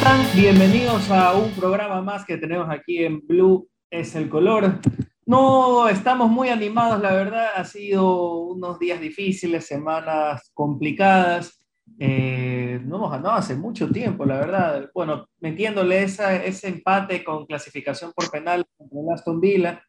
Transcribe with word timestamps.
¿qué 0.00 0.04
tal? 0.04 0.16
¿Cómo 0.16 0.22
están? 0.22 0.40
Bienvenidos 0.40 1.10
a 1.10 1.34
un 1.34 1.50
programa 1.52 2.00
más 2.00 2.24
que 2.24 2.36
tenemos 2.36 2.68
aquí 2.70 3.04
en 3.04 3.26
Blue 3.26 3.68
es 3.90 4.14
el 4.14 4.28
color. 4.28 4.80
No 5.26 5.88
estamos 5.88 6.30
muy 6.30 6.48
animados, 6.48 7.00
la 7.00 7.12
verdad, 7.12 7.48
ha 7.56 7.64
sido 7.64 8.38
unos 8.40 8.78
días 8.78 9.00
difíciles, 9.00 9.66
semanas 9.66 10.50
complicadas. 10.54 11.58
Eh, 11.98 12.80
no 12.84 12.96
hemos 12.96 13.10
ganado 13.10 13.34
hace 13.34 13.54
mucho 13.54 13.88
tiempo, 13.90 14.24
la 14.24 14.38
verdad. 14.38 14.90
Bueno, 14.94 15.26
metiéndole 15.40 16.02
esa, 16.02 16.36
ese 16.36 16.68
empate 16.68 17.22
con 17.24 17.46
clasificación 17.46 18.12
por 18.14 18.30
penal 18.30 18.64
contra 18.76 19.00
el 19.00 19.10
Aston 19.12 19.40
Villa, 19.40 19.82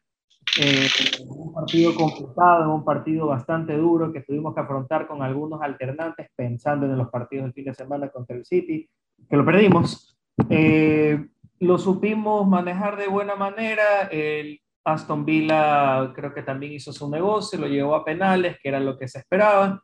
eh, 0.60 0.88
un 1.26 1.52
partido 1.54 1.94
complicado, 1.94 2.74
un 2.74 2.84
partido 2.84 3.26
bastante 3.28 3.76
duro 3.76 4.12
que 4.12 4.20
tuvimos 4.22 4.54
que 4.54 4.60
afrontar 4.60 5.06
con 5.06 5.22
algunos 5.22 5.62
alternantes 5.62 6.28
pensando 6.36 6.86
en 6.86 6.98
los 6.98 7.08
partidos 7.08 7.44
del 7.44 7.54
fin 7.54 7.64
de 7.64 7.74
semana 7.74 8.08
contra 8.08 8.36
el 8.36 8.44
City, 8.44 8.88
que 9.28 9.36
lo 9.36 9.44
perdimos. 9.44 10.16
Eh, 10.48 11.26
lo 11.60 11.78
supimos 11.78 12.46
manejar 12.46 12.96
de 12.96 13.08
buena 13.08 13.36
manera. 13.36 14.08
El 14.10 14.60
Aston 14.84 15.24
Villa 15.24 16.12
creo 16.14 16.34
que 16.34 16.42
también 16.42 16.72
hizo 16.72 16.92
su 16.92 17.08
negocio, 17.08 17.58
lo 17.58 17.66
llevó 17.68 17.94
a 17.94 18.04
penales, 18.04 18.56
que 18.60 18.68
era 18.68 18.80
lo 18.80 18.98
que 18.98 19.08
se 19.08 19.20
esperaba. 19.20 19.82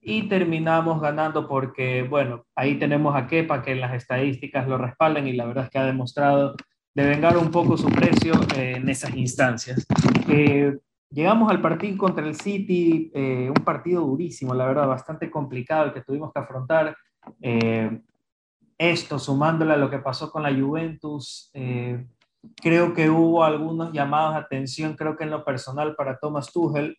Y 0.00 0.28
terminamos 0.28 1.00
ganando 1.00 1.46
porque, 1.46 2.02
bueno, 2.02 2.46
ahí 2.54 2.78
tenemos 2.78 3.14
a 3.14 3.26
Kepa 3.26 3.62
que 3.62 3.72
en 3.72 3.80
las 3.80 3.94
estadísticas 3.94 4.66
lo 4.66 4.78
respaldan 4.78 5.28
y 5.28 5.34
la 5.34 5.44
verdad 5.44 5.64
es 5.64 5.70
que 5.70 5.78
ha 5.78 5.84
demostrado 5.84 6.56
de 6.94 7.06
vengar 7.06 7.36
un 7.36 7.50
poco 7.50 7.76
su 7.76 7.88
precio 7.88 8.34
eh, 8.56 8.74
en 8.76 8.88
esas 8.88 9.14
instancias. 9.14 9.86
Eh, 10.28 10.76
llegamos 11.10 11.50
al 11.50 11.60
partido 11.60 11.98
contra 11.98 12.26
el 12.26 12.34
City, 12.34 13.10
eh, 13.14 13.52
un 13.54 13.62
partido 13.62 14.02
durísimo, 14.02 14.54
la 14.54 14.66
verdad, 14.66 14.88
bastante 14.88 15.30
complicado 15.30 15.86
el 15.86 15.92
que 15.92 16.02
tuvimos 16.02 16.32
que 16.32 16.40
afrontar. 16.40 16.96
Esto, 18.80 19.18
sumándole 19.18 19.74
a 19.74 19.76
lo 19.76 19.90
que 19.90 19.98
pasó 19.98 20.30
con 20.30 20.42
la 20.42 20.54
Juventus, 20.54 21.50
creo 22.56 22.94
que 22.94 23.10
hubo 23.10 23.44
algunos 23.44 23.92
llamados 23.92 24.34
de 24.34 24.40
atención, 24.40 24.96
creo 24.96 25.16
que 25.16 25.24
en 25.24 25.30
lo 25.30 25.44
personal 25.44 25.94
para 25.94 26.18
Thomas 26.18 26.52
Tuchel, 26.52 26.96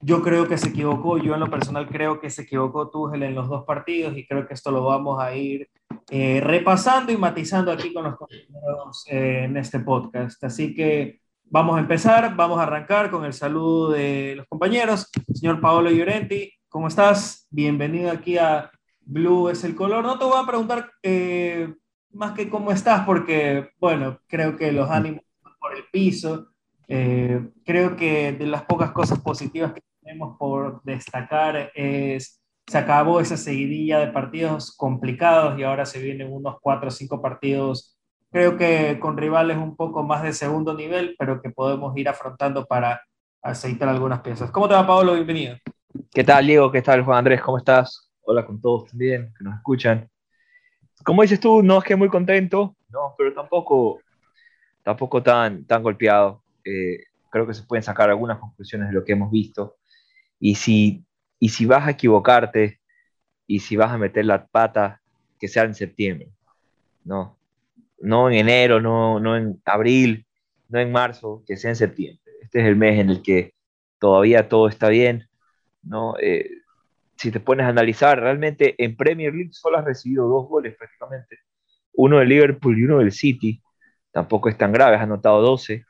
yo 0.00 0.22
creo 0.22 0.46
que 0.46 0.56
se 0.56 0.68
equivocó, 0.68 1.18
yo 1.18 1.34
en 1.34 1.40
lo 1.40 1.50
personal 1.50 1.88
creo 1.88 2.20
que 2.20 2.30
se 2.30 2.42
equivocó 2.42 2.88
Tuchel 2.88 3.22
en 3.24 3.34
los 3.34 3.48
dos 3.48 3.64
partidos 3.64 4.16
y 4.16 4.26
creo 4.26 4.46
que 4.46 4.54
esto 4.54 4.70
lo 4.70 4.84
vamos 4.84 5.20
a 5.20 5.34
ir 5.34 5.68
eh, 6.10 6.40
repasando 6.40 7.12
y 7.12 7.16
matizando 7.16 7.72
aquí 7.72 7.92
con 7.92 8.04
los 8.04 8.16
compañeros 8.16 9.04
eh, 9.08 9.42
en 9.44 9.56
este 9.56 9.80
podcast. 9.80 10.42
Así 10.44 10.74
que 10.74 11.20
vamos 11.44 11.76
a 11.76 11.80
empezar, 11.80 12.34
vamos 12.36 12.58
a 12.60 12.62
arrancar 12.62 13.10
con 13.10 13.24
el 13.24 13.32
saludo 13.32 13.90
de 13.90 14.34
los 14.36 14.46
compañeros. 14.46 15.10
Señor 15.34 15.60
Paolo 15.60 15.90
Llorenti, 15.90 16.52
¿cómo 16.68 16.86
estás? 16.86 17.46
Bienvenido 17.50 18.10
aquí 18.12 18.38
a 18.38 18.70
Blue 19.08 19.48
es 19.48 19.64
el 19.64 19.74
color. 19.74 20.04
No 20.04 20.18
te 20.18 20.24
voy 20.24 20.40
a 20.40 20.46
preguntar 20.46 20.90
eh, 21.02 21.74
más 22.12 22.32
que 22.32 22.48
cómo 22.48 22.70
estás, 22.70 23.04
porque, 23.06 23.70
bueno, 23.80 24.20
creo 24.26 24.56
que 24.56 24.70
los 24.70 24.90
ánimos 24.90 25.22
por 25.58 25.74
el 25.74 25.84
piso. 25.90 26.48
creo 26.86 27.96
que 27.96 28.32
de 28.32 28.46
las 28.46 28.62
pocas 28.62 28.92
cosas 28.92 29.18
positivas 29.20 29.72
que 29.72 29.82
tenemos 30.02 30.36
por 30.38 30.82
destacar 30.84 31.72
es 31.74 32.38
se 32.68 32.76
acabó 32.76 33.20
esa 33.20 33.38
seguidilla 33.38 33.98
de 33.98 34.08
partidos 34.08 34.76
complicados 34.76 35.58
y 35.58 35.62
ahora 35.62 35.86
se 35.86 36.00
vienen 36.00 36.30
unos 36.30 36.56
cuatro 36.60 36.88
o 36.88 36.90
cinco 36.90 37.22
partidos, 37.22 37.96
creo 38.30 38.58
que 38.58 38.98
con 39.00 39.16
rivales 39.16 39.56
un 39.56 39.74
poco 39.74 40.02
más 40.02 40.22
de 40.22 40.34
segundo 40.34 40.74
nivel, 40.74 41.16
pero 41.18 41.40
que 41.40 41.48
podemos 41.48 41.96
ir 41.96 42.10
afrontando 42.10 42.66
para 42.66 43.00
aceitar 43.42 43.88
algunas 43.88 44.20
piezas. 44.20 44.50
¿Cómo 44.50 44.68
te 44.68 44.74
va, 44.74 44.86
Pablo? 44.86 45.14
Bienvenido. 45.14 45.56
¿Qué 46.10 46.22
tal, 46.22 46.46
Diego? 46.46 46.70
¿Qué 46.70 46.82
tal, 46.82 47.02
Juan 47.02 47.18
Andrés? 47.18 47.40
¿Cómo 47.40 47.56
estás? 47.56 48.07
Hola 48.30 48.44
con 48.44 48.60
todos 48.60 48.90
también 48.90 49.32
que 49.38 49.42
nos 49.42 49.56
escuchan. 49.56 50.06
Como 51.02 51.22
dices 51.22 51.40
tú, 51.40 51.62
no 51.62 51.78
es 51.78 51.84
que 51.84 51.96
muy 51.96 52.10
contento, 52.10 52.76
no, 52.90 53.14
pero 53.16 53.32
tampoco, 53.32 54.02
tampoco 54.82 55.22
tan, 55.22 55.64
tan 55.64 55.82
golpeado. 55.82 56.42
Eh, 56.62 57.04
creo 57.30 57.46
que 57.46 57.54
se 57.54 57.62
pueden 57.62 57.82
sacar 57.82 58.10
algunas 58.10 58.38
conclusiones 58.38 58.88
de 58.88 58.94
lo 58.94 59.02
que 59.02 59.12
hemos 59.12 59.30
visto. 59.30 59.76
Y 60.38 60.56
si 60.56 61.06
y 61.38 61.48
si 61.48 61.64
vas 61.64 61.86
a 61.86 61.92
equivocarte 61.92 62.80
y 63.46 63.60
si 63.60 63.76
vas 63.76 63.92
a 63.92 63.96
meter 63.96 64.26
la 64.26 64.46
pata, 64.46 65.00
que 65.40 65.48
sea 65.48 65.62
en 65.62 65.74
septiembre, 65.74 66.28
¿no? 67.04 67.38
No 67.98 68.28
en 68.28 68.36
enero, 68.36 68.78
no, 68.78 69.18
no 69.20 69.38
en 69.38 69.58
abril, 69.64 70.26
no 70.68 70.78
en 70.78 70.92
marzo, 70.92 71.42
que 71.46 71.56
sea 71.56 71.70
en 71.70 71.76
septiembre. 71.76 72.30
Este 72.42 72.60
es 72.60 72.66
el 72.66 72.76
mes 72.76 73.00
en 73.00 73.08
el 73.08 73.22
que 73.22 73.54
todavía 73.98 74.50
todo 74.50 74.68
está 74.68 74.90
bien, 74.90 75.30
¿no? 75.82 76.14
Eh, 76.20 76.57
si 77.18 77.32
te 77.32 77.40
pones 77.40 77.66
a 77.66 77.70
analizar, 77.70 78.20
realmente 78.20 78.76
en 78.78 78.96
Premier 78.96 79.34
League 79.34 79.50
solo 79.52 79.78
has 79.78 79.84
recibido 79.84 80.28
dos 80.28 80.48
goles 80.48 80.76
prácticamente, 80.76 81.38
uno 81.94 82.18
del 82.18 82.28
Liverpool 82.28 82.78
y 82.78 82.84
uno 82.84 82.98
del 82.98 83.10
City, 83.10 83.60
tampoco 84.12 84.48
es 84.48 84.56
tan 84.56 84.72
grave, 84.72 84.96
has 84.96 85.02
anotado 85.02 85.42
12, 85.42 85.84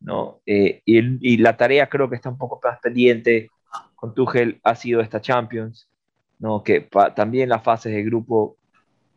¿no? 0.00 0.40
Eh, 0.46 0.80
y, 0.84 1.36
la 1.38 1.56
tarea 1.56 1.88
creo 1.88 2.08
que 2.08 2.14
está 2.14 2.28
un 2.28 2.38
poco 2.38 2.60
más 2.62 2.78
pendiente 2.80 3.50
con 3.96 4.14
Tuchel 4.14 4.60
ha 4.62 4.76
sido 4.76 5.00
esta 5.00 5.20
Champions, 5.20 5.90
¿no? 6.38 6.62
que 6.62 6.88
también 7.16 7.48
las 7.48 7.64
fases 7.64 7.92
de 7.92 8.04
grupo 8.04 8.56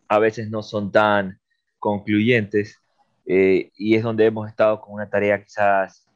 a 0.07 0.17
veces 0.17 0.49
no 0.49 0.63
son 0.63 0.91
tan 0.91 1.39
concluyentes 1.77 2.79
eh, 3.27 3.69
y 3.75 3.95
es 3.95 4.01
donde 4.01 4.25
hemos 4.25 4.49
estado 4.49 4.81
con 4.81 4.95
una 4.95 5.07
tarea 5.07 5.43
quizás 5.43 6.07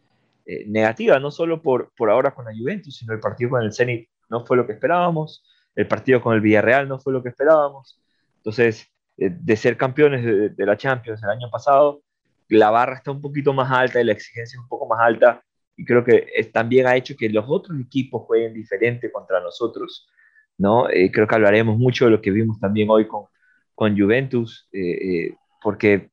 eh, 0.48 0.66
negativa, 0.68 1.20
no 1.20 1.30
solo 1.30 1.62
por, 1.62 1.92
por 1.96 2.10
ahora 2.10 2.34
con 2.34 2.46
la 2.46 2.52
Juventus, 2.58 2.98
sino 2.98 3.14
el 3.14 3.20
partido 3.20 3.52
con 3.52 3.62
el 3.62 3.72
Zenit 3.72 4.10
no 4.30 4.46
fue 4.46 4.58
lo 4.58 4.66
que 4.66 4.74
esperábamos, 4.74 5.44
el 5.76 5.88
partido 5.88 6.22
con 6.22 6.34
el 6.34 6.42
Villarreal 6.42 6.88
no 6.88 7.00
fue 7.00 7.14
lo 7.14 7.22
que 7.22 7.30
esperábamos. 7.30 8.02
Entonces, 8.38 8.88
eh, 9.18 9.30
de 9.32 9.56
ser 9.56 9.78
campeones 9.78 10.56
de, 10.56 10.66
la 10.66 10.78
Champions 10.78 11.22
el 11.24 11.30
año 11.30 11.50
pasado, 11.52 12.02
la 12.50 12.70
barra 12.70 12.96
está 12.96 13.12
un 13.12 13.22
poquito 13.22 13.54
más 13.54 13.72
alta 13.72 14.00
y 14.00 14.04
la 14.04 14.14
exigencia 14.14 14.56
es 14.58 14.62
un 14.62 14.68
poco 14.68 14.88
más 14.88 15.00
alta 15.02 15.42
y 15.78 15.86
creo 15.86 16.04
que 16.04 16.28
también 16.54 16.88
ha 16.88 16.96
hecho 16.96 17.16
que 17.18 17.30
los 17.30 17.46
otros 17.48 17.80
equipos 17.80 18.24
jueguen 18.24 18.54
diferente 18.54 19.12
contra 19.12 19.42
nosotros, 19.42 20.08
¿no? 20.58 20.90
Eh, 20.90 21.12
creo 21.12 21.28
que 21.28 21.36
hablaremos 21.36 21.78
mucho 21.78 22.06
de 22.06 22.12
lo 22.12 22.22
que 22.22 22.32
vimos 22.32 22.60
también 22.60 22.90
hoy 22.90 23.08
con, 23.08 23.26
con 23.74 23.98
Juventus, 24.00 24.70
eh, 24.72 24.80
eh, 24.80 25.36
porque 25.62 26.10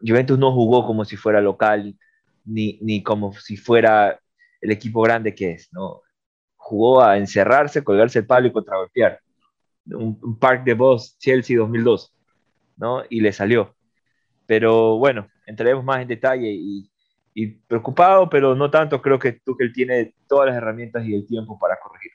Juventus 0.00 0.38
no 0.38 0.52
jugó 0.52 0.86
como 0.86 1.04
si 1.04 1.16
fuera 1.16 1.40
local, 1.40 1.96
ni, 2.44 2.78
ni 2.82 3.02
como 3.02 3.32
si 3.34 3.56
fuera 3.56 4.18
el 4.60 4.70
equipo 4.72 5.02
grande 5.02 5.34
que 5.34 5.52
es, 5.52 5.68
¿no? 5.72 6.02
Jugó 6.68 7.02
a 7.02 7.16
encerrarse, 7.16 7.82
colgarse 7.82 8.18
el 8.18 8.26
palo 8.26 8.46
y 8.46 8.52
contragolpear. 8.52 9.20
Un, 9.86 10.18
un 10.22 10.38
Park 10.38 10.64
de 10.64 10.74
Boss, 10.74 11.16
Chelsea 11.18 11.56
2002, 11.56 12.12
¿no? 12.76 13.04
Y 13.08 13.22
le 13.22 13.32
salió. 13.32 13.74
Pero 14.44 14.98
bueno, 14.98 15.28
entraremos 15.46 15.82
más 15.82 16.02
en 16.02 16.08
detalle 16.08 16.50
y, 16.50 16.90
preocupado, 17.66 18.28
pero 18.28 18.54
no 18.54 18.70
tanto. 18.70 19.00
Creo 19.00 19.18
que 19.18 19.32
Tuchel 19.32 19.72
tiene 19.72 20.12
todas 20.26 20.48
las 20.48 20.56
herramientas 20.56 21.06
y 21.06 21.14
el 21.14 21.26
tiempo 21.26 21.58
para 21.58 21.78
corregir. 21.80 22.12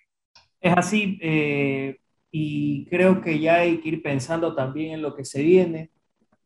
Es 0.62 0.78
así, 0.78 1.18
eh, 1.20 1.98
y 2.30 2.86
creo 2.86 3.22
que 3.22 3.40
ya 3.40 3.56
hay 3.56 3.80
que 3.80 3.90
ir 3.90 4.04
pensando 4.04 4.54
también 4.54 4.94
en 4.94 5.02
lo 5.02 5.16
que 5.16 5.26
se 5.26 5.42
viene. 5.42 5.90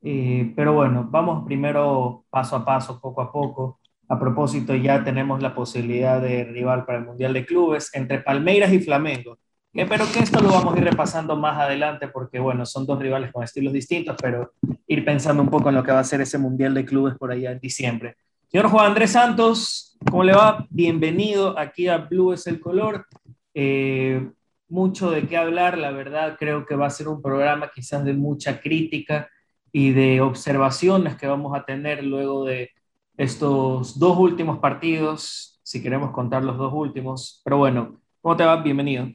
Eh, 0.02 0.54
pero 0.56 0.74
bueno, 0.74 1.06
vamos 1.12 1.44
primero 1.46 2.24
paso 2.30 2.56
a 2.56 2.64
paso, 2.64 3.02
poco 3.02 3.22
a 3.22 3.32
poco. 3.32 3.82
A 4.10 4.18
propósito, 4.18 4.74
ya 4.74 5.04
tenemos 5.04 5.42
la 5.42 5.54
posibilidad 5.54 6.22
de 6.22 6.46
rival 6.46 6.86
para 6.86 7.00
el 7.00 7.06
Mundial 7.06 7.34
de 7.34 7.46
Clubes 7.46 7.90
entre 7.94 8.20
Palmeiras 8.20 8.72
y 8.72 8.80
Flamengo. 8.80 9.38
Espero 9.74 10.06
que 10.12 10.20
esto 10.20 10.42
lo 10.42 10.50
vamos 10.50 10.74
a 10.74 10.78
ir 10.78 10.86
repasando 10.86 11.36
más 11.36 11.60
adelante 11.60 12.08
porque, 12.08 12.40
bueno, 12.40 12.66
son 12.66 12.86
dos 12.86 13.00
rivales 13.00 13.32
con 13.32 13.44
estilos 13.44 13.74
distintos, 13.74 14.16
pero 14.20 14.54
ir 14.88 15.04
pensando 15.04 15.44
un 15.44 15.50
poco 15.50 15.70
en 15.70 15.76
lo 15.76 15.84
que 15.84 15.92
va 15.92 16.00
a 16.00 16.06
ser 16.06 16.22
ese 16.22 16.38
Mundial 16.38 16.74
de 16.74 16.86
Clubes 16.86 17.16
por 17.16 17.32
allá 17.32 17.52
en 17.52 17.60
diciembre. 17.60 18.16
Señor 18.50 18.70
Juan 18.70 18.88
Andrés 18.88 19.12
Santos, 19.12 19.98
¿cómo 20.10 20.24
le 20.24 20.34
va? 20.34 20.66
Bienvenido 20.70 21.60
aquí 21.60 21.90
a 21.90 21.98
Blue 21.98 22.32
es 22.32 22.48
el 22.48 22.62
color. 22.62 23.06
Eh, 23.54 24.26
mucho 24.70 25.12
de 25.12 25.28
qué 25.28 25.36
hablar, 25.36 25.78
la 25.78 25.92
verdad 25.92 26.38
creo 26.40 26.66
que 26.66 26.76
va 26.76 26.88
a 26.88 26.92
ser 26.92 27.10
un 27.10 27.22
programa 27.22 27.70
quizás 27.74 28.06
de 28.06 28.14
mucha 28.14 28.62
crítica 28.62 29.30
y 29.72 29.92
de 29.92 30.22
observaciones 30.22 31.18
que 31.18 31.28
vamos 31.28 31.56
a 31.56 31.66
tener 31.66 32.04
luego 32.04 32.46
de 32.46 32.72
estos 33.18 33.98
dos 34.00 34.18
últimos 34.18 34.60
partidos, 34.60 35.60
si 35.64 35.82
queremos 35.82 36.12
contar 36.12 36.44
los 36.44 36.58
dos 36.58 36.72
últimos. 36.74 37.42
Pero 37.44 37.58
bueno, 37.58 38.00
¿cómo 38.22 38.38
te 38.38 38.46
va? 38.46 38.62
Bienvenido. 38.62 39.08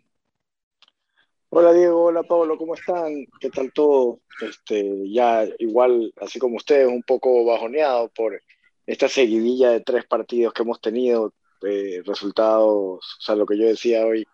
Hola 1.49 1.73
Diego, 1.73 2.05
hola 2.05 2.23
Pablo, 2.23 2.57
¿cómo 2.57 2.75
están? 2.75 3.27
¿Qué 3.39 3.51
tal 3.51 3.73
todo? 3.73 4.21
Este, 4.41 5.11
ya 5.11 5.47
igual, 5.59 6.13
así 6.21 6.39
como 6.39 6.57
ustedes, 6.57 6.89
un 6.89 7.03
poco 7.03 7.45
bajoneado 7.45 8.09
por 8.09 8.41
esta 8.87 9.09
seguidilla 9.09 9.71
de 9.71 9.81
tres 9.81 10.07
partidos 10.07 10.55
que 10.55 10.63
hemos 10.63 10.81
tenido, 10.81 11.35
eh, 11.63 12.03
resultados, 12.07 13.17
o 13.19 13.21
sea, 13.21 13.35
lo 13.37 13.45
que 13.47 13.59
yo 13.59 13.67
decía 13.67 14.05
hoy, 14.07 14.27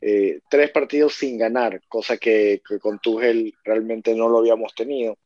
eh, 0.00 0.40
tres 0.50 0.70
partidos 0.70 1.14
sin 1.14 1.38
ganar, 1.38 1.80
cosa 1.88 2.16
que, 2.16 2.62
con 2.80 2.98
Tuchel 2.98 3.54
realmente 3.64 4.14
no 4.14 4.28
lo 4.28 4.38
habíamos 4.38 4.74
tenido. 4.74 5.16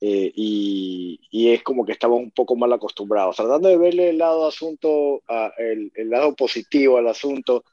Eh, 0.00 0.32
y, 0.34 1.20
y, 1.30 1.50
es 1.52 1.62
como 1.62 1.84
que 1.84 1.92
estamos 1.92 2.18
un 2.20 2.30
poco 2.30 2.56
mal 2.56 2.72
acostumbrados. 2.72 3.36
Tratando 3.36 3.68
de 3.68 3.76
verle 3.76 4.10
el 4.10 4.18
lado 4.18 4.46
asunto, 4.46 5.22
a, 5.28 5.52
el, 5.58 5.92
el, 5.94 6.08
lado 6.08 6.34
positivo 6.34 6.96
al 6.96 7.08
asunto, 7.08 7.64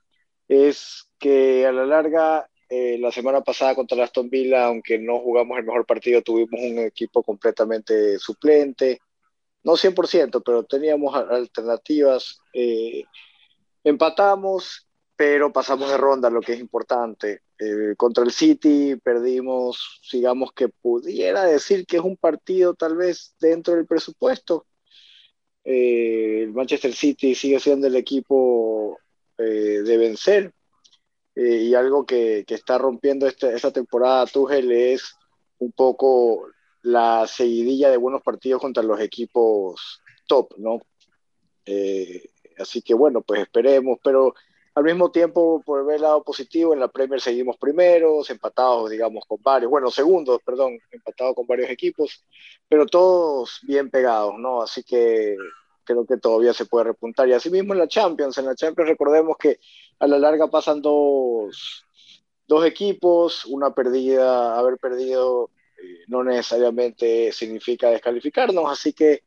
es 0.47 1.09
que 1.19 1.65
a 1.65 1.71
la 1.71 1.85
larga 1.85 2.49
eh, 2.69 2.97
la 2.99 3.11
semana 3.11 3.41
pasada 3.41 3.75
contra 3.75 4.03
Aston 4.03 4.29
Villa, 4.29 4.65
aunque 4.65 4.99
no 4.99 5.19
jugamos 5.19 5.57
el 5.57 5.65
mejor 5.65 5.85
partido, 5.85 6.21
tuvimos 6.21 6.59
un 6.59 6.79
equipo 6.79 7.23
completamente 7.23 8.19
suplente. 8.19 8.99
No 9.63 9.77
100%, 9.77 10.41
pero 10.45 10.63
teníamos 10.63 11.15
alternativas. 11.15 12.39
Eh, 12.53 13.03
empatamos, 13.83 14.87
pero 15.15 15.51
pasamos 15.51 15.89
de 15.89 15.97
ronda, 15.97 16.29
lo 16.29 16.41
que 16.41 16.53
es 16.53 16.59
importante. 16.59 17.41
Eh, 17.59 17.95
contra 17.97 18.23
el 18.23 18.31
City 18.31 18.95
perdimos, 19.03 20.01
digamos 20.11 20.51
que 20.53 20.69
pudiera 20.69 21.43
decir 21.45 21.85
que 21.85 21.97
es 21.97 22.03
un 22.03 22.17
partido 22.17 22.75
tal 22.75 22.95
vez 22.95 23.35
dentro 23.39 23.75
del 23.75 23.87
presupuesto. 23.87 24.65
el 25.63 26.53
Manchester 26.53 26.93
City 26.93 27.35
sigue 27.35 27.59
siendo 27.59 27.87
el 27.87 27.95
equipo 27.95 28.99
de 29.37 29.97
vencer, 29.97 30.53
eh, 31.39 31.65
y 31.65 31.75
algo 31.75 32.03
que, 32.03 32.45
que 32.47 32.55
está 32.55 32.79
rompiendo 32.79 33.27
este, 33.27 33.53
esta 33.53 33.71
temporada 33.71 34.25
Tuchel 34.25 34.71
es 34.71 35.15
un 35.59 35.71
poco 35.71 36.47
la 36.81 37.27
seguidilla 37.27 37.91
de 37.91 37.97
buenos 37.97 38.23
partidos 38.23 38.59
contra 38.59 38.81
los 38.81 38.99
equipos 38.99 40.01
top, 40.25 40.55
¿no? 40.57 40.81
Eh, 41.63 42.31
así 42.57 42.81
que 42.81 42.95
bueno, 42.95 43.21
pues 43.21 43.41
esperemos, 43.41 43.99
pero 44.03 44.33
al 44.77 44.83
mismo 44.83 45.09
tiempo, 45.09 45.59
por 45.65 45.83
ver 45.87 45.95
el 45.95 46.03
lado 46.03 46.23
positivo, 46.23 46.71
en 46.71 46.79
la 46.79 46.87
Premier 46.87 47.19
seguimos 47.19 47.57
primeros, 47.57 48.29
empatados, 48.29 48.91
digamos, 48.91 49.25
con 49.25 49.41
varios, 49.41 49.71
bueno, 49.71 49.89
segundos, 49.89 50.39
perdón, 50.45 50.77
empatados 50.91 51.33
con 51.33 51.47
varios 51.47 51.71
equipos, 51.71 52.23
pero 52.69 52.85
todos 52.85 53.59
bien 53.63 53.89
pegados, 53.89 54.35
¿no? 54.37 54.61
Así 54.61 54.83
que 54.83 55.35
creo 55.83 56.05
que 56.05 56.17
todavía 56.17 56.53
se 56.53 56.67
puede 56.67 56.83
repuntar. 56.85 57.27
Y 57.27 57.33
así 57.33 57.49
mismo 57.49 57.73
en 57.73 57.79
la 57.79 57.87
Champions, 57.87 58.37
en 58.37 58.45
la 58.45 58.53
Champions 58.53 58.87
recordemos 58.87 59.35
que 59.39 59.59
a 59.97 60.05
la 60.05 60.19
larga 60.19 60.47
pasan 60.47 60.79
dos, 60.79 61.83
dos 62.45 62.63
equipos, 62.63 63.45
una 63.45 63.73
perdida, 63.73 64.59
haber 64.59 64.77
perdido 64.77 65.49
eh, 65.81 66.03
no 66.05 66.23
necesariamente 66.23 67.31
significa 67.31 67.89
descalificarnos, 67.89 68.71
así 68.71 68.93
que 68.93 69.23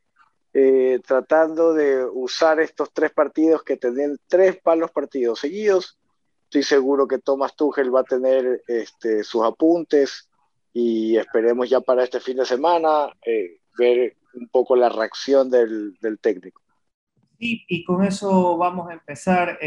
eh, 0.53 1.01
tratando 1.07 1.75
de 1.75 2.05
usar 2.05 2.61
estos 2.61 2.93
tres 2.93 3.13
partidos 3.13 3.63
que 3.63 3.77
tienen 3.77 4.19
tres 4.29 4.61
palos 4.61 4.91
partidos 4.91 5.41
seguidos, 5.41 5.99
estoy 6.45 6.63
seguro 6.63 7.07
que 7.07 7.19
Thomas 7.19 7.55
Tuchel 7.55 7.95
va 7.95 8.01
a 8.01 8.05
tener 8.05 8.63
este, 8.67 9.23
sus 9.25 9.45
apuntes 9.45 10.29
y 10.73 11.17
esperemos 11.17 11.69
ya 11.69 11.81
para 11.81 12.05
este 12.05 12.21
fin 12.21 12.37
de 12.37 12.47
semana 12.47 13.13
eh, 13.25 13.61
ver 13.79 14.17
un 14.35 14.49
poco 14.49 14.77
la 14.77 14.89
reacción 14.89 15.51
del, 15.51 15.95
del 16.01 16.19
técnico. 16.19 16.63
Y 17.43 17.85
con 17.85 18.05
eso 18.05 18.59
vamos 18.59 18.91
a 18.91 18.93
empezar 18.93 19.59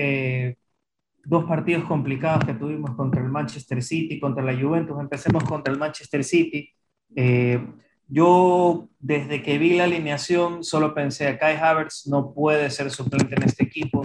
dos 1.23 1.45
partidos 1.45 1.85
complicados 1.85 2.45
que 2.45 2.53
tuvimos 2.53 2.91
contra 2.95 3.21
el 3.21 3.29
Manchester 3.29 3.81
City, 3.81 4.19
contra 4.19 4.43
la 4.43 4.59
Juventus. 4.59 4.99
Empecemos 4.99 5.43
contra 5.45 5.73
el 5.73 5.79
Manchester 5.79 6.23
City. 6.23 6.69
Eh, 7.15 7.65
yo 8.07 8.89
desde 8.99 9.41
que 9.41 9.57
vi 9.57 9.75
la 9.75 9.85
alineación 9.85 10.63
solo 10.63 10.93
pensé, 10.93 11.27
a 11.27 11.37
Kai 11.37 11.55
Havertz 11.55 12.07
no 12.07 12.33
puede 12.33 12.69
ser 12.69 12.91
suplente 12.91 13.35
en 13.35 13.43
este 13.43 13.63
equipo 13.63 14.03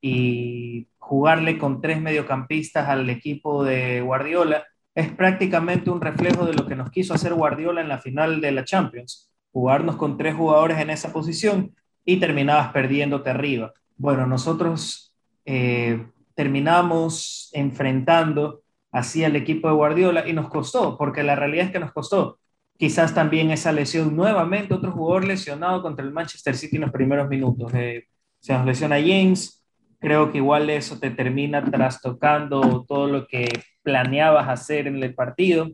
y 0.00 0.88
jugarle 0.98 1.58
con 1.58 1.80
tres 1.80 2.00
mediocampistas 2.00 2.88
al 2.88 3.08
equipo 3.08 3.64
de 3.64 4.00
Guardiola 4.00 4.64
es 4.96 5.12
prácticamente 5.12 5.90
un 5.90 6.00
reflejo 6.00 6.46
de 6.46 6.54
lo 6.54 6.66
que 6.66 6.74
nos 6.74 6.90
quiso 6.90 7.12
hacer 7.12 7.34
Guardiola 7.34 7.82
en 7.82 7.88
la 7.88 7.98
final 7.98 8.40
de 8.40 8.50
la 8.50 8.64
Champions, 8.64 9.30
jugarnos 9.52 9.96
con 9.96 10.16
tres 10.16 10.34
jugadores 10.34 10.78
en 10.78 10.88
esa 10.88 11.12
posición 11.12 11.76
y 12.04 12.18
terminabas 12.18 12.72
perdiéndote 12.72 13.28
arriba. 13.28 13.74
Bueno, 13.96 14.26
nosotros 14.26 15.14
eh, 15.44 16.06
terminamos 16.34 17.50
enfrentando 17.52 18.62
así 18.90 19.22
al 19.22 19.36
equipo 19.36 19.68
de 19.68 19.74
Guardiola 19.74 20.26
y 20.26 20.32
nos 20.32 20.48
costó, 20.48 20.96
porque 20.96 21.22
la 21.22 21.36
realidad 21.36 21.66
es 21.66 21.72
que 21.72 21.80
nos 21.80 21.92
costó. 21.92 22.38
Quizás 22.78 23.14
también 23.14 23.50
esa 23.50 23.72
lesión, 23.72 24.14
nuevamente 24.14 24.74
otro 24.74 24.92
jugador 24.92 25.24
lesionado 25.24 25.82
contra 25.82 26.04
el 26.04 26.12
Manchester 26.12 26.56
City 26.56 26.76
en 26.76 26.82
los 26.82 26.92
primeros 26.92 27.28
minutos. 27.28 27.72
Eh, 27.74 28.04
se 28.38 28.52
nos 28.52 28.66
lesiona 28.66 29.00
James, 29.00 29.64
creo 29.98 30.30
que 30.30 30.38
igual 30.38 30.68
eso 30.70 30.98
te 30.98 31.10
termina 31.10 31.64
trastocando 31.64 32.84
todo 32.86 33.06
lo 33.06 33.26
que 33.26 33.48
planeabas 33.82 34.48
hacer 34.48 34.86
en 34.86 35.02
el 35.02 35.14
partido. 35.14 35.70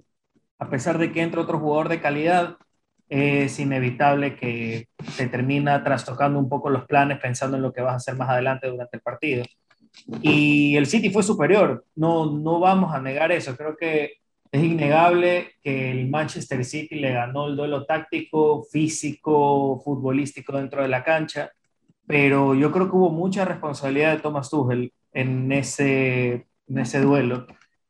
A 0.58 0.70
pesar 0.70 0.98
de 0.98 1.10
que 1.10 1.22
entra 1.22 1.40
otro 1.40 1.58
jugador 1.58 1.88
de 1.88 2.00
calidad, 2.00 2.56
es 3.08 3.58
inevitable 3.58 4.36
que 4.36 4.88
te 5.16 5.26
termina 5.26 5.82
trastocando 5.84 6.38
un 6.38 6.48
poco 6.48 6.70
los 6.70 6.86
planes 6.86 7.18
pensando 7.18 7.56
en 7.56 7.62
lo 7.62 7.72
que 7.72 7.82
vas 7.82 7.92
a 7.92 7.96
hacer 7.96 8.16
más 8.16 8.30
adelante 8.30 8.68
durante 8.68 8.96
el 8.96 9.02
partido. 9.02 9.44
Y 10.22 10.76
el 10.76 10.86
City 10.86 11.10
fue 11.10 11.22
superior, 11.22 11.84
no, 11.94 12.26
no 12.26 12.58
vamos 12.60 12.94
a 12.94 13.00
negar 13.00 13.30
eso. 13.32 13.56
Creo 13.56 13.76
que 13.76 14.21
es 14.52 14.62
innegable 14.62 15.52
que 15.62 15.90
el 15.90 16.08
Manchester 16.08 16.64
City 16.64 16.96
le 16.96 17.12
ganó 17.12 17.48
el 17.48 17.56
duelo 17.56 17.84
táctico, 17.84 18.62
físico, 18.64 19.80
futbolístico 19.84 20.56
dentro 20.56 20.82
de 20.82 20.88
la 20.88 21.02
cancha, 21.02 21.50
pero 22.06 22.54
yo 22.54 22.70
creo 22.70 22.88
que 22.88 22.96
hubo 22.96 23.10
mucha 23.10 23.44
responsabilidad 23.44 24.14
de 24.14 24.22
Thomas 24.22 24.50
Tuchel 24.50 24.92
en 25.12 25.50
ese, 25.50 26.46
en 26.68 26.78
ese 26.78 27.00
duelo. 27.00 27.46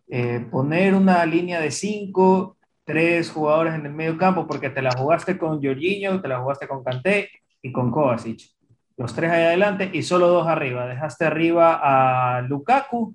Eh, 0.09 0.47
poner 0.51 0.95
una 0.95 1.27
línea 1.27 1.61
de 1.61 1.71
cinco, 1.71 2.57
tres 2.85 3.31
jugadores 3.31 3.75
en 3.75 3.85
el 3.85 3.93
medio 3.93 4.17
campo, 4.17 4.47
porque 4.47 4.71
te 4.71 4.83
la 4.83 4.93
jugaste 4.93 5.37
con 5.37 5.63
Jorginho, 5.63 6.21
te 6.21 6.29
la 6.29 6.41
jugaste 6.41 6.69
con 6.69 6.85
Kanté 6.85 7.29
y 7.61 7.73
con 7.73 7.91
Kovacic 7.91 8.53
los 8.97 9.15
tres 9.15 9.31
ahí 9.31 9.43
adelante 9.43 9.91
y 9.93 10.03
solo 10.03 10.29
dos 10.29 10.47
arriba. 10.47 10.87
Dejaste 10.87 11.25
arriba 11.25 11.81
a 11.83 12.43
Lukaku 12.43 13.15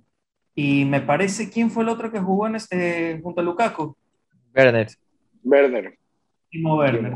y 0.59 0.85
me 0.85 1.01
parece, 1.01 1.51
¿quién 1.51 1.69
fue 1.69 1.83
el 1.83 1.89
otro 1.89 2.11
que 2.11 2.19
jugó 2.19 2.47
en 2.47 2.55
este, 2.55 3.19
junto 3.21 3.41
a 3.41 3.43
Lukaku? 3.43 3.95
Werner. 4.55 4.87
Werner. 5.43 5.99
Timo 6.49 6.77
Werner, 6.77 7.15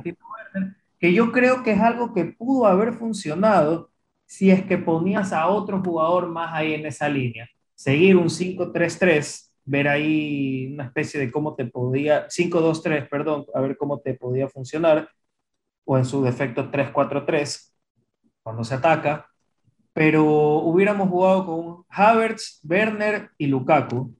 que 0.99 1.11
yo 1.11 1.31
creo 1.31 1.63
que 1.63 1.71
es 1.71 1.79
algo 1.79 2.13
que 2.13 2.25
pudo 2.25 2.67
haber 2.67 2.93
funcionado 2.93 3.89
si 4.27 4.51
es 4.51 4.63
que 4.65 4.77
ponías 4.77 5.33
a 5.33 5.47
otro 5.47 5.81
jugador 5.81 6.27
más 6.27 6.51
ahí 6.53 6.75
en 6.75 6.85
esa 6.85 7.09
línea. 7.09 7.49
Seguir 7.73 8.15
un 8.15 8.29
5-3-3, 8.29 9.51
ver 9.65 9.87
ahí 9.87 10.71
una 10.75 10.85
especie 10.85 11.19
de 11.19 11.31
cómo 11.31 11.55
te 11.55 11.65
podía, 11.65 12.27
5-2-3, 12.27 13.09
perdón, 13.09 13.45
a 13.55 13.61
ver 13.61 13.75
cómo 13.75 13.99
te 14.01 14.13
podía 14.13 14.47
funcionar, 14.49 15.09
o 15.83 15.97
en 15.97 16.05
su 16.05 16.21
defecto 16.21 16.69
3-4-3 16.69 17.73
cuando 18.43 18.63
se 18.63 18.75
ataca, 18.75 19.30
pero 19.93 20.23
hubiéramos 20.59 21.09
jugado 21.09 21.45
con 21.45 21.85
Havertz, 21.89 22.61
Werner 22.63 23.29
y 23.37 23.47
Lukaku. 23.47 24.15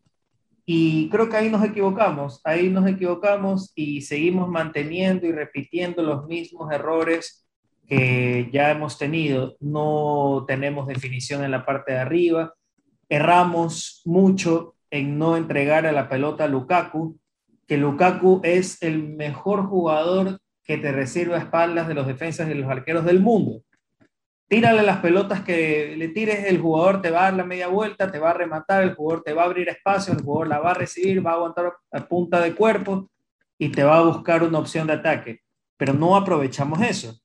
Y 0.66 1.10
creo 1.10 1.30
que 1.30 1.38
ahí 1.38 1.50
nos 1.50 1.64
equivocamos, 1.64 2.40
ahí 2.44 2.70
nos 2.70 2.88
equivocamos 2.88 3.72
y 3.76 4.02
seguimos 4.02 4.48
manteniendo 4.48 5.26
y 5.26 5.32
repitiendo 5.32 6.04
los 6.04 6.28
mismos 6.28 6.72
errores 6.72 7.46
que 7.88 8.50
ya 8.54 8.72
hemos 8.72 8.98
tenido. 8.98 9.56
No 9.60 10.46
tenemos 10.48 10.88
definición 10.88 11.44
en 11.44 11.52
la 11.52 11.66
parte 11.66 11.94
de 11.94 12.00
arriba, 12.00 12.54
erramos 13.10 14.02
mucho 14.06 14.76
en 14.92 15.18
no 15.18 15.36
entregar 15.36 15.86
a 15.86 15.92
la 15.92 16.10
pelota 16.10 16.46
a 16.46 16.48
Lukaku, 16.48 17.18
que 17.68 17.78
Lukaku 17.78 18.42
es 18.44 18.82
el 18.84 19.02
mejor 19.04 19.66
jugador 19.66 20.40
que 20.64 20.78
te 20.78 20.92
recibe 20.92 21.38
espaldas 21.38 21.88
de 21.88 21.94
los 21.94 22.08
defensas 22.08 22.50
y 22.50 22.54
los 22.54 22.70
arqueros 22.70 23.06
del 23.06 23.20
mundo 23.20 23.62
tírale 24.52 24.84
las 24.84 24.98
pelotas 24.98 25.44
que 25.44 25.96
le 25.98 26.10
tires, 26.10 26.44
el 26.44 26.60
jugador 26.60 27.02
te 27.02 27.10
va 27.10 27.20
a 27.20 27.24
dar 27.24 27.36
la 27.36 27.46
media 27.46 27.70
vuelta, 27.70 28.12
te 28.12 28.20
va 28.20 28.32
a 28.32 28.34
rematar, 28.34 28.84
el 28.84 28.96
jugador 28.96 29.24
te 29.24 29.32
va 29.32 29.44
a 29.44 29.46
abrir 29.46 29.70
espacio, 29.70 30.14
el 30.14 30.22
jugador 30.22 30.50
la 30.50 30.60
va 30.60 30.72
a 30.72 30.74
recibir, 30.74 31.26
va 31.26 31.32
a 31.32 31.34
aguantar 31.36 31.72
a 31.90 32.06
punta 32.06 32.42
de 32.42 32.54
cuerpo 32.54 33.10
y 33.58 33.70
te 33.70 33.86
va 33.86 34.00
a 34.00 34.04
buscar 34.04 34.44
una 34.44 34.60
opción 34.60 34.88
de 34.88 34.94
ataque. 34.94 35.40
Pero 35.78 35.94
no 35.94 36.18
aprovechamos 36.18 36.82
eso. 36.82 37.18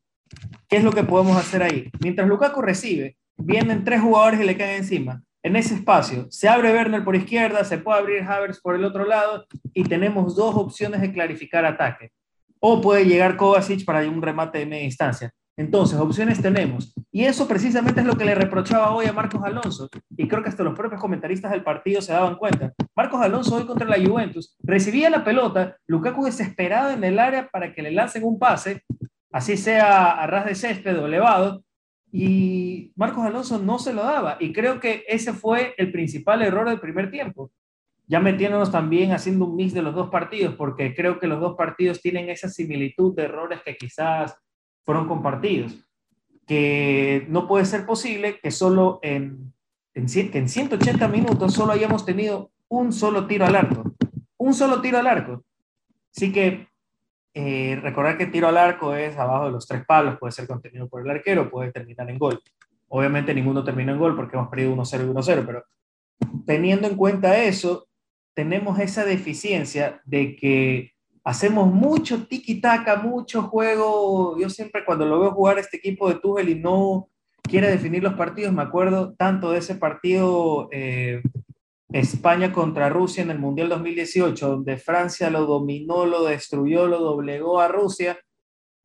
¿Qué 0.68 0.76
es 0.76 0.85
lo 0.85 0.92
que 0.92 1.02
podemos 1.02 1.37
hacer 1.37 1.64
ahí? 1.64 1.90
Mientras 2.00 2.28
Lukaku 2.28 2.62
recibe, 2.62 3.16
vienen 3.37 3.83
tres 3.83 4.02
jugadores 4.02 4.38
y 4.38 4.45
le 4.45 4.56
caen 4.56 4.76
encima. 4.76 5.21
En 5.42 5.56
ese 5.56 5.75
espacio 5.75 6.28
se 6.30 6.49
abre 6.49 6.73
Werner 6.73 7.02
por 7.02 7.16
izquierda, 7.16 7.64
se 7.64 7.78
puede 7.78 7.99
abrir 7.99 8.23
Havertz 8.23 8.61
por 8.61 8.76
el 8.76 8.85
otro 8.85 9.04
lado 9.04 9.47
y 9.75 9.83
tenemos 9.83 10.37
dos 10.37 10.54
opciones 10.54 11.00
de 11.00 11.12
clarificar 11.12 11.64
ataque. 11.64 12.12
O 12.61 12.80
puede 12.80 13.04
llegar 13.04 13.37
Kovacic 13.37 13.85
para 13.85 14.09
un 14.09 14.23
remate 14.23 14.61
de 14.61 14.66
media 14.66 14.85
distancia. 14.85 15.33
Entonces, 15.58 15.98
opciones 15.98 16.42
tenemos. 16.42 16.92
Y 17.10 17.25
eso 17.25 17.48
precisamente 17.48 18.00
es 18.00 18.06
lo 18.06 18.16
que 18.16 18.26
le 18.26 18.34
reprochaba 18.34 18.94
hoy 18.94 19.06
a 19.06 19.12
Marcos 19.12 19.42
Alonso. 19.42 19.88
Y 20.16 20.28
creo 20.28 20.42
que 20.42 20.50
hasta 20.50 20.62
los 20.62 20.76
propios 20.76 21.00
comentaristas 21.00 21.50
del 21.50 21.64
partido 21.64 22.02
se 22.02 22.12
daban 22.12 22.36
cuenta. 22.36 22.75
Marcos 22.94 23.22
Alonso 23.22 23.56
hoy 23.56 23.64
contra 23.64 23.88
la 23.88 23.96
Juventus 23.96 24.54
recibía 24.62 25.08
la 25.08 25.25
pelota, 25.25 25.76
Lukaku 25.86 26.26
desesperado 26.26 26.90
en 26.90 27.02
el 27.04 27.18
área 27.18 27.48
para 27.48 27.72
que 27.75 27.82
le 27.82 27.90
lancen 27.90 28.25
un 28.25 28.38
pase, 28.38 28.82
así 29.32 29.56
sea 29.56 30.10
a 30.10 30.26
ras 30.26 30.44
de 30.44 30.54
césped 30.54 30.98
o 30.98 31.06
elevado, 31.06 31.62
y 32.12 32.92
Marcos 32.94 33.25
Alonso 33.25 33.58
no 33.58 33.78
se 33.78 33.94
lo 33.94 34.02
daba. 34.02 34.36
Y 34.40 34.52
creo 34.52 34.78
que 34.78 35.04
ese 35.08 35.32
fue 35.32 35.75
el 35.78 35.90
principal 35.90 36.42
error 36.42 36.68
del 36.68 36.80
primer 36.80 37.10
tiempo. 37.10 37.50
Ya 38.06 38.20
metiéndonos 38.20 38.70
también 38.70 39.12
haciendo 39.12 39.46
un 39.46 39.56
mix 39.56 39.72
de 39.72 39.82
los 39.82 39.94
dos 39.94 40.10
partidos, 40.10 40.54
porque 40.54 40.94
creo 40.94 41.18
que 41.18 41.26
los 41.26 41.40
dos 41.40 41.56
partidos 41.56 42.00
tienen 42.00 42.28
esa 42.28 42.48
similitud 42.48 43.14
de 43.16 43.25
errores 43.25 43.60
que 43.64 43.76
quizás 43.76 44.38
fueron 44.87 45.07
compartidos. 45.07 45.75
Que 46.47 47.26
no 47.28 47.47
puede 47.47 47.66
ser 47.66 47.85
posible 47.85 48.38
que 48.40 48.50
solo 48.50 49.00
en, 49.02 49.52
en, 49.95 50.07
en 50.14 50.49
180 50.49 51.09
minutos 51.09 51.52
solo 51.52 51.73
hayamos 51.73 52.07
tenido 52.07 52.50
un 52.69 52.93
solo 52.93 53.26
tiro 53.26 53.45
al 53.45 53.57
arco. 53.57 53.93
Un 54.38 54.55
solo 54.55 54.81
tiro 54.81 54.99
al 54.99 55.09
arco. 55.09 55.45
Así 56.14 56.33
que 56.33 56.69
eh, 57.35 57.78
recordar 57.83 58.16
que 58.16 58.26
tiro 58.28 58.49
al 58.49 58.57
arco 58.57 58.95
es 58.95 59.19
abajo 59.19 59.45
de 59.45 59.52
los 59.52 59.66
tres 59.66 59.85
palos, 59.85 60.19
puede 60.19 60.33
ser 60.33 60.47
contenido 60.47 60.88
por 60.88 61.02
el 61.02 61.11
arquero, 61.11 61.50
puede 61.50 61.71
terminar 61.71 62.09
en 62.09 62.19
gol. 62.19 62.40
Obviamente 62.88 63.35
ninguno 63.35 63.62
terminó 63.62 63.93
en 63.93 63.99
gol 63.99 64.16
porque 64.16 64.37
hemos 64.37 64.49
perdido 64.49 64.75
1-0 64.75 65.05
y 65.05 65.12
1-0, 65.12 65.45
pero 65.45 65.64
teniendo 66.47 66.88
en 66.88 66.97
cuenta 66.97 67.37
eso, 67.37 67.88
tenemos 68.33 68.78
esa 68.78 69.05
deficiencia 69.05 70.00
de 70.07 70.37
que 70.37 70.95
hacemos 71.26 71.66
mucho 71.73 72.28
tiki-taka, 72.28 73.02
mucho 73.02 73.42
juego. 73.42 74.38
Yo 74.38 74.49
siempre 74.49 74.85
cuando 74.85 75.04
lo 75.04 75.18
veo 75.18 75.33
jugar 75.33 75.59
este 75.59 75.78
equipo 75.78 76.09
de 76.09 76.21
Tuchel 76.21 76.49
y 76.49 76.54
no 76.54 77.09
quiere 77.42 77.68
definir 77.68 78.02
los 78.04 78.14
partidos, 78.14 78.54
me 78.54 78.62
acuerdo 78.62 79.12
tanto 79.14 79.50
de 79.50 79.59
ese 79.59 79.75
partido 79.75 80.68
eh, 80.71 81.23
España 81.90 82.52
contra 82.52 82.88
Rusia 82.88 83.25
en 83.25 83.33
el 83.33 83.40
Mundial 83.40 83.68
2018, 83.68 84.49
donde 84.49 84.76
Francia 84.76 85.28
lo 85.28 85.47
dominó, 85.47 86.06
lo 86.06 86.25
destruyó, 86.25 86.87
lo 86.87 87.00
doblegó 87.00 87.61
a 87.61 87.66
Rusia, 87.66 88.21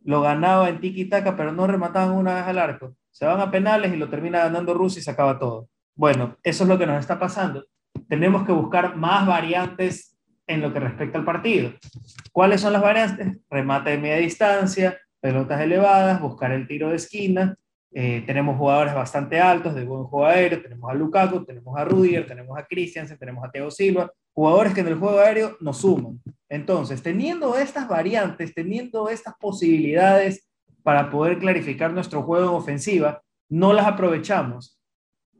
lo 0.04 0.22
ganaba 0.22 0.68
en 0.70 0.82
tiki-taka, 0.82 1.36
pero 1.36 1.52
no 1.52 1.68
remataban 1.68 2.18
una 2.18 2.34
vez 2.34 2.46
al 2.46 2.58
arco. 2.58 2.96
Se 3.12 3.28
van 3.28 3.40
a 3.40 3.52
penales 3.52 3.94
y 3.94 3.98
lo 3.98 4.10
termina 4.10 4.40
ganando 4.40 4.74
Rusia 4.74 5.00
y 5.00 5.04
se 5.04 5.12
acaba 5.12 5.38
todo. 5.38 5.70
Bueno, 5.96 6.38
eso 6.42 6.64
es 6.64 6.68
lo 6.68 6.80
que 6.80 6.88
nos 6.88 7.00
está 7.00 7.20
pasando. 7.20 7.68
Tenemos 8.08 8.48
que 8.48 8.52
buscar 8.52 8.96
más 8.96 9.28
variantes 9.28 10.11
en 10.54 10.62
lo 10.62 10.74
que 10.74 10.80
respecta 10.80 11.18
al 11.18 11.26
partido. 11.26 11.72
¿Cuáles 12.32 12.62
son 12.62 12.74
las 12.74 12.82
variantes? 12.82 13.38
Remate 13.50 13.92
de 13.92 13.98
media 13.98 14.18
distancia, 14.18 14.98
pelotas 15.20 15.62
elevadas, 15.62 16.22
buscar 16.22 16.52
el 16.52 16.68
tiro 16.68 16.90
de 16.90 16.96
esquina, 16.96 17.58
eh, 17.94 18.24
tenemos 18.26 18.58
jugadores 18.58 18.94
bastante 18.94 19.40
altos, 19.40 19.76
de 19.76 19.84
buen 19.84 20.06
juego 20.06 20.26
aéreo, 20.26 20.62
tenemos 20.62 20.90
a 20.90 20.94
Lukaku, 20.94 21.44
tenemos 21.44 21.78
a 21.78 21.84
Rudiger, 21.84 22.26
tenemos 22.26 22.58
a 22.58 22.66
Christiansen, 22.66 23.18
tenemos 23.18 23.44
a 23.44 23.52
Teo 23.52 23.70
Silva, 23.70 24.12
jugadores 24.34 24.74
que 24.74 24.80
en 24.80 24.88
el 24.88 24.96
juego 24.96 25.20
aéreo 25.20 25.58
nos 25.60 25.80
suman. 25.80 26.22
Entonces, 26.48 27.04
teniendo 27.04 27.58
estas 27.58 27.90
variantes, 27.90 28.54
teniendo 28.54 29.10
estas 29.10 29.36
posibilidades 29.36 30.48
para 30.84 31.10
poder 31.10 31.38
clarificar 31.38 31.92
nuestro 31.92 32.24
juego 32.24 32.50
en 32.50 32.56
ofensiva, 32.56 33.22
no 33.50 33.74
las 33.74 33.86
aprovechamos. 33.86 34.80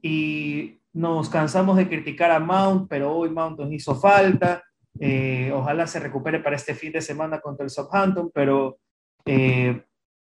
Y 0.02 0.82
nos 0.92 1.30
cansamos 1.30 1.78
de 1.78 1.88
criticar 1.88 2.32
a 2.32 2.40
Mount, 2.40 2.90
pero 2.90 3.16
hoy 3.16 3.30
Mount 3.30 3.60
nos 3.60 3.72
hizo 3.72 3.96
falta. 3.96 4.62
Eh, 5.04 5.52
ojalá 5.52 5.88
se 5.88 6.00
recupere 6.00 6.40
para 6.42 6.56
este 6.56 6.76
fin 6.76 6.92
de 6.92 7.02
semana 7.02 7.42
contra 7.42 7.64
el 7.64 7.72
Southampton, 7.72 8.30
pero 8.32 8.78
eh, 9.26 9.84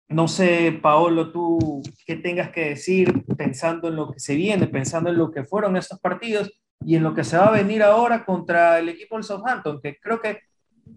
no 0.10 0.28
sé, 0.28 0.78
Paolo, 0.80 1.32
tú 1.32 1.82
qué 2.06 2.18
tengas 2.18 2.52
que 2.52 2.70
decir 2.70 3.26
pensando 3.36 3.88
en 3.88 3.96
lo 3.96 4.12
que 4.12 4.20
se 4.20 4.36
viene, 4.36 4.68
pensando 4.68 5.10
en 5.10 5.18
lo 5.18 5.32
que 5.32 5.44
fueron 5.44 5.76
estos 5.76 6.00
partidos 6.00 6.52
y 6.86 6.96
en 6.96 7.02
lo 7.02 7.16
que 7.16 7.24
se 7.24 7.36
va 7.36 7.48
a 7.48 7.52
venir 7.52 7.82
ahora 7.82 8.24
contra 8.24 8.78
el 8.78 8.90
equipo 8.90 9.16
del 9.16 9.24
Southampton, 9.24 9.82
que 9.82 9.98
creo 10.00 10.22
que 10.22 10.42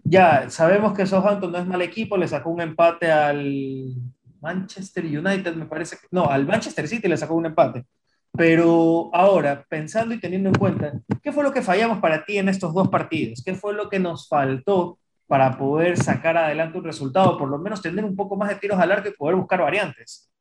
ya 0.03 0.51
sabemos 0.51 0.93
que 0.93 1.07
Southampton 1.07 1.51
no 1.51 1.57
es 1.57 1.65
mal 1.65 1.81
equipo, 1.81 2.15
le 2.15 2.27
sacó 2.27 2.51
un 2.51 2.61
empate 2.61 3.11
al 3.11 3.95
Manchester 4.39 5.03
United, 5.03 5.55
me 5.55 5.65
parece 5.65 5.97
no, 6.11 6.25
al 6.25 6.45
Manchester 6.45 6.87
City 6.87 7.07
le 7.07 7.17
sacó 7.17 7.33
un 7.33 7.47
empate. 7.47 7.85
Pero 8.35 9.09
ahora, 9.13 9.65
pensando 9.69 10.13
y 10.15 10.19
teniendo 10.19 10.49
en 10.49 10.55
cuenta, 10.55 10.93
¿qué 11.21 11.31
fue 11.31 11.43
lo 11.43 11.53
que 11.53 11.61
fallamos 11.61 11.99
para 11.99 12.25
ti 12.25 12.37
en 12.37 12.49
estos 12.49 12.73
dos 12.73 12.89
partidos? 12.89 13.43
¿Qué 13.45 13.53
fue 13.53 13.73
lo 13.73 13.89
que 13.89 13.99
nos 13.99 14.27
faltó 14.27 14.97
para 15.27 15.57
poder 15.57 15.97
sacar 15.97 16.37
adelante 16.37 16.77
un 16.77 16.83
resultado, 16.83 17.37
por 17.37 17.49
lo 17.49 17.57
menos 17.57 17.81
tener 17.81 18.05
un 18.05 18.15
poco 18.15 18.35
más 18.35 18.49
de 18.49 18.55
tiros 18.55 18.79
al 18.79 18.91
arco 18.91 19.09
y 19.09 19.13
poder 19.13 19.35
buscar 19.35 19.61
variantes. 19.61 20.31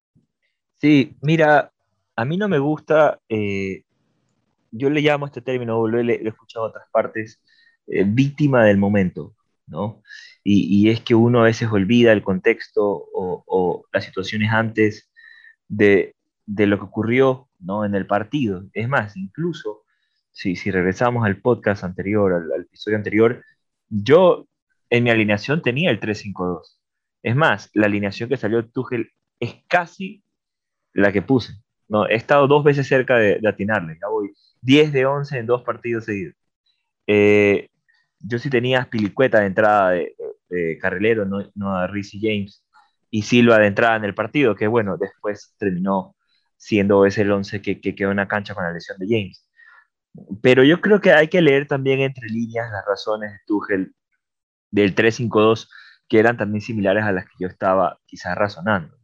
Sí, 0.76 1.16
mira, 1.22 1.72
a 2.16 2.24
mí 2.24 2.36
no 2.36 2.46
me 2.46 2.58
gusta, 2.58 3.18
eh, 3.28 3.84
yo 4.70 4.90
le 4.90 5.00
llamo 5.00 5.24
este 5.24 5.40
término, 5.40 5.86
lo 5.86 5.98
he, 5.98 6.28
escuchado 6.28 6.66
en 6.66 6.70
otras 6.70 6.88
partes, 6.90 7.40
eh, 7.86 8.04
víctima 8.06 8.64
del 8.64 8.76
momento, 8.76 9.34
¿no? 9.66 10.02
Y, 10.44 10.90
es 10.90 11.00
que 11.00 11.14
uno 11.14 11.40
a 11.40 11.44
veces 11.44 11.70
olvida 11.70 12.12
el 12.12 12.22
contexto 12.22 12.82
o, 13.14 13.86
las 13.92 14.04
situaciones 14.04 14.50
antes 14.52 15.10
de, 15.68 16.14
lo 16.46 16.78
que 16.78 16.84
ocurrió, 16.84 17.48
¿no? 17.62 17.84
En 17.84 17.94
el 17.94 18.06
partido. 18.06 18.64
Es 18.72 18.88
más, 18.88 19.16
incluso, 19.16 19.82
si, 20.30 20.56
si 20.56 20.70
regresamos 20.70 21.24
al 21.24 21.40
podcast 21.40 21.84
anterior, 21.84 22.32
al, 22.32 22.62
episodio 22.62 22.96
anterior, 22.96 23.44
yo 23.88 24.46
en 24.90 25.04
mi 25.04 25.10
alineación 25.10 25.62
tenía 25.62 25.90
el 25.90 26.00
3-5-2. 26.00 26.78
Es 27.22 27.36
más, 27.36 27.70
la 27.74 27.86
alineación 27.86 28.28
que 28.28 28.36
salió 28.36 28.68
Tuchel 28.68 29.10
es 29.40 29.56
casi 29.68 30.22
la 30.92 31.12
que 31.12 31.22
puse. 31.22 31.54
No, 31.88 32.06
he 32.08 32.14
estado 32.14 32.46
dos 32.48 32.64
veces 32.64 32.86
cerca 32.88 33.16
de, 33.16 33.40
atinarle. 33.46 33.98
Ya 34.00 34.08
voy 34.08 34.32
10 34.62 34.92
de 34.92 35.06
11 35.06 35.38
en 35.38 35.46
dos 35.46 35.62
partidos 35.62 36.04
seguidos. 36.06 36.34
Eh, 37.06 37.68
yo 38.20 38.38
sí 38.38 38.50
tenía 38.50 38.88
Pilicueta 38.90 39.40
de 39.40 39.46
entrada 39.46 39.90
de, 39.90 40.78
carrilero, 40.80 41.24
no, 41.26 41.76
a 41.76 41.86
Rizzy 41.86 42.20
James, 42.20 42.64
y 43.10 43.22
Silva 43.22 43.58
de 43.58 43.66
entrada 43.66 43.96
en 43.96 44.04
el 44.04 44.14
partido, 44.14 44.54
que 44.54 44.66
bueno, 44.66 44.96
después 44.96 45.54
terminó 45.58 46.14
siendo 46.62 47.04
ese 47.06 47.22
el 47.22 47.32
11 47.32 47.60
que, 47.60 47.80
que 47.80 47.92
quedó 47.96 48.12
en 48.12 48.18
la 48.18 48.28
cancha 48.28 48.54
con 48.54 48.62
la 48.62 48.72
lesión 48.72 48.96
de 48.96 49.06
James. 49.08 49.44
Pero 50.40 50.62
yo 50.62 50.80
creo 50.80 51.00
que 51.00 51.10
hay 51.10 51.26
que 51.26 51.42
leer 51.42 51.66
también 51.66 51.98
entre 51.98 52.28
líneas 52.28 52.70
las 52.70 52.84
razones 52.86 53.32
de 53.32 53.38
Tuchel 53.46 53.92
del 54.70 54.94
352 54.94 55.68
que 56.08 56.20
eran 56.20 56.36
también 56.36 56.60
similares 56.60 57.02
a 57.02 57.10
las 57.10 57.24
que 57.24 57.32
yo 57.40 57.48
estaba 57.48 57.98
quizás 58.06 58.36
razonando. 58.36 58.96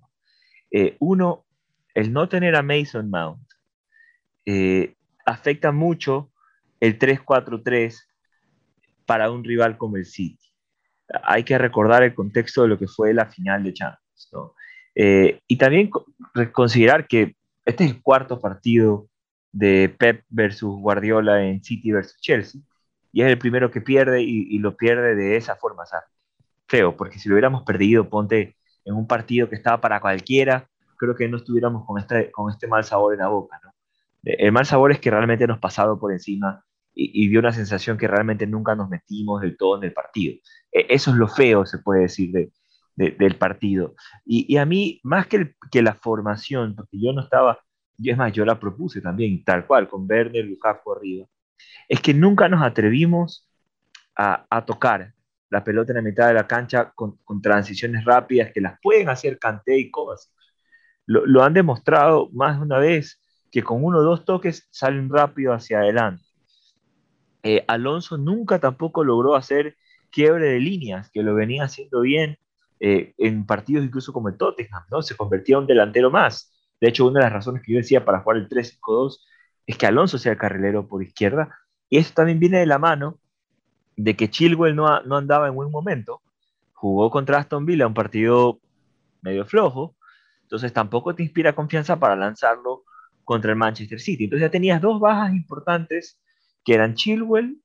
Eh, 0.70 0.96
uno, 1.00 1.46
el 1.94 2.12
no 2.12 2.28
tener 2.28 2.54
a 2.54 2.62
Mason 2.62 3.10
Mount 3.10 3.42
eh, 4.46 4.94
afecta 5.26 5.72
mucho 5.72 6.30
el 6.78 6.96
3-4-3 6.96 7.98
para 9.04 9.32
un 9.32 9.42
rival 9.42 9.78
como 9.78 9.96
el 9.96 10.06
City. 10.06 10.46
Hay 11.24 11.42
que 11.42 11.58
recordar 11.58 12.04
el 12.04 12.14
contexto 12.14 12.62
de 12.62 12.68
lo 12.68 12.78
que 12.78 12.86
fue 12.86 13.12
la 13.12 13.26
final 13.26 13.64
de 13.64 13.74
Champions. 13.74 14.30
Eh, 14.94 15.40
y 15.48 15.56
también 15.56 15.90
considerar 16.52 17.08
que 17.08 17.37
este 17.68 17.84
es 17.84 17.90
el 17.90 18.02
cuarto 18.02 18.40
partido 18.40 19.08
de 19.52 19.94
Pep 19.98 20.24
versus 20.30 20.80
Guardiola 20.80 21.44
en 21.44 21.62
City 21.62 21.92
versus 21.92 22.18
Chelsea 22.20 22.62
y 23.12 23.22
es 23.22 23.28
el 23.28 23.38
primero 23.38 23.70
que 23.70 23.80
pierde 23.80 24.22
y, 24.22 24.58
lo 24.58 24.76
pierde 24.76 25.14
de 25.14 25.36
esa 25.36 25.56
forma. 25.56 25.82
O 25.82 25.86
sea, 25.86 26.00
feo, 26.66 26.96
porque 26.96 27.18
si 27.18 27.28
lo 27.28 27.34
hubiéramos 27.34 27.62
perdido, 27.64 28.08
ponte 28.08 28.56
en 28.84 28.94
un 28.94 29.06
partido 29.06 29.48
que 29.48 29.56
estaba 29.56 29.80
para 29.80 30.00
cualquiera, 30.00 30.68
creo 30.96 31.14
que 31.14 31.28
no 31.28 31.36
estuviéramos 31.36 31.84
con 31.86 31.98
este, 31.98 32.30
este 32.50 32.66
mal 32.66 32.84
sabor 32.84 33.14
en 33.14 33.20
la 33.20 33.28
boca. 33.28 33.60
¿no? 33.62 33.72
El 34.22 34.52
mal 34.52 34.66
sabor 34.66 34.92
es 34.92 35.00
que 35.00 35.10
realmente 35.10 35.46
nos 35.46 35.58
pasado 35.58 35.98
por 35.98 36.12
encima 36.12 36.64
y, 36.94 37.28
dio 37.28 37.38
una 37.38 37.52
sensación 37.52 37.96
que 37.96 38.08
realmente 38.08 38.46
nunca 38.46 38.74
nos 38.74 38.88
metimos 38.88 39.40
del 39.40 39.56
todo 39.56 39.78
en 39.78 39.84
el 39.84 39.92
partido. 39.92 40.34
E, 40.72 40.86
eso 40.88 41.10
es 41.10 41.16
lo 41.16 41.28
feo, 41.28 41.64
se 41.64 41.78
puede 41.78 42.02
decir, 42.02 42.32
de, 42.32 42.50
del 42.98 43.36
partido. 43.36 43.94
Y, 44.24 44.56
a 44.56 44.66
mí, 44.66 45.00
más 45.04 45.26
que, 45.26 45.54
la 45.82 45.94
formación, 45.94 46.74
porque 46.74 46.98
yo 47.00 47.12
no 47.12 47.22
estaba, 47.22 47.58
y 47.96 48.10
es 48.10 48.16
más, 48.16 48.32
yo 48.32 48.44
la 48.44 48.58
propuse 48.58 49.00
también, 49.00 49.44
tal 49.44 49.66
cual, 49.66 49.88
con 49.88 50.06
Werner, 50.08 50.44
Lukaku 50.44 50.92
arriba 50.92 51.26
es 51.88 52.00
que 52.00 52.14
nunca 52.14 52.48
nos 52.48 52.62
atrevimos 52.62 53.48
a, 54.16 54.64
tocar 54.66 55.14
la 55.48 55.62
pelota 55.62 55.92
en 55.92 55.96
la 55.96 56.02
mitad 56.02 56.26
de 56.26 56.34
la 56.34 56.46
cancha 56.46 56.92
con, 56.94 57.18
transiciones 57.40 58.04
rápidas 58.04 58.50
que 58.52 58.60
las 58.60 58.78
pueden 58.82 59.08
hacer 59.08 59.38
Kanté 59.38 59.78
y 59.78 59.90
Kovacic. 59.90 60.32
Lo, 61.06 61.42
han 61.42 61.54
demostrado 61.54 62.28
más 62.32 62.58
de 62.58 62.64
una 62.64 62.78
vez 62.78 63.22
que 63.50 63.62
con 63.62 63.82
uno 63.82 63.98
o 63.98 64.02
dos 64.02 64.24
toques 64.24 64.68
salen 64.70 65.08
rápido 65.08 65.54
hacia 65.54 65.78
adelante. 65.78 66.22
Eh, 67.44 67.64
Alonso 67.68 68.18
nunca 68.18 68.58
tampoco 68.58 69.04
logró 69.04 69.36
hacer 69.36 69.76
quiebre 70.10 70.48
de 70.48 70.58
líneas, 70.58 71.10
que 71.10 71.22
lo 71.22 71.34
venía 71.34 71.64
haciendo 71.64 72.00
bien 72.00 72.36
eh, 72.80 73.14
en 73.18 73.46
partidos 73.46 73.84
incluso 73.84 74.12
como 74.12 74.28
el 74.28 74.36
Tottenham, 74.36 74.84
¿no? 74.90 75.02
Se 75.02 75.16
convertía 75.16 75.56
en 75.56 75.62
un 75.62 75.66
delantero 75.66 76.10
más. 76.10 76.52
De 76.80 76.88
hecho, 76.88 77.06
una 77.06 77.20
de 77.20 77.24
las 77.24 77.32
razones 77.32 77.62
que 77.62 77.72
yo 77.72 77.78
decía 77.78 78.04
para 78.04 78.20
jugar 78.20 78.38
el 78.38 78.48
3-5-2 78.48 79.18
es 79.66 79.76
que 79.76 79.86
Alonso 79.86 80.18
sea 80.18 80.32
el 80.32 80.38
carrilero 80.38 80.86
por 80.86 81.02
izquierda. 81.02 81.58
Y 81.88 81.98
eso 81.98 82.12
también 82.14 82.38
viene 82.38 82.58
de 82.58 82.66
la 82.66 82.78
mano 82.78 83.18
de 83.96 84.16
que 84.16 84.30
Chilwell 84.30 84.76
no, 84.76 85.02
no 85.02 85.16
andaba 85.16 85.48
en 85.48 85.54
buen 85.54 85.70
momento. 85.70 86.22
Jugó 86.72 87.10
contra 87.10 87.38
Aston 87.38 87.66
Villa 87.66 87.86
un 87.86 87.94
partido 87.94 88.60
medio 89.22 89.44
flojo. 89.44 89.96
Entonces 90.42 90.72
tampoco 90.72 91.14
te 91.14 91.22
inspira 91.22 91.54
confianza 91.54 91.98
para 91.98 92.16
lanzarlo 92.16 92.84
contra 93.24 93.50
el 93.50 93.58
Manchester 93.58 94.00
City. 94.00 94.24
Entonces 94.24 94.46
ya 94.46 94.50
tenías 94.50 94.80
dos 94.80 95.00
bajas 95.00 95.34
importantes 95.34 96.18
que 96.64 96.74
eran 96.74 96.94
Chilwell 96.94 97.60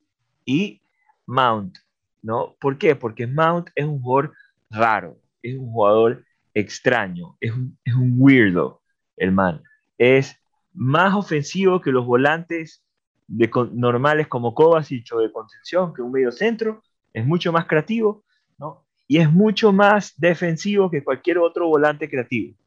y 0.46 0.82
Mount. 1.26 1.78
¿no? 2.24 2.56
¿Por 2.60 2.78
qué? 2.80 2.96
Porque 2.96 3.28
Mount 3.28 3.70
es 3.76 3.86
un 3.86 4.02
jugador 4.02 4.34
raro, 4.74 5.18
es 5.42 5.58
un 5.58 5.72
jugador 5.72 6.26
extraño, 6.54 7.38
es 7.40 7.52
un, 7.52 7.78
es 7.84 7.94
un 7.94 8.16
weirdo, 8.18 8.82
el 9.18 9.32
man. 9.32 9.62
Es 9.98 10.36
más 10.74 11.14
ofensivo 11.14 11.82
que 11.82 11.92
los 11.92 12.06
volantes 12.06 12.84
de, 13.28 13.50
normales 13.72 14.28
como 14.28 14.54
Kovacic 14.54 15.14
o 15.14 15.20
de 15.20 15.32
contención, 15.32 15.94
que 15.94 16.02
un 16.02 16.12
medio 16.12 16.32
centro, 16.32 16.82
es 17.14 17.26
mucho 17.26 17.52
más 17.52 17.66
creativo, 17.66 18.24
¿no? 18.58 18.86
Y 19.08 19.18
es 19.18 19.32
mucho 19.32 19.72
más 19.72 20.14
defensivo 20.18 20.90
que 20.90 21.04
cualquier 21.04 21.38
otro 21.38 21.68
volante 21.68 22.10
creativo. 22.10 22.58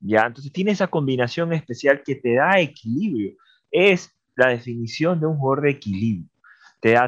¿Ya? 0.00 0.26
Entonces 0.26 0.52
tiene 0.52 0.72
esa 0.72 0.88
combinación 0.88 1.52
especial 1.52 2.02
que 2.04 2.16
te 2.16 2.34
da 2.34 2.58
equilibrio. 2.60 3.34
Es 3.70 4.10
la 4.34 4.48
definición 4.48 5.20
de 5.20 5.26
un 5.26 5.36
jugador 5.36 5.64
de 5.64 5.70
equilibrio. 5.70 6.28
te, 6.80 6.98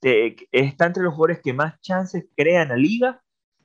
te, 0.00 0.36
está 0.52 0.86
entre 0.86 1.02
los 1.02 1.14
jugadores 1.14 1.40
que 1.42 1.52
más 1.52 1.80
chances 1.80 2.26
crean 2.36 2.68
la 2.68 2.76
liga 2.76 3.20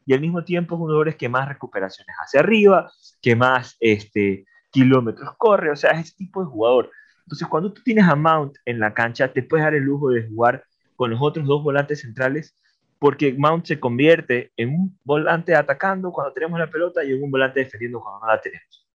y 0.06 0.14
al 0.14 0.22
mismo 0.22 0.44
tiempo 0.44 0.76
es 0.76 0.80
los 0.80 0.86
jugadores 0.86 1.16
que 1.16 1.30
más 1.30 1.48
recuperaciones 1.48 2.16
hacia 2.20 2.40
arriba, 2.40 2.92
que 3.22 3.36
más 3.36 3.76
este, 3.80 4.46
kilómetros 4.72 5.36
corre, 5.38 5.72
o 5.72 5.76
sea, 5.76 5.92
es 5.92 6.08
ese 6.08 6.18
tipo 6.18 6.42
de 6.42 6.48
jugador. 6.48 6.92
Entonces, 7.26 7.48
cuando 7.48 7.74
tú 7.74 7.82
tienes 7.84 8.06
a 8.06 8.16
Mount 8.16 8.58
en 8.66 8.80
la 8.80 8.94
cancha, 8.94 9.34
te 9.34 9.42
puedes 9.42 9.64
dar 9.64 9.74
el 9.74 9.84
lujo 9.84 10.12
de 10.12 10.28
jugar 10.28 10.64
con 10.96 11.10
los 11.10 11.20
otros 11.22 11.46
dos 11.48 11.64
volantes 11.64 12.02
centrales, 12.02 12.56
porque 13.00 13.34
Mount 13.34 13.66
se 13.66 13.80
convierte 13.80 14.52
en 14.58 14.70
un 14.70 15.00
volante 15.04 15.56
atacando 15.56 16.12
cuando 16.12 16.34
tenemos 16.34 16.60
la 16.60 16.70
pelota 16.70 17.04
y 17.04 17.12
en 17.12 17.24
un 17.24 17.32
volante 17.32 17.62
defendiendo 17.62 18.00
cuando 18.00 18.26
no 18.26 18.32
la 18.32 18.40
tenemos. 18.40 18.88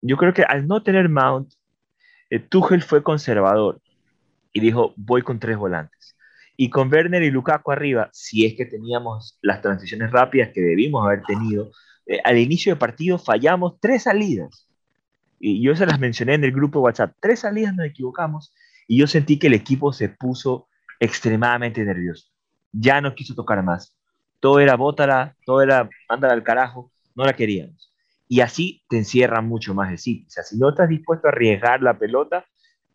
Yo 0.00 0.16
creo 0.16 0.34
que 0.34 0.42
al 0.42 0.66
no 0.66 0.82
tener 0.82 1.08
Mount, 1.08 1.52
eh, 2.30 2.48
fue 2.80 3.02
conservador 3.02 3.80
y 4.52 4.60
dijo, 4.60 4.92
voy 4.96 5.22
con 5.22 5.38
tres 5.38 5.56
volantes. 5.56 6.16
Y 6.62 6.70
con 6.70 6.92
Werner 6.92 7.24
y 7.24 7.32
Lukaku 7.32 7.72
arriba, 7.72 8.08
si 8.12 8.46
es 8.46 8.54
que 8.54 8.64
teníamos 8.64 9.36
las 9.42 9.60
transiciones 9.60 10.12
rápidas 10.12 10.50
que 10.54 10.60
debimos 10.60 11.04
haber 11.04 11.24
tenido, 11.24 11.72
eh, 12.06 12.20
al 12.22 12.38
inicio 12.38 12.70
del 12.70 12.78
partido 12.78 13.18
fallamos 13.18 13.80
tres 13.80 14.04
salidas 14.04 14.68
y 15.40 15.60
yo 15.60 15.74
se 15.74 15.86
las 15.86 15.98
mencioné 15.98 16.34
en 16.34 16.44
el 16.44 16.52
grupo 16.52 16.78
WhatsApp, 16.78 17.16
tres 17.18 17.40
salidas 17.40 17.74
nos 17.74 17.86
equivocamos 17.86 18.54
y 18.86 18.96
yo 18.96 19.08
sentí 19.08 19.40
que 19.40 19.48
el 19.48 19.54
equipo 19.54 19.92
se 19.92 20.08
puso 20.08 20.68
extremadamente 21.00 21.84
nervioso. 21.84 22.28
Ya 22.70 23.00
no 23.00 23.16
quiso 23.16 23.34
tocar 23.34 23.60
más. 23.64 23.98
Todo 24.38 24.60
era 24.60 24.76
bótala, 24.76 25.34
todo 25.44 25.62
era 25.62 25.90
mándala 26.08 26.34
al 26.34 26.44
carajo, 26.44 26.92
no 27.16 27.24
la 27.24 27.32
queríamos. 27.32 27.92
Y 28.28 28.38
así 28.38 28.84
te 28.88 28.98
encierra 28.98 29.40
mucho 29.40 29.74
más 29.74 29.90
el 29.90 29.98
City. 29.98 30.26
O 30.28 30.30
sea, 30.30 30.44
si 30.44 30.56
no 30.58 30.68
estás 30.68 30.88
dispuesto 30.88 31.26
a 31.26 31.32
arriesgar 31.32 31.82
la 31.82 31.98
pelota, 31.98 32.46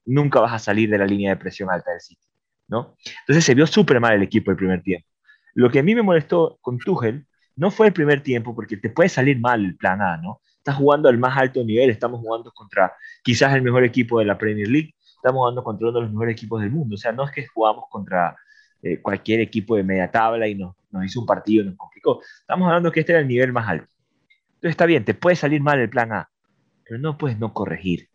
nunca 0.05 0.39
vas 0.39 0.53
a 0.53 0.59
salir 0.59 0.89
de 0.89 0.99
la 0.99 1.05
línea 1.05 1.31
de 1.31 1.35
presión 1.35 1.69
alta 1.69 1.91
del 1.91 1.99
City, 1.99 2.21
¿no? 2.67 2.95
Entonces 3.21 3.43
se 3.43 3.55
vio 3.55 3.67
súper 3.67 3.99
mal 3.99 4.13
el 4.13 4.23
equipo 4.23 4.51
el 4.51 4.57
primer 4.57 4.81
tiempo. 4.81 5.07
Lo 5.53 5.69
que 5.69 5.79
a 5.79 5.83
mí 5.83 5.95
me 5.95 6.03
molestó 6.03 6.57
con 6.61 6.77
Tuchel 6.77 7.25
no 7.55 7.71
fue 7.71 7.87
el 7.87 7.93
primer 7.93 8.21
tiempo, 8.21 8.53
porque 8.55 8.77
te 8.77 8.89
puede 8.89 9.09
salir 9.09 9.39
mal 9.39 9.65
el 9.65 9.75
plan 9.75 10.01
A, 10.01 10.17
¿no? 10.17 10.41
está 10.67 10.77
jugando 10.77 11.07
al 11.07 11.17
más 11.17 11.37
alto 11.37 11.63
nivel, 11.63 11.89
estamos 11.89 12.19
jugando 12.19 12.51
contra 12.51 12.93
quizás 13.23 13.53
el 13.53 13.61
mejor 13.61 13.85
equipo 13.85 14.19
de 14.19 14.25
la 14.25 14.37
Premier 14.37 14.67
League, 14.67 14.93
estamos 15.15 15.39
jugando 15.39 15.63
contra 15.63 15.87
uno 15.87 15.99
de 15.99 16.03
los 16.03 16.11
mejores 16.11 16.33
equipos 16.33 16.61
del 16.61 16.71
mundo, 16.71 16.95
o 16.95 16.97
sea, 16.97 17.13
no 17.13 17.23
es 17.23 17.31
que 17.31 17.47
jugamos 17.47 17.85
contra 17.89 18.35
eh, 18.81 19.01
cualquier 19.01 19.39
equipo 19.39 19.77
de 19.77 19.83
media 19.83 20.11
tabla 20.11 20.45
y 20.45 20.55
nos, 20.55 20.75
nos 20.91 21.05
hizo 21.05 21.21
un 21.21 21.25
partido, 21.25 21.63
nos 21.63 21.77
complicó, 21.77 22.21
estamos 22.41 22.67
hablando 22.67 22.91
que 22.91 22.99
este 22.99 23.13
era 23.13 23.21
el 23.21 23.29
nivel 23.29 23.53
más 23.53 23.65
alto. 23.65 23.87
Entonces 24.55 24.71
está 24.71 24.85
bien, 24.85 25.05
te 25.05 25.13
puede 25.13 25.37
salir 25.37 25.61
mal 25.61 25.79
el 25.79 25.89
plan 25.89 26.11
A, 26.11 26.29
pero 26.83 26.99
no 26.99 27.17
puedes 27.17 27.39
no 27.39 27.53
corregir, 27.53 28.09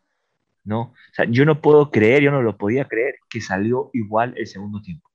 ¿no? 0.65 0.81
O 0.81 1.15
sea, 1.15 1.25
yo 1.27 1.45
no 1.45 1.61
puedo 1.61 1.91
creer, 1.91 2.23
yo 2.23 2.31
no 2.31 2.43
lo 2.43 2.57
podía 2.57 2.87
creer 2.87 3.17
que 3.29 3.41
salió 3.41 3.91
igual 3.93 4.35
el 4.37 4.47
segundo 4.47 4.81
tiempo. 4.81 5.09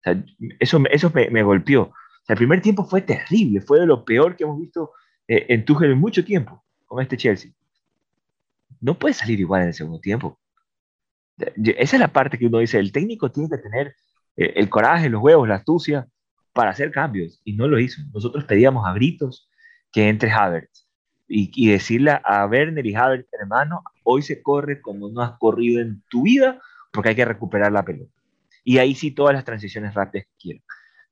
O 0.00 0.02
sea, 0.02 0.24
eso, 0.60 0.82
eso 0.90 1.12
me, 1.14 1.42
golpeó. 1.42 1.82
O 1.82 2.24
sea, 2.26 2.34
el 2.34 2.38
primer 2.38 2.60
tiempo 2.60 2.84
fue 2.84 3.02
terrible, 3.02 3.60
fue 3.60 3.80
de 3.80 3.86
lo 3.86 4.04
peor 4.04 4.36
que 4.36 4.44
hemos 4.44 4.58
visto 4.58 4.92
eh, 5.28 5.46
en 5.48 5.64
Tuchel 5.64 5.92
en 5.92 5.98
mucho 5.98 6.24
tiempo 6.24 6.64
con 6.86 7.02
este 7.02 7.16
Chelsea. 7.16 7.52
No 8.80 8.98
puede 8.98 9.14
salir 9.14 9.40
igual 9.40 9.62
en 9.62 9.68
el 9.68 9.74
segundo 9.74 10.00
tiempo. 10.00 10.38
Esa 11.38 11.96
es 11.96 12.00
la 12.00 12.12
parte 12.12 12.38
que 12.38 12.46
uno 12.46 12.58
dice, 12.58 12.78
el 12.78 12.92
técnico 12.92 13.30
tiene 13.30 13.48
que 13.48 13.58
tener 13.58 13.94
eh, 14.36 14.52
el 14.56 14.68
coraje, 14.68 15.08
los 15.08 15.22
huevos, 15.22 15.48
la 15.48 15.56
astucia 15.56 16.08
para 16.52 16.70
hacer 16.70 16.90
cambios 16.90 17.40
y 17.44 17.54
no 17.54 17.68
lo 17.68 17.78
hizo. 17.78 18.02
Nosotros 18.12 18.44
pedíamos 18.44 18.86
a 18.86 18.92
gritos 18.92 19.48
que 19.92 20.08
entre 20.08 20.30
Havertz 20.30 20.88
y, 21.28 21.50
y 21.54 21.70
decirle 21.70 22.20
a 22.24 22.46
Werner 22.46 22.84
y 22.86 22.94
Havertz, 22.94 23.28
hermano, 23.32 23.82
hoy 24.04 24.22
se 24.22 24.42
corre 24.42 24.80
como 24.80 25.08
no 25.08 25.22
has 25.22 25.38
corrido 25.38 25.80
en 25.80 26.02
tu 26.08 26.22
vida 26.22 26.60
porque 26.92 27.10
hay 27.10 27.14
que 27.14 27.24
recuperar 27.24 27.72
la 27.72 27.84
pelota. 27.84 28.12
Y 28.64 28.78
ahí 28.78 28.94
sí 28.94 29.10
todas 29.10 29.34
las 29.34 29.44
transiciones 29.44 29.94
rápidas 29.94 30.26
que 30.26 30.36
quieran. 30.38 30.62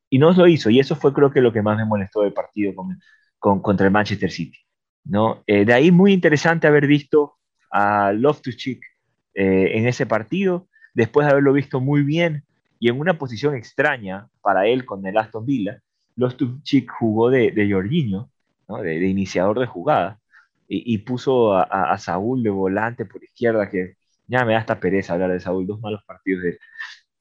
Y 0.08 0.18
no 0.18 0.32
lo 0.32 0.46
hizo, 0.46 0.70
y 0.70 0.80
eso 0.80 0.96
fue 0.96 1.12
creo 1.12 1.30
que 1.30 1.40
lo 1.40 1.52
que 1.52 1.62
más 1.62 1.76
me 1.76 1.84
molestó 1.84 2.22
del 2.22 2.32
partido 2.32 2.74
con, 2.74 3.60
contra 3.60 3.86
el 3.86 3.92
Manchester 3.92 4.30
City. 4.30 4.58
¿no? 5.04 5.42
Eh, 5.46 5.64
de 5.64 5.72
ahí 5.72 5.90
muy 5.90 6.12
interesante 6.12 6.66
haber 6.66 6.86
visto 6.86 7.36
a 7.70 8.12
Loftus-Cheek 8.12 8.80
eh, 9.34 9.70
en 9.74 9.86
ese 9.86 10.06
partido, 10.06 10.68
después 10.94 11.26
de 11.26 11.32
haberlo 11.32 11.52
visto 11.52 11.80
muy 11.80 12.02
bien 12.02 12.44
y 12.80 12.88
en 12.88 12.98
una 12.98 13.18
posición 13.18 13.54
extraña 13.54 14.28
para 14.42 14.66
él 14.66 14.84
con 14.84 15.06
el 15.06 15.16
Aston 15.16 15.46
Villa. 15.46 15.80
Loftus-Cheek 16.16 16.90
jugó 16.90 17.30
de, 17.30 17.52
de 17.52 17.70
Jorginho, 17.70 18.30
¿no? 18.68 18.78
de, 18.78 19.06
iniciador 19.06 19.60
de 19.60 19.66
jugada, 19.66 20.18
y, 20.72 20.98
puso 20.98 21.52
a, 21.54 21.98
Saúl 21.98 22.44
de 22.44 22.50
volante 22.50 23.04
por 23.04 23.24
izquierda, 23.24 23.68
que 23.68 23.96
ya 24.28 24.44
me 24.44 24.52
da 24.52 24.60
hasta 24.60 24.78
pereza 24.78 25.14
hablar 25.14 25.32
de 25.32 25.40
Saúl, 25.40 25.66
dos 25.66 25.80
malos 25.80 26.04
partidos 26.06 26.44
de 26.44 26.48
él. 26.50 26.58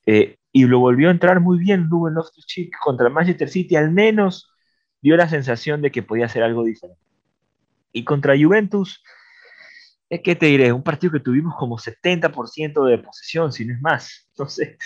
Eh, 0.06 0.38
y 0.52 0.66
lo 0.66 0.80
volvió 0.80 1.08
a 1.08 1.12
entrar 1.12 1.40
muy 1.40 1.58
bien 1.58 1.90
Ruben 1.90 2.14
Loftus-Cheek 2.14 2.72
contra 2.84 3.10
Manchester 3.10 3.50
City, 3.50 3.76
al 3.76 3.92
menos 3.92 4.52
dio 5.02 5.18
la 5.18 5.28
sensación 5.28 5.82
de 5.82 5.92
que 5.92 6.04
podía 6.04 6.28
hacer 6.28 6.44
algo 6.44 6.64
diferente. 6.64 7.02
Y 7.92 8.04
contra 8.04 8.38
Juventus, 8.38 9.04
es 10.10 10.22
que 10.22 10.36
te 10.36 10.48
diré, 10.48 10.72
un 10.72 10.84
partido 10.84 11.14
que 11.14 11.20
tuvimos 11.20 11.56
como 11.56 11.78
70% 11.78 12.86
de 12.86 12.98
posesión, 13.00 13.52
si 13.52 13.66
no 13.66 13.74
es 13.74 13.82
más. 13.82 14.28
Entonces, 14.36 14.78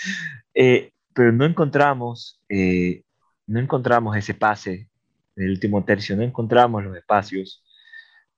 eh, 0.54 0.92
pero 1.12 1.32
no 1.32 1.44
encontramos, 1.44 2.40
eh, 2.48 3.02
no 3.46 3.60
encontramos 3.60 4.16
ese 4.16 4.34
pase 4.34 4.88
en 5.36 5.44
el 5.44 5.50
último 5.50 5.84
tercio, 5.84 6.16
no 6.16 6.22
encontramos 6.22 6.84
los 6.84 6.96
espacios. 6.96 7.63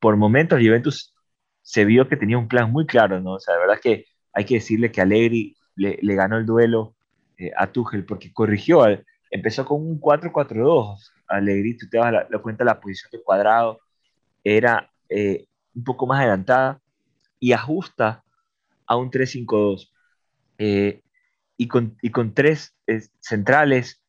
Por 0.00 0.16
momentos, 0.16 0.60
Juventus 0.60 1.14
se 1.62 1.84
vio 1.84 2.08
que 2.08 2.16
tenía 2.16 2.38
un 2.38 2.48
plan 2.48 2.70
muy 2.70 2.86
claro, 2.86 3.20
¿no? 3.20 3.34
O 3.34 3.40
sea, 3.40 3.54
la 3.54 3.60
verdad 3.60 3.76
es 3.76 3.82
que 3.82 4.04
hay 4.32 4.44
que 4.44 4.54
decirle 4.54 4.92
que 4.92 5.00
Allegri 5.00 5.56
le, 5.74 5.98
le 6.00 6.14
ganó 6.14 6.36
el 6.36 6.46
duelo 6.46 6.94
eh, 7.38 7.50
a 7.56 7.66
Tuchel 7.66 8.04
porque 8.04 8.32
corrigió, 8.32 8.84
empezó 9.30 9.64
con 9.64 9.80
un 9.82 10.00
4-4-2, 10.00 11.12
Alegrito, 11.28 11.86
te 11.90 11.98
das 11.98 12.12
la, 12.12 12.26
la, 12.30 12.38
cuenta, 12.38 12.64
la 12.64 12.80
posición 12.80 13.10
de 13.12 13.22
cuadrado 13.22 13.80
era 14.44 14.90
eh, 15.08 15.46
un 15.74 15.84
poco 15.84 16.06
más 16.06 16.20
adelantada 16.20 16.80
y 17.40 17.52
ajusta 17.52 18.24
a 18.86 18.96
un 18.96 19.10
3-5-2. 19.10 19.90
Eh, 20.58 21.02
y, 21.56 21.68
con, 21.68 21.96
y, 22.02 22.10
con, 22.10 22.34
tres 22.34 22.74
eh, 22.86 23.02
centrales 23.20 24.02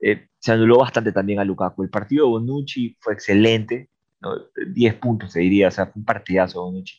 eh, 0.00 0.28
se 0.38 0.52
anuló 0.52 0.78
bastante 0.78 1.12
también 1.12 1.40
a 1.40 1.44
Lukaku. 1.44 1.82
El 1.82 1.90
partido 1.90 2.24
de 2.24 2.30
Bonucci 2.30 2.96
fue 3.00 3.14
excelente. 3.14 3.90
10 4.68 4.94
puntos 4.94 5.32
se 5.32 5.40
diría, 5.40 5.68
o 5.68 5.70
sea, 5.70 5.86
fue 5.86 6.00
un 6.00 6.04
partidazo 6.04 6.62
Bonucci, 6.62 6.96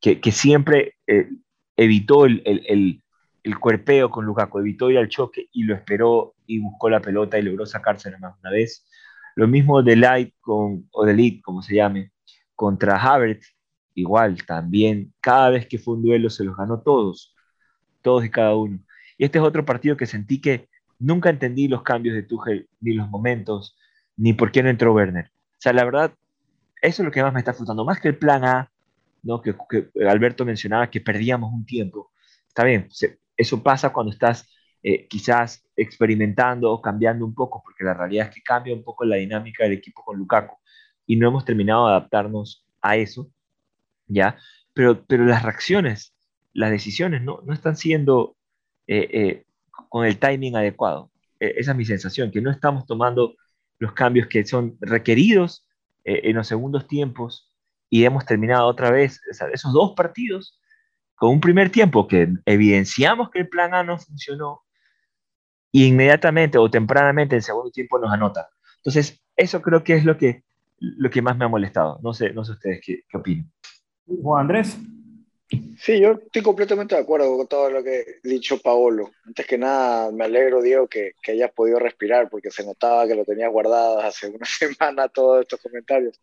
que, 0.00 0.20
que 0.20 0.32
siempre 0.32 0.94
eh, 1.06 1.28
evitó 1.76 2.26
el, 2.26 2.42
el, 2.44 3.02
el 3.46 3.58
cuerpeo 3.58 4.10
con 4.10 4.24
Lukaku, 4.26 4.58
evitó 4.58 4.90
ir 4.90 4.98
al 4.98 5.08
choque 5.08 5.48
y 5.52 5.62
lo 5.62 5.74
esperó 5.74 6.34
y 6.46 6.58
buscó 6.58 6.90
la 6.90 7.00
pelota 7.00 7.38
y 7.38 7.42
logró 7.42 7.64
sacársela 7.64 8.18
más 8.18 8.34
una 8.40 8.50
vez. 8.50 8.86
Lo 9.36 9.46
mismo 9.46 9.82
de 9.82 9.96
Light 9.96 10.34
con, 10.40 10.88
o 10.92 11.04
de 11.04 11.40
como 11.44 11.62
se 11.62 11.76
llame, 11.76 12.10
contra 12.56 12.96
Havertz, 12.96 13.54
igual 13.94 14.44
también, 14.44 15.14
cada 15.20 15.50
vez 15.50 15.66
que 15.68 15.78
fue 15.78 15.94
un 15.94 16.02
duelo 16.02 16.28
se 16.28 16.44
los 16.44 16.56
ganó 16.56 16.80
todos, 16.80 17.36
todos 18.02 18.24
y 18.24 18.30
cada 18.30 18.56
uno. 18.56 18.80
Y 19.16 19.24
este 19.24 19.38
es 19.38 19.44
otro 19.44 19.64
partido 19.64 19.96
que 19.96 20.06
sentí 20.06 20.40
que 20.40 20.68
nunca 20.98 21.30
entendí 21.30 21.68
los 21.68 21.82
cambios 21.82 22.16
de 22.16 22.24
Tuchel, 22.24 22.68
ni 22.80 22.94
los 22.94 23.08
momentos, 23.08 23.76
ni 24.16 24.32
por 24.32 24.50
qué 24.50 24.62
no 24.62 24.70
entró 24.70 24.92
Werner. 24.92 25.26
O 25.26 25.58
sea, 25.58 25.72
la 25.72 25.84
verdad, 25.84 26.14
eso 26.86 27.02
es 27.02 27.06
lo 27.06 27.10
que 27.10 27.22
más 27.22 27.32
me 27.32 27.40
está 27.40 27.52
frustrando, 27.52 27.84
más 27.84 28.00
que 28.00 28.08
el 28.08 28.16
plan 28.16 28.44
A, 28.44 28.70
¿no? 29.22 29.42
que, 29.42 29.54
Alberto 30.08 30.44
mencionaba 30.44 30.88
que 30.88 31.00
perdíamos 31.00 31.52
un 31.52 31.66
tiempo. 31.66 32.12
Está 32.46 32.64
bien, 32.64 32.88
eso 33.36 33.62
pasa 33.62 33.92
cuando 33.92 34.12
estás 34.12 34.48
eh, 34.82 35.06
quizás 35.08 35.66
experimentando 35.76 36.70
o 36.70 36.80
cambiando 36.80 37.24
un 37.24 37.34
poco, 37.34 37.60
porque 37.64 37.84
la 37.84 37.94
realidad 37.94 38.28
es 38.28 38.34
que 38.34 38.42
cambia 38.42 38.72
un 38.72 38.84
poco 38.84 39.04
la 39.04 39.16
dinámica 39.16 39.64
del 39.64 39.72
equipo 39.72 40.04
con 40.04 40.16
Lukaku 40.16 40.56
y 41.06 41.16
no 41.16 41.28
hemos 41.28 41.44
terminado 41.44 41.86
de 41.86 41.92
adaptarnos 41.92 42.64
a 42.80 42.96
eso, 42.96 43.30
¿ya? 44.06 44.38
Pero, 44.72 45.04
pero 45.06 45.24
las 45.24 45.42
reacciones, 45.42 46.14
las 46.52 46.70
decisiones 46.70 47.22
no, 47.22 47.40
no 47.44 47.52
están 47.52 47.76
siendo 47.76 48.36
eh, 48.86 49.08
eh, 49.12 49.44
con 49.88 50.06
el 50.06 50.18
timing 50.18 50.56
adecuado. 50.56 51.10
esa 51.40 51.72
es 51.72 51.76
mi 51.76 51.84
sensación, 51.84 52.30
que 52.30 52.40
no 52.40 52.50
estamos 52.50 52.86
tomando 52.86 53.34
los 53.78 53.92
cambios 53.92 54.28
que 54.28 54.46
son 54.46 54.76
requeridos 54.80 55.65
en 56.06 56.36
los 56.36 56.46
segundos 56.46 56.86
tiempos 56.86 57.52
y 57.90 58.04
hemos 58.04 58.24
terminado 58.24 58.66
otra 58.66 58.90
vez 58.90 59.20
esos 59.52 59.72
dos 59.72 59.94
partidos 59.96 60.60
con 61.16 61.30
un 61.30 61.40
primer 61.40 61.70
tiempo 61.70 62.06
que 62.06 62.32
evidenciamos 62.44 63.30
que 63.30 63.40
el 63.40 63.48
plan 63.48 63.74
A 63.74 63.82
no 63.82 63.98
funcionó 63.98 64.62
y 65.72 65.86
inmediatamente 65.86 66.58
o 66.58 66.70
tempranamente 66.70 67.36
en 67.36 67.42
segundo 67.42 67.70
tiempo 67.70 67.98
nos 67.98 68.12
anota. 68.12 68.48
Entonces, 68.78 69.22
eso 69.34 69.60
creo 69.62 69.82
que 69.82 69.94
es 69.94 70.04
lo 70.04 70.16
que, 70.16 70.44
lo 70.78 71.10
que 71.10 71.22
más 71.22 71.36
me 71.36 71.44
ha 71.44 71.48
molestado. 71.48 71.98
No 72.02 72.14
sé, 72.14 72.32
no 72.32 72.44
sé 72.44 72.52
ustedes 72.52 72.80
qué, 72.84 73.00
qué 73.08 73.16
opinan. 73.16 73.50
Juan 74.06 74.42
Andrés. 74.42 74.78
Sí, 75.48 76.00
yo 76.00 76.12
estoy 76.12 76.42
completamente 76.42 76.96
de 76.96 77.02
acuerdo 77.02 77.36
con 77.36 77.46
todo 77.46 77.70
lo 77.70 77.84
que 77.84 78.04
ha 78.24 78.28
dicho 78.28 78.58
Paolo. 78.58 79.10
Antes 79.24 79.46
que 79.46 79.56
nada, 79.56 80.10
me 80.10 80.24
alegro, 80.24 80.60
Diego, 80.60 80.88
que, 80.88 81.12
que 81.22 81.32
hayas 81.32 81.52
podido 81.52 81.78
respirar, 81.78 82.28
porque 82.28 82.50
se 82.50 82.64
notaba 82.66 83.06
que 83.06 83.14
lo 83.14 83.24
tenías 83.24 83.52
guardado 83.52 84.00
hace 84.00 84.28
una 84.28 84.46
semana 84.46 85.08
todos 85.08 85.42
estos 85.42 85.60
comentarios. 85.60 86.18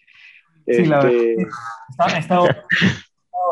Sí, 0.67 0.85
la 0.85 1.03
verdad. 1.03 1.21
Este, 1.21 2.19
estado, 2.19 2.47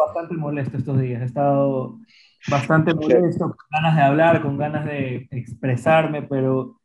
bastante 0.05 0.33
molesto 0.35 0.77
estos 0.77 0.99
días. 0.99 1.21
He 1.21 1.25
estado 1.25 1.99
bastante 2.47 2.93
molesto, 2.93 3.45
con 3.45 3.67
ganas 3.71 3.95
de 3.95 4.01
hablar, 4.01 4.41
con 4.41 4.57
ganas 4.57 4.85
de 4.85 5.27
expresarme, 5.31 6.23
pero 6.23 6.81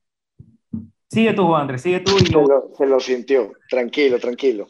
sigue 1.09 1.33
tú, 1.33 1.57
Andrés, 1.57 1.83
sigue 1.83 2.01
tú. 2.01 2.16
Y 2.18 2.27
se, 2.27 2.33
lo, 2.33 2.70
se 2.77 2.87
lo 2.87 3.01
sintió, 3.01 3.53
tranquilo, 3.68 4.18
tranquilo. 4.20 4.68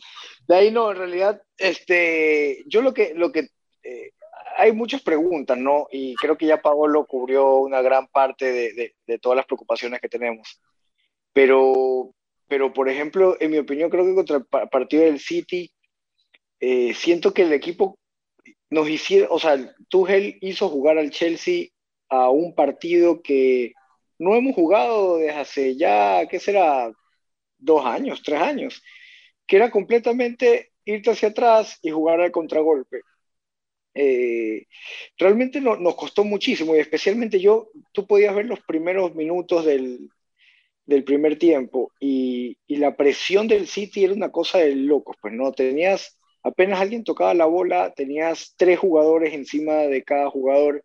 De 0.49 0.55
ahí 0.55 0.71
no, 0.71 0.91
en 0.91 0.97
realidad, 0.97 1.43
este, 1.59 2.65
yo 2.67 2.81
lo 2.81 2.95
que, 2.95 3.13
lo 3.15 3.33
que 3.33 3.49
eh, 3.87 4.13
hay 4.57 4.73
muchas 4.73 5.03
preguntas, 5.03 5.57
¿no? 5.59 5.87
Y 5.91 6.15
creo 6.17 6.37
que 6.37 6.47
ya 6.47 6.61
Paolo 6.63 7.07
cubrió 7.07 7.57
una 7.57 7.83
gran 7.83 8.07
parte 8.09 8.47
de, 8.47 8.73
de, 8.73 8.95
de, 9.07 9.19
todas 9.19 9.37
las 9.37 9.47
preocupaciones 9.47 10.01
que 10.01 10.09
tenemos. 10.09 10.61
Pero, 11.33 12.15
pero, 12.49 12.73
por 12.73 12.89
ejemplo, 12.89 13.37
en 13.41 13.51
mi 13.51 13.59
opinión, 13.59 13.91
creo 13.91 14.05
que 14.05 14.15
contra 14.15 14.37
el 14.37 14.69
partido 14.69 15.05
del 15.05 15.21
City, 15.21 15.71
eh, 16.61 16.95
siento 16.95 17.35
que 17.35 17.43
el 17.43 17.53
equipo 17.53 17.99
nos 18.71 18.89
hicieron, 18.89 19.29
o 19.31 19.39
sea, 19.39 19.59
Tuchel 19.89 20.39
hizo 20.41 20.69
jugar 20.69 20.99
al 20.99 21.11
Chelsea 21.11 21.69
a 22.09 22.31
un 22.31 22.55
partido 22.55 23.23
que 23.23 23.73
no 24.19 24.35
hemos 24.35 24.55
jugado 24.55 25.19
desde 25.19 25.33
hace 25.39 25.77
ya, 25.77 26.27
¿qué 26.29 26.41
será? 26.41 26.91
Dos 27.59 27.85
años, 27.85 28.23
tres 28.23 28.41
años, 28.41 28.83
que 29.47 29.57
era 29.57 29.71
completamente 29.71 30.73
irte 30.85 31.11
hacia 31.11 31.29
atrás 31.29 31.79
y 31.83 31.91
jugar 31.91 32.21
al 32.21 32.33
contragolpe. 32.33 33.03
Eh, 33.99 34.67
realmente 35.19 35.61
no, 35.61 35.77
nos 35.77 35.97
costó 35.97 36.23
muchísimo 36.25 36.77
y 36.77 36.81
especialmente 36.81 37.41
yo, 37.41 37.71
tú 37.93 38.07
podías 38.07 38.35
ver 38.35 38.47
los 38.47 38.61
primeros 38.61 39.15
minutos 39.15 39.65
del, 39.65 40.11
del 40.85 41.05
primer 41.05 41.39
tiempo 41.39 41.93
y, 41.99 42.59
y, 42.67 42.77
la 42.77 42.95
presión 42.97 43.49
del 43.49 43.67
City 43.67 44.05
era 44.05 44.13
una 44.13 44.31
cosa 44.31 44.59
de 44.59 44.77
locos, 44.77 45.17
pues 45.21 45.33
no, 45.33 45.53
tenías 45.53 46.19
apenas 46.47 46.81
alguien 46.81 47.03
tocaba 47.05 47.35
la 47.35 47.47
bola, 47.47 47.93
tenías 47.95 48.55
tres 48.57 48.79
jugadores 48.79 49.35
encima 49.35 49.75
de 49.75 50.05
cada 50.05 50.31
jugador, 50.31 50.85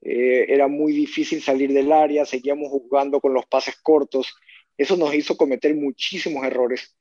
eh, 0.00 0.46
era 0.48 0.66
muy 0.68 0.92
difícil 0.92 1.42
salir 1.42 1.72
del 1.72 1.92
área, 1.92 2.24
seguíamos 2.24 2.70
jugando 2.70 3.20
con 3.20 3.34
los 3.34 3.46
pases 3.46 3.76
cortos, 3.82 4.34
eso 4.78 4.96
nos 4.96 5.14
hizo 5.14 5.36
cometer 5.36 5.74
muchísimos 5.74 6.44
errores. 6.44 6.96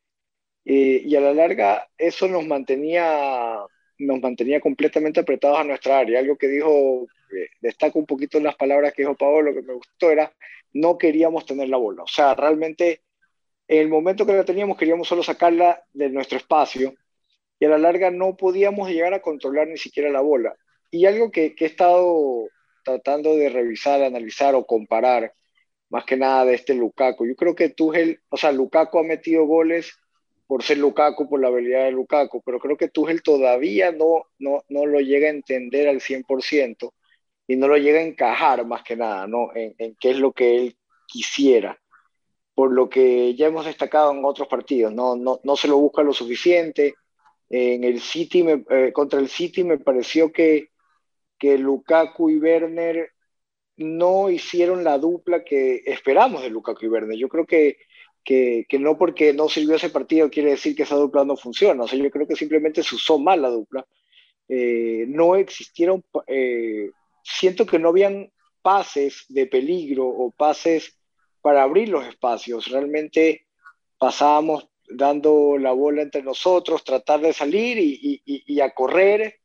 Eh, 0.65 1.01
y 1.05 1.15
a 1.15 1.21
la 1.21 1.33
larga 1.33 1.87
eso 1.97 2.27
nos 2.27 2.45
mantenía, 2.45 3.59
nos 4.05 4.21
mantenía 4.21 4.59
completamente 4.59 5.19
apretados 5.19 5.59
a 5.59 5.63
nuestra 5.63 5.99
área. 5.99 6.19
Algo 6.19 6.37
que 6.37 6.47
dijo, 6.47 7.07
eh, 7.35 7.47
destaco 7.61 7.99
un 7.99 8.05
poquito 8.05 8.39
las 8.39 8.55
palabras 8.55 8.93
que 8.93 9.03
dijo 9.03 9.15
Paolo, 9.15 9.53
que 9.53 9.61
me 9.61 9.73
gustó, 9.73 10.11
era 10.11 10.31
no 10.73 10.97
queríamos 10.97 11.45
tener 11.45 11.69
la 11.69 11.77
bola, 11.77 12.03
o 12.03 12.07
sea, 12.07 12.33
realmente 12.33 13.01
en 13.67 13.79
el 13.79 13.89
momento 13.89 14.25
que 14.25 14.33
la 14.33 14.43
teníamos 14.43 14.77
queríamos 14.77 15.07
solo 15.07 15.23
sacarla 15.23 15.83
de 15.93 16.09
nuestro 16.09 16.37
espacio 16.37 16.93
y 17.59 17.65
a 17.65 17.69
la 17.69 17.77
larga 17.77 18.11
no 18.11 18.35
podíamos 18.35 18.89
llegar 18.89 19.13
a 19.13 19.21
controlar 19.21 19.67
ni 19.67 19.77
siquiera 19.77 20.09
la 20.09 20.21
bola. 20.21 20.55
Y 20.91 21.05
algo 21.05 21.31
que, 21.31 21.55
que 21.55 21.65
he 21.65 21.67
estado 21.67 22.49
tratando 22.83 23.35
de 23.35 23.49
revisar, 23.49 24.03
analizar 24.03 24.53
o 24.55 24.65
comparar, 24.65 25.33
más 25.89 26.05
que 26.05 26.17
nada 26.17 26.45
de 26.45 26.55
este 26.55 26.73
Lukaku. 26.73 27.25
Yo 27.25 27.35
creo 27.35 27.55
que 27.55 27.69
Tuchel, 27.69 28.19
o 28.29 28.37
sea, 28.37 28.51
Lukaku 28.51 28.99
ha 28.99 29.03
metido 29.03 29.45
goles 29.45 29.97
por 30.53 30.61
ser 30.61 30.77
Lukaku, 30.77 31.27
por 31.27 31.41
la 31.41 31.47
habilidad 31.47 31.85
de 31.85 31.93
Lukaku, 31.93 32.43
pero 32.45 32.59
creo 32.59 32.77
que 32.77 32.87
Tuchel 32.87 33.23
todavía 33.23 33.91
no, 33.91 34.27
no, 34.37 34.63
no 34.69 34.85
lo 34.85 34.99
llega 34.99 35.25
a 35.25 35.31
entender 35.31 35.87
al 35.87 35.99
100% 35.99 36.93
y 37.47 37.55
no 37.55 37.67
lo 37.67 37.75
llega 37.77 37.97
a 37.97 38.03
encajar 38.03 38.63
más 38.63 38.83
que 38.83 38.95
nada, 38.95 39.25
¿no? 39.25 39.49
En, 39.55 39.73
en 39.79 39.95
qué 39.99 40.11
es 40.11 40.17
lo 40.19 40.31
que 40.31 40.57
él 40.57 40.77
quisiera 41.07 41.81
por 42.53 42.71
lo 42.71 42.87
que 42.87 43.33
ya 43.33 43.47
hemos 43.47 43.65
destacado 43.65 44.11
en 44.11 44.23
otros 44.23 44.47
partidos, 44.47 44.93
no, 44.93 45.15
no, 45.15 45.39
no 45.43 45.55
se 45.55 45.67
lo 45.67 45.79
busca 45.79 46.03
lo 46.03 46.13
suficiente, 46.13 46.93
en 47.49 47.83
el 47.83 47.99
City, 47.99 48.43
me, 48.43 48.63
eh, 48.69 48.93
contra 48.93 49.19
el 49.19 49.29
City 49.29 49.63
me 49.63 49.79
pareció 49.79 50.31
que, 50.31 50.67
que 51.39 51.57
Lukaku 51.57 52.29
y 52.29 52.37
Werner 52.37 53.09
no 53.77 54.29
hicieron 54.29 54.83
la 54.83 54.99
dupla 54.99 55.43
que 55.43 55.81
esperamos 55.87 56.43
de 56.43 56.51
Lukaku 56.51 56.85
y 56.85 56.89
Werner. 56.89 57.17
Yo 57.17 57.27
creo 57.27 57.47
que, 57.47 57.77
que, 58.23 58.65
que, 58.69 58.79
no 58.79 58.97
porque 58.97 59.33
no 59.33 59.49
sirvió 59.49 59.75
ese 59.75 59.89
partido 59.89 60.29
quiere 60.29 60.51
decir 60.51 60.75
que 60.75 60.83
esa 60.83 60.95
dupla 60.95 61.25
no 61.25 61.35
funciona. 61.35 61.83
O 61.83 61.87
sea, 61.87 61.99
yo 61.99 62.09
creo 62.09 62.27
que 62.27 62.35
simplemente 62.35 62.83
se 62.83 62.95
usó 62.95 63.19
mal 63.19 63.41
la 63.41 63.49
dupla. 63.49 63.85
Eh, 64.47 65.05
no 65.07 65.35
existieron, 65.35 66.03
eh, 66.27 66.89
siento 67.23 67.65
que 67.65 67.79
no 67.79 67.89
habían 67.89 68.31
pases 68.61 69.25
de 69.29 69.47
peligro 69.47 70.07
o 70.07 70.31
pases 70.31 70.97
para 71.41 71.63
abrir 71.63 71.89
los 71.89 72.05
espacios. 72.05 72.67
Realmente 72.67 73.45
pasábamos 73.97 74.67
dando 74.87 75.57
la 75.57 75.71
bola 75.71 76.01
entre 76.01 76.23
nosotros, 76.23 76.83
tratar 76.83 77.21
de 77.21 77.33
salir 77.33 77.77
y, 77.77 78.21
y, 78.25 78.43
y, 78.53 78.59
a 78.59 78.73
correr, 78.73 79.39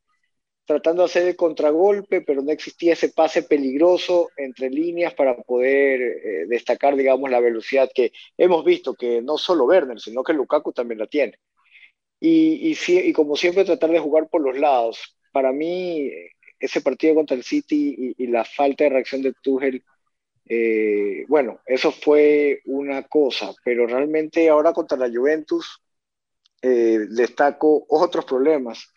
tratando 0.69 1.01
de 1.01 1.07
hacer 1.07 1.27
el 1.27 1.35
contragolpe, 1.35 2.21
pero 2.21 2.43
no 2.43 2.51
existía 2.51 2.93
ese 2.93 3.09
pase 3.09 3.41
peligroso 3.41 4.29
entre 4.37 4.69
líneas 4.69 5.15
para 5.15 5.35
poder 5.35 5.99
eh, 5.99 6.45
destacar, 6.47 6.95
digamos, 6.95 7.31
la 7.31 7.39
velocidad 7.39 7.89
que 7.91 8.11
hemos 8.37 8.63
visto, 8.63 8.93
que 8.93 9.19
no 9.19 9.39
solo 9.39 9.65
Werner, 9.65 9.99
sino 9.99 10.21
que 10.21 10.31
Lukaku 10.33 10.71
también 10.71 10.99
la 10.99 11.07
tiene. 11.07 11.39
Y, 12.19 13.11
como 13.13 13.35
siempre, 13.35 13.65
tratar 13.65 13.89
de 13.89 13.97
jugar 13.97 14.29
por 14.29 14.41
los 14.41 14.59
lados. 14.59 15.17
Para 15.31 15.51
mí, 15.51 16.11
ese 16.59 16.81
partido 16.81 17.15
contra 17.15 17.35
el 17.35 17.43
City 17.43 18.13
y, 18.15 18.27
la 18.27 18.45
falta 18.45 18.83
de 18.83 18.91
reacción 18.91 19.23
de 19.23 19.33
Tuchel 19.41 19.83
eh, 20.45 21.25
bueno, 21.27 21.61
eso 21.65 21.91
fue 21.91 22.61
una 22.65 23.01
cosa, 23.07 23.53
pero 23.63 23.87
realmente 23.87 24.49
ahora 24.49 24.73
contra 24.73 24.99
la 24.99 25.09
Juventus 25.09 25.81
eh, 26.61 27.07
destaco 27.09 27.85
otros 27.89 28.25
problemas 28.25 28.91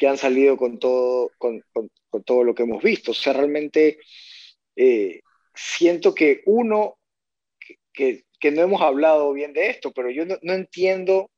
que 0.00 0.08
han 0.08 0.16
salido 0.16 0.56
con 0.56 0.78
todo, 0.78 1.30
con, 1.36 1.62
con, 1.74 1.90
con 2.08 2.24
todo 2.24 2.42
lo 2.42 2.54
que 2.54 2.62
hemos 2.62 2.82
visto. 2.82 3.10
O 3.10 3.14
sea, 3.14 3.34
realmente 3.34 3.98
eh, 4.74 5.20
siento 5.54 6.14
que 6.14 6.40
uno, 6.46 6.96
que, 7.92 8.24
que, 8.40 8.50
no 8.50 8.62
hemos 8.62 8.80
hablado 8.80 9.30
bien 9.34 9.52
de 9.52 9.68
esto, 9.68 9.92
pero 9.92 10.10
yo 10.10 10.24
no, 10.24 10.38
no 10.40 10.54
entiendo 10.54 11.30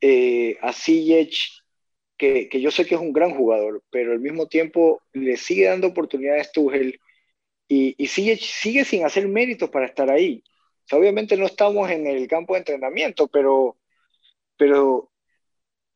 eh, 0.00 0.56
a 0.60 0.72
Ziyech, 0.72 1.62
que, 2.16 2.48
que, 2.48 2.60
yo 2.60 2.72
sé 2.72 2.84
que 2.84 2.96
es 2.96 3.00
un 3.00 3.12
gran 3.12 3.32
jugador, 3.36 3.84
pero 3.90 4.10
al 4.10 4.18
mismo 4.18 4.48
tiempo 4.48 5.00
le 5.12 5.36
sigue 5.36 5.66
dando 5.66 5.86
oportunidades 5.86 6.50
Tuchel 6.50 6.98
y, 7.68 7.94
y 7.96 8.08
sigue 8.08 8.84
sin 8.84 9.04
hacer 9.04 9.28
méritos 9.28 9.70
para 9.70 9.86
estar 9.86 10.10
ahí. 10.10 10.42
O 10.84 10.88
sea, 10.88 10.98
obviamente 10.98 11.36
no 11.36 11.46
estamos 11.46 11.88
en 11.92 12.08
el 12.08 12.26
campo 12.26 12.54
de 12.54 12.60
entrenamiento, 12.60 13.28
pero, 13.28 13.76
pero 14.56 15.12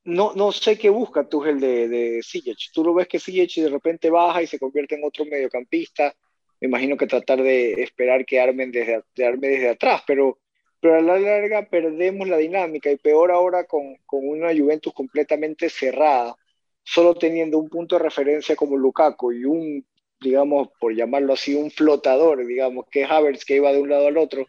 no, 0.04 0.32
no 0.34 0.52
sé 0.52 0.78
qué 0.78 0.90
busca 0.90 1.28
Tuchel 1.28 1.60
de, 1.60 1.88
de 1.88 2.20
Tú 2.72 2.84
lo 2.84 2.94
ves 2.94 3.08
que 3.08 3.20
Ziyech 3.20 3.54
de 3.56 3.68
repente 3.68 4.10
baja 4.10 4.42
y 4.42 4.46
se 4.46 4.58
convierte 4.58 4.96
en 4.96 5.04
otro 5.04 5.24
mediocampista. 5.24 6.14
Me 6.60 6.68
imagino 6.68 6.96
que 6.96 7.06
tratar 7.06 7.42
de 7.42 7.72
esperar 7.82 8.24
que 8.24 8.40
armen 8.40 8.70
desde, 8.70 9.02
de 9.14 9.36
desde 9.36 9.68
atrás, 9.70 10.02
pero, 10.06 10.38
pero 10.80 10.96
a 10.96 11.00
la 11.00 11.18
larga 11.18 11.68
perdemos 11.68 12.28
la 12.28 12.36
dinámica 12.36 12.90
y 12.90 12.96
peor 12.96 13.30
ahora 13.32 13.64
con, 13.64 13.96
con 14.06 14.28
una 14.28 14.54
Juventus 14.56 14.92
completamente 14.92 15.68
cerrada, 15.68 16.36
solo 16.82 17.14
teniendo 17.14 17.58
un 17.58 17.68
punto 17.68 17.96
de 17.96 18.04
referencia 18.04 18.56
como 18.56 18.76
Lukaku 18.76 19.32
y 19.32 19.44
un 19.44 19.84
digamos, 20.22 20.68
por 20.78 20.94
llamarlo 20.94 21.34
así, 21.34 21.54
un 21.54 21.70
flotador, 21.70 22.46
digamos, 22.46 22.86
que 22.90 23.04
Havertz 23.04 23.44
que 23.44 23.56
iba 23.56 23.72
de 23.72 23.80
un 23.80 23.88
lado 23.88 24.06
al 24.06 24.16
otro, 24.16 24.46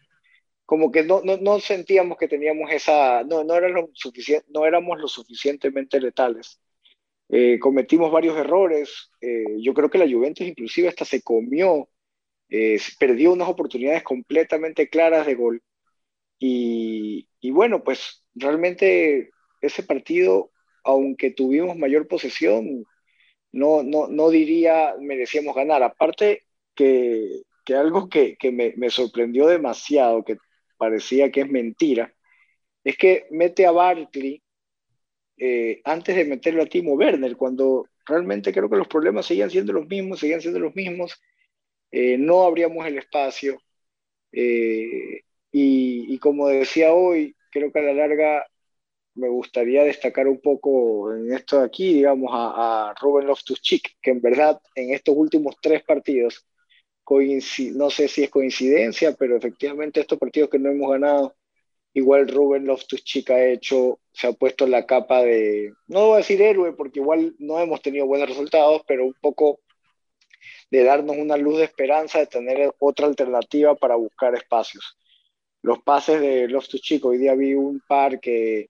como 0.66 0.90
que 0.90 1.02
no, 1.04 1.20
no, 1.24 1.36
no 1.36 1.60
sentíamos 1.60 2.16
que 2.18 2.28
teníamos 2.28 2.70
esa, 2.70 3.22
no, 3.24 3.44
no, 3.44 3.54
era 3.54 3.68
lo 3.68 3.90
no 4.48 4.66
éramos 4.66 4.98
lo 5.00 5.08
suficientemente 5.08 6.00
letales. 6.00 6.60
Eh, 7.28 7.58
cometimos 7.58 8.12
varios 8.12 8.36
errores, 8.36 9.10
eh, 9.20 9.44
yo 9.60 9.74
creo 9.74 9.90
que 9.90 9.98
la 9.98 10.08
Juventus 10.08 10.46
inclusive 10.46 10.88
hasta 10.88 11.04
se 11.04 11.22
comió, 11.22 11.88
eh, 12.48 12.78
perdió 12.98 13.32
unas 13.32 13.48
oportunidades 13.48 14.02
completamente 14.02 14.88
claras 14.88 15.26
de 15.26 15.34
gol. 15.34 15.62
Y, 16.38 17.28
y 17.40 17.50
bueno, 17.50 17.82
pues 17.84 18.22
realmente 18.34 19.30
ese 19.60 19.82
partido, 19.82 20.50
aunque 20.84 21.30
tuvimos 21.30 21.76
mayor 21.76 22.06
posesión, 22.08 22.84
no, 23.52 23.82
no, 23.82 24.08
no 24.08 24.30
diría 24.30 24.94
merecíamos 25.00 25.54
ganar. 25.54 25.82
Aparte 25.82 26.46
que, 26.74 27.42
que 27.64 27.74
algo 27.74 28.08
que, 28.08 28.36
que 28.36 28.50
me, 28.52 28.74
me, 28.76 28.90
sorprendió 28.90 29.46
demasiado, 29.46 30.24
que 30.24 30.36
parecía 30.76 31.30
que 31.30 31.42
es 31.42 31.50
mentira, 31.50 32.14
es 32.84 32.96
que 32.96 33.26
mete 33.30 33.66
a 33.66 33.72
Barkley 33.72 34.42
eh, 35.36 35.80
antes 35.84 36.14
de 36.16 36.24
meterlo 36.24 36.62
a 36.62 36.66
Timo 36.66 36.94
Werner, 36.94 37.36
cuando 37.36 37.88
realmente 38.06 38.52
creo 38.52 38.70
que 38.70 38.76
los 38.76 38.88
problemas 38.88 39.26
seguían 39.26 39.50
siendo 39.50 39.72
los 39.72 39.86
mismos, 39.86 40.20
seguían 40.20 40.40
siendo 40.40 40.60
los 40.60 40.74
mismos, 40.74 41.20
eh, 41.90 42.16
no 42.18 42.42
abríamos 42.42 42.86
el 42.86 42.98
espacio. 42.98 43.60
Eh, 44.32 45.22
y, 45.52 46.14
y, 46.14 46.18
como 46.18 46.48
decía 46.48 46.92
hoy, 46.92 47.36
creo 47.50 47.72
que 47.72 47.78
a 47.78 47.82
la 47.82 47.94
larga 47.94 48.46
me 49.14 49.28
gustaría 49.28 49.84
destacar 49.84 50.26
un 50.28 50.40
poco 50.40 51.14
en 51.14 51.32
esto 51.32 51.60
de 51.60 51.66
aquí, 51.66 51.94
digamos, 51.94 52.30
a, 52.32 52.90
a 52.90 52.94
Ruben 53.00 53.26
Loftus-Cheek, 53.28 53.96
que 54.02 54.10
en 54.10 54.20
verdad 54.20 54.60
en 54.74 54.92
estos 54.92 55.14
últimos 55.16 55.56
tres 55.60 55.82
partidos, 55.84 56.44
no 57.74 57.90
sé 57.90 58.08
si 58.08 58.24
es 58.24 58.30
coincidencia, 58.30 59.12
pero 59.12 59.36
efectivamente 59.36 60.00
estos 60.00 60.18
partidos 60.18 60.50
que 60.50 60.58
no 60.58 60.70
hemos 60.70 60.90
ganado, 60.90 61.34
igual 61.92 62.28
Ruben 62.28 62.66
Loftus-Cheek 62.66 63.30
ha 63.30 63.44
hecho, 63.46 64.00
se 64.12 64.26
ha 64.28 64.32
puesto 64.32 64.66
la 64.66 64.86
capa 64.86 65.22
de, 65.22 65.72
no 65.86 66.06
voy 66.06 66.14
a 66.14 66.18
decir 66.18 66.42
héroe, 66.42 66.72
porque 66.72 67.00
igual 67.00 67.34
no 67.38 67.60
hemos 67.60 67.82
tenido 67.82 68.06
buenos 68.06 68.28
resultados, 68.28 68.82
pero 68.86 69.06
un 69.06 69.14
poco 69.20 69.60
de 70.70 70.82
darnos 70.82 71.16
una 71.16 71.36
luz 71.36 71.58
de 71.58 71.64
esperanza, 71.64 72.18
de 72.18 72.26
tener 72.26 72.74
otra 72.78 73.06
alternativa 73.06 73.74
para 73.74 73.96
buscar 73.96 74.34
espacios. 74.34 74.96
Los 75.62 75.82
pases 75.82 76.20
de 76.20 76.48
los 76.48 76.68
to 76.68 76.78
Chico, 76.78 77.08
hoy 77.08 77.18
día 77.18 77.34
vi 77.34 77.54
un 77.54 77.80
par 77.86 78.20
que 78.20 78.68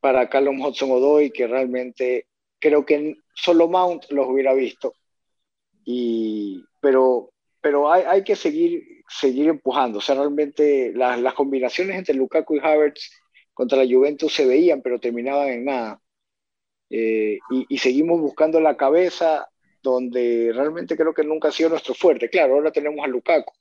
para 0.00 0.28
Callum 0.28 0.60
Hudson 0.60 0.90
Odoy 0.90 1.30
que 1.30 1.46
realmente 1.46 2.26
creo 2.58 2.86
que 2.86 3.16
solo 3.34 3.68
Mount 3.68 4.04
los 4.10 4.28
hubiera 4.28 4.54
visto. 4.54 4.94
Y, 5.84 6.64
pero 6.80 7.32
pero 7.66 7.90
hay, 7.90 8.04
hay, 8.06 8.22
que 8.22 8.36
seguir, 8.36 9.02
seguir 9.08 9.48
empujando. 9.48 9.98
O 9.98 10.00
sea, 10.00 10.14
realmente 10.14 10.92
las, 10.94 11.18
las 11.18 11.34
combinaciones 11.34 11.96
entre 11.96 12.14
Lukaku 12.14 12.54
y 12.54 12.60
Havertz 12.60 13.10
contra 13.52 13.76
la 13.76 13.92
Juventus 13.92 14.32
se 14.32 14.46
veían, 14.46 14.82
pero 14.82 15.00
terminaban 15.00 15.48
en 15.48 15.64
nada. 15.64 16.00
Eh, 16.88 17.40
y, 17.50 17.66
y, 17.68 17.78
seguimos 17.78 18.20
buscando 18.20 18.60
la 18.60 18.76
cabeza 18.76 19.48
donde 19.82 20.52
realmente 20.54 20.96
creo 20.96 21.12
que 21.12 21.24
nunca 21.24 21.48
ha 21.48 21.50
sido 21.50 21.70
nuestro 21.70 21.92
fuerte. 21.92 22.30
Claro, 22.30 22.54
ahora 22.54 22.70
tenemos 22.70 23.04
a 23.04 23.08
Lukaku, 23.08 23.52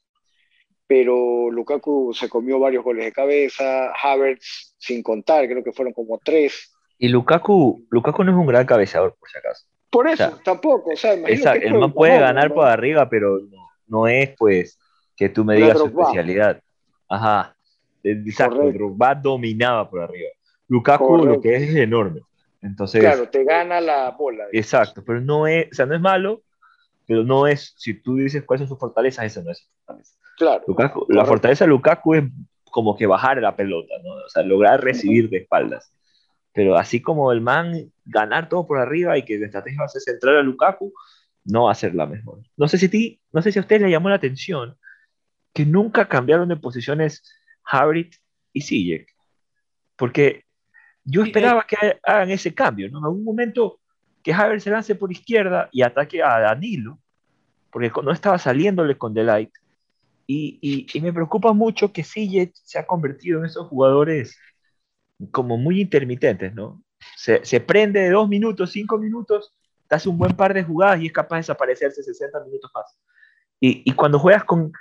pero 0.85 1.49
Lukaku 1.49 2.13
se 2.13 2.29
comió 2.29 2.59
varios 2.59 2.83
goles 2.83 3.05
de 3.05 3.11
cabeza, 3.11 3.91
Havertz 4.03 4.75
sin 4.77 5.01
contar, 5.01 5.47
creo 5.47 5.63
que 5.63 5.73
fueron 5.73 5.95
como 5.95 6.19
tres. 6.19 6.75
Y 6.99 7.07
Lukaku, 7.07 7.87
Lukaku 7.89 8.23
no 8.23 8.33
es 8.33 8.37
un 8.37 8.45
gran 8.45 8.67
cabeceador, 8.67 9.15
por 9.19 9.27
si 9.31 9.39
acaso. 9.39 9.65
Por 9.89 10.07
eso, 10.07 10.39
tampoco. 10.43 10.91
O 10.93 10.95
sea, 10.95 11.13
exacto, 11.13 11.65
él 11.65 11.79
no 11.79 11.91
puede 11.91 12.19
ganar 12.19 12.53
por 12.53 12.67
arriba, 12.67 13.09
pero 13.09 13.39
no, 13.39 13.64
no, 13.87 14.07
es 14.07 14.29
pues 14.37 14.79
que 15.15 15.29
tú 15.29 15.43
me 15.43 15.55
digas 15.55 15.77
su 15.77 15.85
especialidad. 15.85 16.61
Ajá. 17.09 17.55
Exacto, 18.03 18.71
Drogba 18.71 19.15
dominaba 19.15 19.89
por 19.89 20.01
arriba. 20.01 20.29
Lukaku 20.67 21.25
lo 21.25 21.41
que 21.41 21.55
es 21.55 21.69
es 21.69 21.75
enorme. 21.75 22.21
Entonces, 22.61 23.01
claro, 23.01 23.29
te 23.29 23.43
gana 23.43 23.79
la 23.79 24.11
bola. 24.11 24.45
Exacto, 24.51 25.03
pero 25.05 25.21
no 25.21 25.47
es, 25.47 25.67
o 25.71 25.75
sea, 25.75 25.85
no 25.85 25.95
es 25.95 26.01
malo, 26.01 26.41
pero 27.07 27.23
no 27.23 27.47
es, 27.47 27.73
si 27.77 27.93
tú 27.93 28.15
dices 28.15 28.43
cuáles 28.43 28.61
son 28.61 28.69
sus 28.69 28.79
fortalezas, 28.79 29.25
esa 29.25 29.41
no 29.41 29.51
es 29.51 29.59
su 29.59 29.65
fortaleza. 29.85 30.15
Claro. 30.37 30.65
la 31.09 31.25
fortaleza 31.25 31.63
de 31.63 31.69
Lukaku 31.69 32.15
es 32.15 32.23
como 32.71 32.97
que 32.97 33.05
bajar 33.05 33.37
la 33.37 33.55
pelota, 33.55 33.93
¿no? 34.03 34.13
O 34.13 34.29
sea, 34.29 34.43
lograr 34.43 34.83
recibir 34.83 35.29
de 35.29 35.37
espaldas. 35.37 35.93
Pero 36.51 36.75
así 36.75 37.01
como 37.01 37.31
el 37.31 37.41
man 37.41 37.91
ganar 38.05 38.49
todo 38.49 38.65
por 38.65 38.79
arriba 38.79 39.17
y 39.17 39.23
que 39.23 39.37
la 39.37 39.45
estrategia 39.45 39.79
va 39.79 39.85
a 39.85 39.89
ser 39.89 40.01
centrar 40.01 40.35
a 40.35 40.41
Lukaku, 40.41 40.91
no 41.45 41.65
va 41.65 41.71
a 41.71 41.75
ser 41.75 41.95
la 41.95 42.05
mejor. 42.05 42.41
No 42.57 42.67
sé 42.67 42.77
si, 42.77 42.89
ti, 42.89 43.21
no 43.31 43.41
sé 43.41 43.51
si 43.51 43.59
a 43.59 43.61
usted 43.61 43.81
le 43.81 43.89
llamó 43.89 44.09
la 44.09 44.15
atención 44.15 44.77
que 45.53 45.65
nunca 45.65 46.07
cambiaron 46.07 46.49
de 46.49 46.57
posiciones 46.57 47.23
Havertz 47.63 48.21
y 48.51 48.61
Sijek. 48.61 49.07
Porque 49.95 50.43
yo 51.03 51.23
esperaba 51.23 51.65
que 51.65 51.99
hagan 52.03 52.31
ese 52.31 52.53
cambio, 52.53 52.89
¿no? 52.89 52.99
En 52.99 53.05
algún 53.05 53.23
momento 53.23 53.79
que 54.21 54.33
Havertz 54.33 54.63
se 54.63 54.71
lance 54.71 54.95
por 54.95 55.11
izquierda 55.11 55.69
y 55.71 55.83
ataque 55.83 56.21
a 56.21 56.39
Danilo, 56.39 56.99
porque 57.69 57.91
no 58.03 58.11
estaba 58.11 58.37
saliéndole 58.39 58.97
con 58.97 59.13
Delight. 59.13 59.51
Y, 60.27 60.57
y, 60.61 60.87
y 60.91 61.01
me 61.01 61.13
preocupa 61.13 61.53
mucho 61.53 61.93
que 61.93 62.03
Sijek 62.03 62.51
se 62.55 62.79
ha 62.79 62.87
convertido 62.87 63.39
en 63.39 63.45
esos 63.45 63.67
jugadores 63.67 64.37
como 65.31 65.57
muy 65.57 65.79
intermitentes, 65.79 66.53
¿no? 66.53 66.83
Se, 67.15 67.45
se 67.45 67.61
prende 67.61 67.99
de 67.99 68.09
dos 68.09 68.27
minutos, 68.27 68.71
cinco 68.71 68.97
minutos, 68.97 69.53
hace 69.89 70.09
un 70.09 70.17
buen 70.17 70.35
par 70.35 70.53
de 70.53 70.63
jugadas 70.63 71.01
y 71.01 71.07
es 71.07 71.13
capaz 71.13 71.37
de 71.37 71.41
desaparecerse 71.41 72.03
60 72.03 72.39
minutos 72.45 72.71
más. 72.73 72.97
Y, 73.59 73.89
y 73.89 73.93
cuando 73.93 74.19
juegas 74.19 74.43
con, 74.43 74.71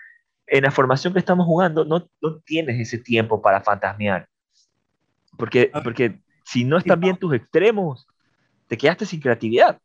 en 0.46 0.64
la 0.64 0.70
formación 0.70 1.12
que 1.12 1.18
estamos 1.18 1.46
jugando, 1.46 1.84
no, 1.84 2.08
no 2.20 2.36
tienes 2.40 2.80
ese 2.80 2.98
tiempo 2.98 3.40
para 3.40 3.60
fantasmear. 3.60 4.28
Porque, 5.36 5.70
ah. 5.72 5.82
porque 5.82 6.20
si 6.44 6.64
no 6.64 6.78
están 6.78 7.00
bien 7.00 7.16
tus 7.16 7.34
extremos, 7.34 8.06
te 8.68 8.76
quedaste 8.76 9.06
sin 9.06 9.20
creatividad. 9.20 9.78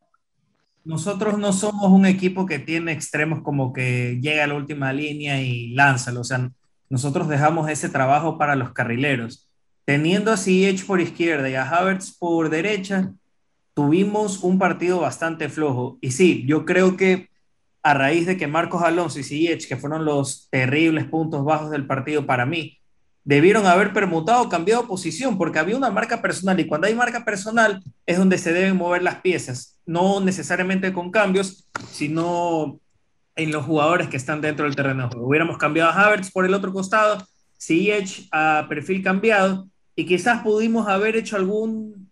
Nosotros 0.83 1.37
no 1.37 1.53
somos 1.53 1.91
un 1.91 2.05
equipo 2.05 2.45
que 2.45 2.59
tiene 2.59 2.91
extremos 2.91 3.41
como 3.43 3.73
que 3.73 4.19
llega 4.21 4.43
a 4.43 4.47
la 4.47 4.55
última 4.55 4.91
línea 4.93 5.41
y 5.41 5.73
lánzalo. 5.73 6.21
O 6.21 6.23
sea, 6.23 6.49
nosotros 6.89 7.27
dejamos 7.27 7.69
ese 7.69 7.89
trabajo 7.89 8.37
para 8.37 8.55
los 8.55 8.73
carrileros. 8.73 9.49
Teniendo 9.85 10.31
a 10.31 10.37
Ziyech 10.37 10.85
por 10.85 11.01
izquierda 11.01 11.49
y 11.49 11.55
a 11.55 11.67
Havertz 11.67 12.17
por 12.17 12.49
derecha, 12.49 13.11
tuvimos 13.79 14.43
un 14.43 14.59
partido 14.59 14.99
bastante 14.99 15.47
flojo. 15.47 15.97
Y 16.01 16.11
sí, 16.11 16.43
yo 16.45 16.65
creo 16.65 16.97
que 16.97 17.29
a 17.81 17.93
raíz 17.93 18.25
de 18.25 18.35
que 18.35 18.45
Marcos 18.45 18.83
Alonso 18.83 19.19
y 19.19 19.23
Ziyech, 19.23 19.69
que 19.69 19.77
fueron 19.77 20.03
los 20.03 20.49
terribles 20.51 21.05
puntos 21.05 21.45
bajos 21.45 21.71
del 21.71 21.87
partido 21.87 22.25
para 22.25 22.45
mí, 22.45 22.77
debieron 23.23 23.65
haber 23.65 23.93
permutado, 23.93 24.49
cambiado 24.49 24.85
posición, 24.85 25.37
porque 25.37 25.59
había 25.59 25.77
una 25.77 25.91
marca 25.91 26.21
personal 26.21 26.59
y 26.59 26.67
cuando 26.67 26.87
hay 26.87 26.93
marca 26.93 27.23
personal 27.23 27.81
es 28.05 28.17
donde 28.17 28.37
se 28.37 28.51
deben 28.51 28.75
mover 28.75 29.01
las 29.01 29.21
piezas, 29.21 29.79
no 29.85 30.19
necesariamente 30.19 30.91
con 30.91 31.09
cambios, 31.09 31.69
sino 31.89 32.81
en 33.37 33.53
los 33.53 33.63
jugadores 33.63 34.09
que 34.09 34.17
están 34.17 34.41
dentro 34.41 34.65
del 34.65 34.75
terreno. 34.75 35.09
Hubiéramos 35.15 35.57
cambiado 35.57 35.91
a 35.91 36.03
Havertz 36.03 36.31
por 36.31 36.45
el 36.45 36.53
otro 36.53 36.73
costado, 36.73 37.25
Ziyech 37.57 38.27
a 38.33 38.65
perfil 38.67 39.01
cambiado 39.01 39.69
y 39.95 40.05
quizás 40.05 40.43
pudimos 40.43 40.89
haber 40.89 41.15
hecho 41.15 41.37
algún 41.37 42.08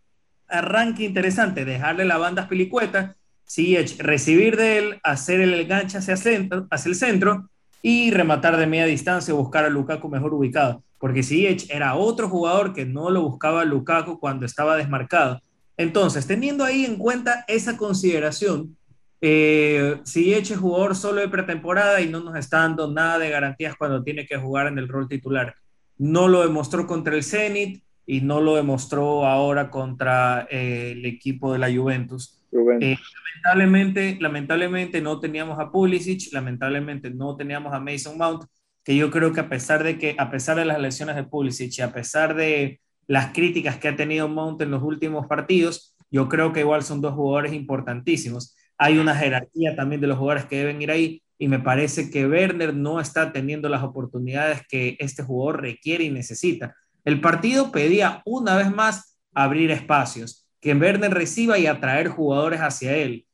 arranque 0.47 1.03
interesante, 1.03 1.65
dejarle 1.65 2.05
la 2.05 2.17
banda 2.17 2.43
a 2.43 2.49
Pilicueta, 2.49 3.15
Ziyech 3.49 3.99
recibir 3.99 4.57
de 4.57 4.77
él, 4.77 4.99
hacer 5.03 5.39
el 5.41 5.53
enganche 5.53 5.97
hacia, 5.97 6.17
centro, 6.17 6.67
hacia 6.69 6.89
el 6.89 6.95
centro 6.95 7.49
y 7.81 8.12
rematar 8.12 8.57
de 8.57 8.67
media 8.67 8.86
distancia 8.86 9.33
buscar 9.33 9.65
a 9.65 9.69
Lukaku 9.69 10.10
mejor 10.10 10.33
ubicado 10.33 10.83
porque 10.99 11.23
Ziyech 11.23 11.69
era 11.69 11.95
otro 11.95 12.29
jugador 12.29 12.73
que 12.73 12.86
no 12.86 13.10
lo 13.10 13.21
buscaba 13.21 13.65
Lukaku 13.65 14.19
cuando 14.19 14.45
estaba 14.45 14.75
desmarcado. 14.75 15.41
Entonces, 15.77 16.25
teniendo 16.25 16.63
ahí 16.63 16.86
en 16.86 16.97
cuenta 16.97 17.45
esa 17.47 17.77
consideración, 17.77 18.75
eh, 19.21 19.99
es 20.03 20.57
jugador 20.57 20.95
solo 20.95 21.21
de 21.21 21.29
pretemporada 21.29 22.01
y 22.01 22.10
no 22.10 22.19
nos 22.19 22.36
está 22.36 22.60
dando 22.60 22.91
nada 22.91 23.19
de 23.19 23.29
garantías 23.29 23.75
cuando 23.77 24.03
tiene 24.03 24.25
que 24.25 24.38
jugar 24.38 24.67
en 24.67 24.79
el 24.79 24.88
rol 24.88 25.07
titular. 25.07 25.55
No 25.97 26.27
lo 26.27 26.41
demostró 26.41 26.88
contra 26.88 27.15
el 27.15 27.23
Zenit 27.23 27.83
y 28.08 28.22
no 28.22 28.39
lo 28.39 28.56
demostró 28.56 29.26
ahora 29.26 29.70
contra 29.70 30.48
eh, 30.50 30.93
el 30.93 31.06
equipo 31.06 31.52
de 31.52 31.60
la 31.60 31.72
Juventus. 31.72 32.41
Eh, 32.80 32.96
lamentablemente, 33.43 34.17
lamentablemente 34.22 35.02
no 35.02 35.20
teníamos 35.20 35.60
a 35.60 35.70
Pulisic, 35.70 36.32
lamentablemente 36.32 37.12
no 37.12 37.36
teníamos 37.36 37.74
a 37.74 37.82
Mason 37.82 38.17
Mount, 38.17 38.46
que 38.84 38.96
yo 38.96 39.12
creo 39.12 39.34
que 39.34 39.41
a 39.41 39.50
pesar 39.50 39.84
de 39.84 39.98
que, 39.98 40.15
a 40.17 40.32
pesar 40.32 40.58
de 40.58 40.63
las 40.63 40.80
lesiones 40.80 41.17
de 41.17 41.26
Pulisic 41.26 41.78
y 41.78 41.82
a 41.82 41.91
pesar 41.91 42.34
de 42.34 42.80
las 43.08 43.34
críticas 43.34 43.78
que 43.78 43.89
ha 43.89 43.96
tenido 43.98 44.30
Mount 44.30 44.62
en 44.62 44.72
los 44.72 44.82
últimos 44.82 45.28
partidos, 45.28 45.93
yo 46.10 46.30
creo 46.30 46.54
que 46.54 46.62
igual 46.62 46.84
son 46.84 47.02
dos 47.02 47.13
jugadores 47.13 47.52
importantísimos. 47.52 48.56
Hay 48.78 48.98
una 49.00 49.15
jerarquía 49.15 49.76
también 49.76 50.00
de 50.00 50.08
los 50.08 50.17
jugadores 50.17 50.46
que 50.46 50.58
deben 50.58 50.82
ir 50.82 50.91
ahí 50.91 51.22
y 51.38 51.50
me 51.50 51.60
parece 51.60 52.10
que 52.10 52.26
Werner 52.26 52.74
no 52.74 53.02
está 53.02 53.34
teniendo 53.34 53.67
las 53.67 53.84
oportunidades 53.84 54.62
que 54.67 54.96
este 55.00 55.24
jugador 55.24 55.62
requiere 55.62 56.06
y 56.06 56.10
necesita. 56.10 56.76
El 57.08 57.22
partido 57.22 57.72
pedía 57.72 58.22
una 58.26 58.58
vez 58.58 58.70
más 58.70 59.17
abrir 59.34 59.72
espacios, 59.72 60.46
que 60.60 60.74
Werner 60.74 61.13
reciba 61.13 61.58
y 61.58 61.65
atraer 61.65 62.10
jugadores 62.10 62.60
hacia 62.60 62.98
él. 62.98 63.26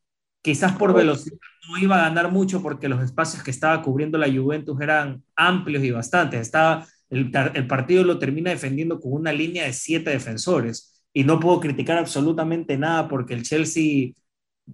Quizás 0.44 0.74
por 0.74 0.94
velocidad 0.94 1.40
no 1.68 1.80
iba 1.80 1.96
a 1.96 2.08
ganar 2.08 2.32
mucho 2.32 2.62
porque 2.62 2.88
los 2.88 3.02
espacios 3.04 3.42
que 3.42 3.50
estaba 3.50 3.82
cubriendo 3.82 4.20
la 4.20 4.32
Juventus 4.32 4.80
eran 4.80 5.24
amplios 5.36 5.84
y 5.84 5.90
bastantes. 5.90 6.40
Estaba, 6.42 6.86
el, 7.10 7.32
el 7.56 7.66
partido 7.66 8.04
lo 8.04 8.20
termina 8.20 8.52
defendiendo 8.52 9.00
con 9.00 9.14
una 9.14 9.34
línea 9.34 9.66
de 9.66 9.74
siete 9.74 10.12
defensores 10.12 11.04
y 11.12 11.24
no 11.24 11.40
puedo 11.40 11.60
criticar 11.60 11.98
absolutamente 11.98 12.78
nada 12.78 13.08
porque 13.08 13.34
el 13.34 13.42
Chelsea 13.42 14.12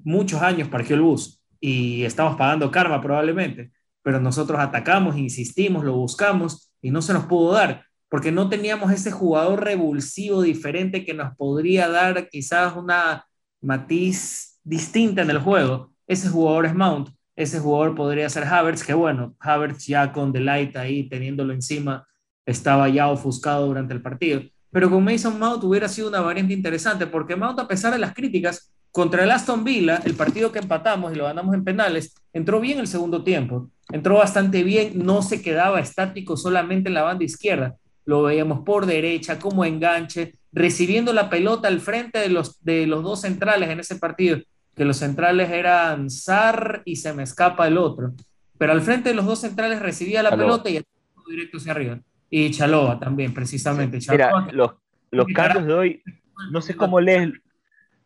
muchos 0.03 0.41
años 0.41 0.67
parqueó 0.67 0.97
el 0.97 1.03
bus 1.03 1.41
y 1.61 2.03
estamos 2.03 2.35
pagando 2.35 2.69
karma 2.69 2.99
probablemente, 2.99 3.71
pero 4.01 4.19
nosotros 4.19 4.59
atacamos, 4.59 5.15
insistimos, 5.15 5.85
lo 5.85 5.93
buscamos 5.95 6.69
y 6.81 6.91
no 6.91 7.01
se 7.01 7.13
nos 7.13 7.27
pudo 7.27 7.53
dar 7.53 7.85
porque 8.09 8.31
no 8.31 8.49
teníamos 8.49 8.91
ese 8.91 9.11
jugador 9.11 9.63
revulsivo 9.63 10.41
diferente 10.41 11.05
que 11.05 11.13
nos 11.13 11.35
podría 11.35 11.87
dar 11.89 12.29
quizás 12.29 12.75
una 12.75 13.25
matiz 13.61 14.59
distinta 14.63 15.21
en 15.21 15.29
el 15.29 15.39
juego. 15.39 15.91
Ese 16.07 16.29
jugador 16.29 16.65
es 16.65 16.75
Mount, 16.75 17.09
ese 17.35 17.59
jugador 17.59 17.95
podría 17.95 18.29
ser 18.29 18.43
Havertz, 18.45 18.83
que 18.83 18.93
bueno, 18.93 19.35
Havertz 19.39 19.85
ya 19.85 20.11
con 20.11 20.33
Delight 20.33 20.75
ahí 20.75 21.07
teniéndolo 21.07 21.53
encima 21.53 22.05
estaba 22.45 22.89
ya 22.89 23.09
ofuscado 23.09 23.67
durante 23.67 23.93
el 23.93 24.01
partido. 24.01 24.41
Pero 24.71 24.89
con 24.89 25.03
Mason 25.03 25.39
Mount 25.39 25.63
hubiera 25.63 25.87
sido 25.87 26.09
una 26.09 26.21
variante 26.21 26.53
interesante, 26.53 27.07
porque 27.07 27.35
Mount, 27.35 27.59
a 27.59 27.67
pesar 27.67 27.93
de 27.93 27.99
las 27.99 28.13
críticas, 28.13 28.71
contra 28.91 29.23
el 29.23 29.31
Aston 29.31 29.63
Villa, 29.63 30.01
el 30.03 30.15
partido 30.15 30.51
que 30.51 30.59
empatamos 30.59 31.13
y 31.13 31.15
lo 31.15 31.25
ganamos 31.25 31.53
en 31.53 31.63
penales, 31.63 32.15
entró 32.33 32.59
bien 32.59 32.79
el 32.79 32.87
segundo 32.87 33.23
tiempo, 33.23 33.69
entró 33.91 34.15
bastante 34.15 34.63
bien, 34.63 34.93
no 34.95 35.21
se 35.21 35.41
quedaba 35.41 35.79
estático 35.79 36.37
solamente 36.37 36.89
en 36.89 36.95
la 36.95 37.03
banda 37.03 37.23
izquierda, 37.23 37.77
lo 38.09 38.23
veíamos 38.23 38.61
por 38.61 38.87
derecha, 38.87 39.37
como 39.37 39.63
enganche, 39.65 40.33
recibiendo 40.51 41.13
la 41.13 41.29
pelota 41.29 41.67
al 41.67 41.79
frente 41.79 42.17
de 42.17 42.29
los, 42.29 42.59
de 42.63 42.87
los 42.87 43.03
dos 43.03 43.21
centrales 43.21 43.69
en 43.69 43.79
ese 43.79 43.97
partido 43.97 44.39
que 44.75 44.83
los 44.83 44.97
centrales 44.97 45.51
eran 45.51 46.09
Sar 46.09 46.81
y 46.85 46.95
se 46.95 47.13
me 47.13 47.21
escapa 47.21 47.67
el 47.67 47.77
otro. 47.77 48.13
Pero 48.57 48.71
al 48.71 48.81
frente 48.81 49.09
de 49.09 49.15
los 49.15 49.25
dos 49.25 49.41
centrales 49.41 49.79
recibía 49.79 50.23
la 50.23 50.35
pelota 50.35 50.71
y 50.71 50.77
el 50.77 50.85
directo 51.29 51.57
hacia 51.57 51.71
arriba. 51.71 51.99
Y 52.31 52.49
Chaloa 52.49 52.99
también, 52.99 53.31
precisamente. 53.31 53.99
Mira, 54.09 54.47
los, 54.53 54.71
los 55.11 55.27
cambios 55.27 55.67
de 55.67 55.73
hoy, 55.73 56.03
no 56.51 56.61
sé 56.61 56.75
cómo 56.75 56.99
lees, 56.99 57.29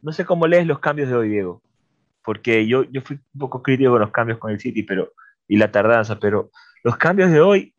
no 0.01 0.11
sé 0.11 0.25
cómo 0.25 0.47
lees 0.47 0.67
los 0.67 0.79
cambios 0.79 1.07
de 1.07 1.15
hoy, 1.15 1.29
Diego. 1.29 1.61
porque 2.25 2.67
yo, 2.67 2.83
yo 2.91 3.01
fui 3.01 3.17
un 3.35 3.39
poco 3.39 3.63
crítico 3.63 3.91
con 3.91 4.01
los 4.01 4.11
cambios 4.11 4.37
con 4.37 4.51
el 4.51 4.59
City 4.59 4.83
pero, 4.83 5.13
y 5.47 5.55
la 5.55 5.71
tardanza, 5.71 6.19
pero 6.19 6.51
los 6.83 6.97
cambios 6.97 7.31
de 7.31 7.39
hoy, 7.39 7.72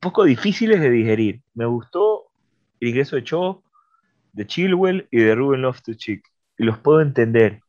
poco 0.00 0.24
difíciles 0.24 0.80
de 0.80 0.90
digerir. 0.90 1.42
Me 1.54 1.66
gustó 1.66 2.26
el 2.80 2.88
ingreso 2.88 3.16
de 3.16 3.24
Cho, 3.24 3.62
de 4.32 4.46
Chilwell 4.46 5.08
y 5.10 5.18
de 5.18 5.34
Ruben 5.34 5.62
Loftus-Cheek, 5.62 6.22
y 6.58 6.64
los 6.64 6.78
puedo 6.78 7.00
entender, 7.00 7.60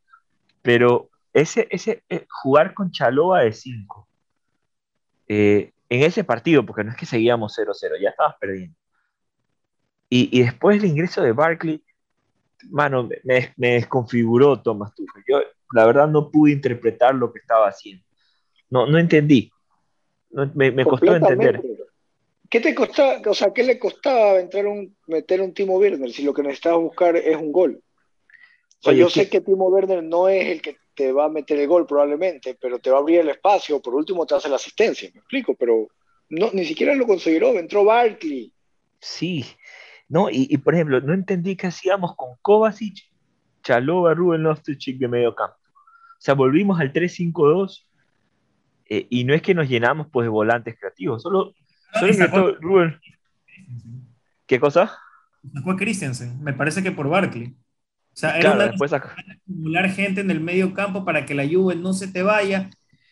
pero 0.61 1.09
ese, 1.33 1.67
ese 1.71 2.03
eh, 2.09 2.25
jugar 2.29 2.73
con 2.73 2.91
Chaloa 2.91 3.41
de 3.41 3.53
5, 3.53 4.07
eh, 5.29 5.71
en 5.89 6.03
ese 6.03 6.23
partido, 6.23 6.65
porque 6.65 6.83
no 6.83 6.91
es 6.91 6.97
que 6.97 7.05
seguíamos 7.05 7.57
0-0, 7.57 8.01
ya 8.01 8.09
estabas 8.09 8.35
perdiendo. 8.39 8.75
Y, 10.09 10.29
y, 10.37 10.43
después 10.43 10.77
el 10.77 10.89
ingreso 10.89 11.21
de 11.21 11.33
Barkley, 11.33 11.83
mano, 12.69 13.09
me, 13.23 13.53
me, 13.57 13.73
desconfiguró 13.73 14.61
Thomas 14.61 14.93
Tuchel. 14.95 15.23
Yo, 15.27 15.41
la 15.73 15.85
verdad, 15.85 16.07
no 16.07 16.31
pude 16.31 16.53
interpretar 16.53 17.13
lo 17.13 17.31
que 17.31 17.39
estaba 17.39 17.67
haciendo. 17.67 18.03
No, 18.69 18.87
no 18.87 18.97
entendí. 18.97 19.51
No, 20.31 20.49
me, 20.55 20.71
me 20.71 20.85
costó 20.85 21.13
entender. 21.13 21.61
¿Qué 22.49 22.59
te 22.59 22.73
costaba, 22.73 23.19
o 23.25 23.33
sea, 23.33 23.53
qué 23.53 23.63
le 23.63 23.77
costaba 23.77 24.39
entrar 24.39 24.67
un, 24.67 24.95
meter 25.07 25.41
un 25.41 25.53
Timo 25.53 25.77
Werner 25.77 26.11
si 26.11 26.23
lo 26.23 26.33
que 26.33 26.43
necesitabas 26.43 26.81
buscar 26.81 27.15
es 27.15 27.35
un 27.35 27.51
gol? 27.51 27.81
O 28.79 28.83
sea, 28.83 28.93
Oye, 28.93 29.01
yo 29.01 29.09
sé 29.09 29.29
que 29.29 29.41
Timo 29.41 29.67
Werner 29.67 30.03
no 30.03 30.29
es 30.29 30.47
el 30.47 30.61
que 30.61 30.77
te 30.93 31.11
va 31.11 31.25
a 31.25 31.29
meter 31.29 31.59
el 31.59 31.67
gol 31.67 31.85
probablemente, 31.85 32.57
pero 32.59 32.79
te 32.79 32.89
va 32.89 32.97
a 32.97 32.99
abrir 33.01 33.19
el 33.19 33.29
espacio, 33.29 33.81
por 33.81 33.95
último 33.95 34.25
te 34.25 34.35
hace 34.35 34.49
la 34.49 34.55
asistencia, 34.55 35.09
me 35.13 35.19
explico, 35.19 35.55
pero 35.55 35.87
no, 36.29 36.49
ni 36.53 36.65
siquiera 36.65 36.95
lo 36.95 37.05
consiguió, 37.05 37.57
entró 37.57 37.83
Barkley. 37.83 38.51
Sí, 38.99 39.45
no, 40.09 40.29
y, 40.29 40.47
y, 40.49 40.57
por 40.57 40.73
ejemplo, 40.73 41.01
no 41.01 41.13
entendí 41.13 41.55
qué 41.55 41.67
hacíamos 41.67 42.15
con 42.15 42.35
Kovacic, 42.41 43.11
Chalova, 43.63 44.13
Rubén 44.13 44.43
Loftus-Cheek 44.43 44.97
de 44.97 45.07
medio 45.07 45.35
campo. 45.35 45.57
O 46.17 46.19
sea, 46.21 46.33
volvimos 46.33 46.79
al 46.79 46.93
3-5-2 46.93 47.85
eh, 48.89 49.05
y 49.09 49.23
no 49.23 49.33
es 49.33 49.41
que 49.41 49.53
nos 49.53 49.67
llenamos 49.67 50.07
pues 50.11 50.25
de 50.25 50.29
volantes 50.29 50.77
creativos, 50.79 51.21
solo, 51.21 51.53
solo 51.93 52.13
sacó... 52.13 52.51
Rubén. 52.59 52.99
¿Qué 54.45 54.59
cosa? 54.59 54.97
Sacó 55.53 55.71
a 55.71 55.75
Christensen, 55.75 56.41
me 56.43 56.53
parece 56.53 56.81
que 56.81 56.91
por 56.91 57.09
Barkley. 57.09 57.47
O 57.47 58.19
sea, 58.19 58.39
era 58.39 58.55
claro, 58.55 58.73
una 58.79 58.97
acumular 58.97 59.89
gente 59.91 60.21
en 60.21 60.31
el 60.31 60.41
medio 60.41 60.73
campo 60.73 61.05
para 61.05 61.25
que 61.25 61.35
la 61.35 61.47
Juve 61.47 61.75
no 61.75 61.93
se 61.93 62.07
te 62.07 62.23
vaya, 62.23 62.69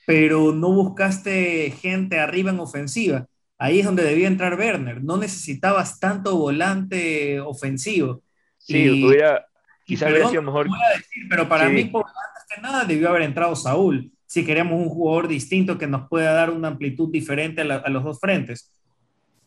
pero 0.08 0.52
no 0.52 0.72
buscaste 0.72 1.72
gente 1.80 2.20
arriba 2.20 2.52
en 2.52 2.60
ofensiva. 2.60 3.28
Ahí 3.58 3.80
es 3.80 3.86
donde 3.86 4.04
debía 4.04 4.28
entrar 4.28 4.58
Werner. 4.58 5.04
No 5.04 5.18
necesitabas 5.18 6.00
tanto 6.00 6.36
volante 6.38 7.40
ofensivo. 7.40 8.24
Sí, 8.58 8.78
y, 8.78 9.06
hubiera, 9.06 9.46
quizás 9.86 10.12
hubiera 10.12 10.30
sido 10.30 10.42
mejor. 10.42 10.68
Decir, 10.68 11.24
pero 11.30 11.48
para 11.48 11.68
sí. 11.68 11.74
mí, 11.74 11.86
por 11.86 12.06
antes 12.06 12.46
que 12.50 12.62
nada, 12.62 12.84
debió 12.86 13.10
haber 13.10 13.22
entrado 13.22 13.56
Saúl. 13.56 14.12
Si 14.36 14.44
queremos 14.44 14.74
un 14.74 14.90
jugador 14.90 15.30
distinto 15.30 15.78
que 15.78 15.88
nos 15.88 16.10
pueda 16.10 16.34
dar 16.34 16.50
una 16.50 16.68
amplitud 16.68 17.10
diferente 17.10 17.62
a, 17.62 17.90
los 17.90 18.04
dos 18.04 18.20
frentes. 18.20 18.70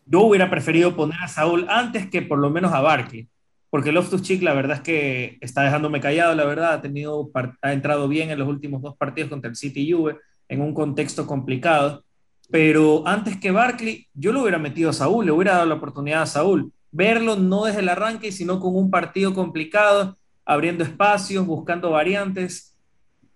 Yo 0.06 0.22
hubiera 0.22 0.48
preferido 0.48 0.96
poner 0.96 1.18
a 1.20 1.28
Saúl 1.28 1.66
antes 1.68 2.08
que 2.08 2.22
por 2.22 2.38
lo 2.38 2.48
menos 2.48 2.72
a 2.72 2.80
Barkley 2.80 3.28
porque 3.68 3.92
Loftus 3.92 4.22
Cheek 4.22 4.40
la 4.42 4.54
verdad 4.54 4.78
es 4.78 4.82
que 4.82 5.36
está 5.42 5.60
dejándome 5.60 6.00
callado, 6.00 6.34
la 6.34 6.46
verdad, 6.46 6.72
ha, 6.72 6.80
tenido, 6.80 7.30
ha 7.60 7.72
entrado 7.74 8.08
bien 8.08 8.30
en 8.30 8.38
los 8.38 8.48
últimos 8.48 8.80
dos 8.80 8.96
partidos 8.96 9.28
contra 9.28 9.50
el 9.50 9.56
City 9.56 9.82
y 9.82 9.92
Juve, 9.92 10.16
en 10.48 10.62
un 10.62 10.72
contexto 10.72 11.26
complicado, 11.26 12.02
pero 12.50 13.06
antes 13.06 13.36
que 13.36 13.50
Barkley, 13.50 14.06
yo 14.14 14.32
lo 14.32 14.40
hubiera 14.40 14.58
metido 14.58 14.88
a 14.88 14.94
Saúl, 14.94 15.26
le 15.26 15.32
hubiera 15.32 15.52
dado 15.52 15.66
la 15.66 15.74
oportunidad 15.74 16.22
a 16.22 16.26
Saúl, 16.26 16.72
verlo 16.90 17.36
no 17.36 17.66
desde 17.66 17.80
el 17.80 17.90
arranque, 17.90 18.32
sino 18.32 18.58
con 18.58 18.74
un 18.74 18.90
partido 18.90 19.34
complicado, 19.34 20.16
abriendo 20.46 20.82
espacios, 20.82 21.44
buscando 21.44 21.90
variantes. 21.90 22.74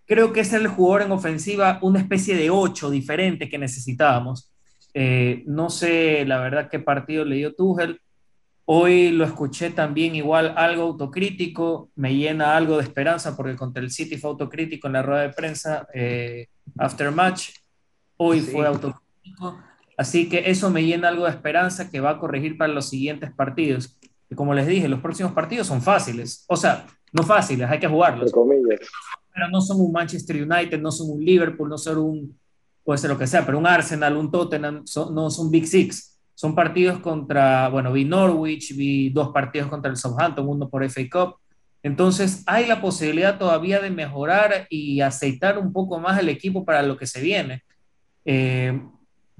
Creo 0.06 0.32
que 0.32 0.40
es 0.40 0.52
el 0.52 0.66
jugador 0.66 1.02
en 1.02 1.12
ofensiva, 1.12 1.78
una 1.82 2.00
especie 2.00 2.36
de 2.36 2.50
ocho 2.50 2.90
diferente 2.90 3.48
que 3.48 3.58
necesitábamos. 3.58 4.52
Eh, 4.94 5.42
no 5.46 5.70
sé, 5.70 6.24
la 6.26 6.40
verdad, 6.40 6.68
qué 6.70 6.78
partido 6.78 7.24
le 7.24 7.36
dio 7.36 7.54
Tuchel 7.54 8.00
Hoy 8.64 9.10
lo 9.10 9.24
escuché 9.24 9.70
también 9.70 10.14
igual 10.14 10.54
algo 10.56 10.82
autocrítico, 10.82 11.90
me 11.96 12.14
llena 12.14 12.56
algo 12.56 12.76
de 12.76 12.84
esperanza 12.84 13.36
porque 13.36 13.56
contra 13.56 13.82
el 13.82 13.90
City 13.90 14.16
fue 14.16 14.30
autocrítico 14.30 14.86
en 14.86 14.92
la 14.92 15.02
rueda 15.02 15.22
de 15.22 15.30
prensa 15.30 15.86
eh, 15.92 16.46
after 16.78 17.10
match, 17.10 17.50
hoy 18.16 18.40
sí. 18.40 18.52
fue 18.52 18.66
autocrítico, 18.66 19.58
así 19.98 20.28
que 20.28 20.48
eso 20.48 20.70
me 20.70 20.84
llena 20.84 21.08
algo 21.08 21.24
de 21.24 21.30
esperanza 21.30 21.90
que 21.90 21.98
va 21.98 22.10
a 22.10 22.18
corregir 22.20 22.56
para 22.56 22.72
los 22.72 22.88
siguientes 22.88 23.32
partidos. 23.32 23.98
Y 24.30 24.36
como 24.36 24.54
les 24.54 24.66
dije, 24.66 24.88
los 24.88 25.00
próximos 25.00 25.32
partidos 25.32 25.66
son 25.66 25.82
fáciles, 25.82 26.44
o 26.46 26.56
sea, 26.56 26.86
no 27.12 27.24
fáciles, 27.24 27.68
hay 27.68 27.80
que 27.80 27.88
jugarlos. 27.88 28.32
Pero 29.32 29.48
no 29.48 29.60
son 29.60 29.80
un 29.80 29.92
Manchester 29.92 30.36
United, 30.36 30.80
no 30.80 30.90
son 30.92 31.10
un 31.10 31.24
Liverpool, 31.24 31.68
no 31.68 31.78
son 31.78 31.98
un, 31.98 32.38
puede 32.84 32.98
ser 32.98 33.10
lo 33.10 33.18
que 33.18 33.26
sea, 33.26 33.44
pero 33.46 33.58
un 33.58 33.66
Arsenal, 33.66 34.16
un 34.16 34.30
Tottenham, 34.30 34.84
no 35.12 35.30
son 35.30 35.50
Big 35.50 35.66
Six 35.66 36.12
son 36.42 36.56
partidos 36.56 36.98
contra, 36.98 37.68
bueno, 37.68 37.92
vi 37.92 38.04
Norwich, 38.04 38.74
vi 38.74 39.10
dos 39.10 39.28
partidos 39.28 39.68
contra 39.68 39.88
el 39.90 39.96
Southampton, 39.96 40.48
uno 40.48 40.68
por 40.68 40.82
FA 40.82 41.02
Cup. 41.10 41.36
Entonces 41.84 42.42
hay 42.46 42.66
la 42.66 42.80
posibilidad 42.80 43.38
todavía 43.38 43.80
de 43.80 43.90
mejorar 43.90 44.66
y 44.68 45.00
aceitar 45.00 45.56
un 45.56 45.72
poco 45.72 46.00
más 46.00 46.18
el 46.18 46.28
equipo 46.28 46.64
para 46.64 46.82
lo 46.82 46.96
que 46.96 47.06
se 47.06 47.20
viene. 47.20 47.62
Eh, 48.24 48.80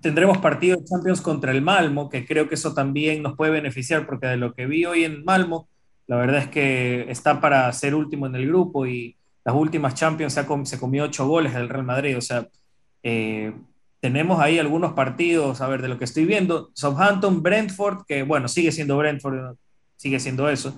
tendremos 0.01 0.39
partidos 0.39 0.81
de 0.81 0.85
Champions 0.85 1.21
contra 1.21 1.53
el 1.53 1.61
Malmo, 1.63 2.09
que 2.09 2.25
creo 2.27 2.49
que 2.49 2.57
eso 2.57 2.73
también 2.73 3.21
nos 3.21 3.37
puede 3.37 3.51
beneficiar, 3.51 4.07
porque 4.07 4.27
de 4.29 4.37
lo 4.37 4.55
que 4.55 4.67
vi 4.67 4.85
hoy 4.85 5.05
en 5.05 5.25
Malmo, 5.25 5.69
la 6.07 6.17
verdad 6.17 6.43
es 6.43 6.49
que 6.49 7.11
está 7.11 7.41
para 7.41 7.73
ser 7.73 7.97
último 7.97 8.27
en 8.27 8.37
el 8.37 8.47
grupo 8.47 8.87
y 8.87 9.17
las 9.45 9.55
últimas 9.55 9.95
Champions 9.95 10.35
se, 10.35 10.47
com 10.47 10.65
se 10.65 10.79
comió 10.79 11.05
ocho 11.05 11.27
goles 11.27 11.55
del 11.55 11.69
Real 11.69 11.85
Madrid, 11.85 12.17
o 12.17 12.21
sea, 12.21 12.47
eh, 13.03 13.53
tenemos 14.01 14.41
ahí 14.41 14.59
algunos 14.59 14.95
partidos, 14.95 15.61
a 15.61 15.69
ver, 15.69 15.81
de 15.81 15.89
lo 15.89 15.99
que 15.99 16.05
estoy 16.05 16.25
viendo, 16.25 16.71
Southampton, 16.75 17.43
Brentford, 17.43 18.05
que 18.07 18.25
bueno, 18.25 18.49
sigue 18.49 18.73
siendo 18.73 18.99
Brentford, 18.99 19.57
sigue 19.97 20.19
siendo 20.19 20.49
eso. 20.49 20.77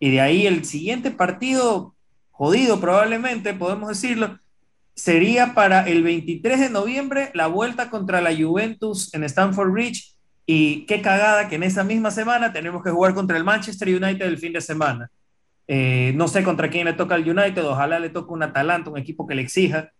Y 0.00 0.10
de 0.10 0.20
ahí 0.20 0.46
el 0.46 0.64
siguiente 0.64 1.10
partido, 1.10 1.94
jodido 2.30 2.80
probablemente, 2.80 3.54
podemos 3.54 3.88
decirlo, 3.88 4.38
sería 4.94 5.54
para 5.54 5.86
el 5.88 6.02
23 6.02 6.60
de 6.60 6.70
noviembre 6.70 7.30
la 7.34 7.46
vuelta 7.46 7.90
contra 7.90 8.20
la 8.20 8.34
Juventus 8.34 9.12
en 9.14 9.24
Stamford 9.24 9.70
Bridge. 9.70 10.14
Y 10.44 10.86
qué 10.86 11.00
cagada 11.00 11.48
que 11.48 11.54
en 11.54 11.62
esa 11.62 11.84
misma 11.84 12.10
semana 12.10 12.52
tenemos 12.52 12.82
que 12.82 12.90
jugar 12.90 13.14
contra 13.14 13.36
el 13.36 13.44
Manchester 13.44 13.88
United 13.88 14.26
el 14.26 14.38
fin 14.38 14.52
de 14.52 14.60
semana. 14.60 15.10
Eh, 15.68 16.12
no 16.16 16.28
sé 16.28 16.42
contra 16.42 16.70
quién 16.70 16.86
le 16.86 16.92
toca 16.92 17.14
al 17.14 17.28
United, 17.28 17.64
ojalá 17.64 17.98
le 17.98 18.10
toque 18.10 18.32
un 18.32 18.42
Atalanta, 18.42 18.90
un 18.90 18.98
equipo 18.98 19.26
que 19.26 19.34
le 19.34 19.42
exija 19.42 19.92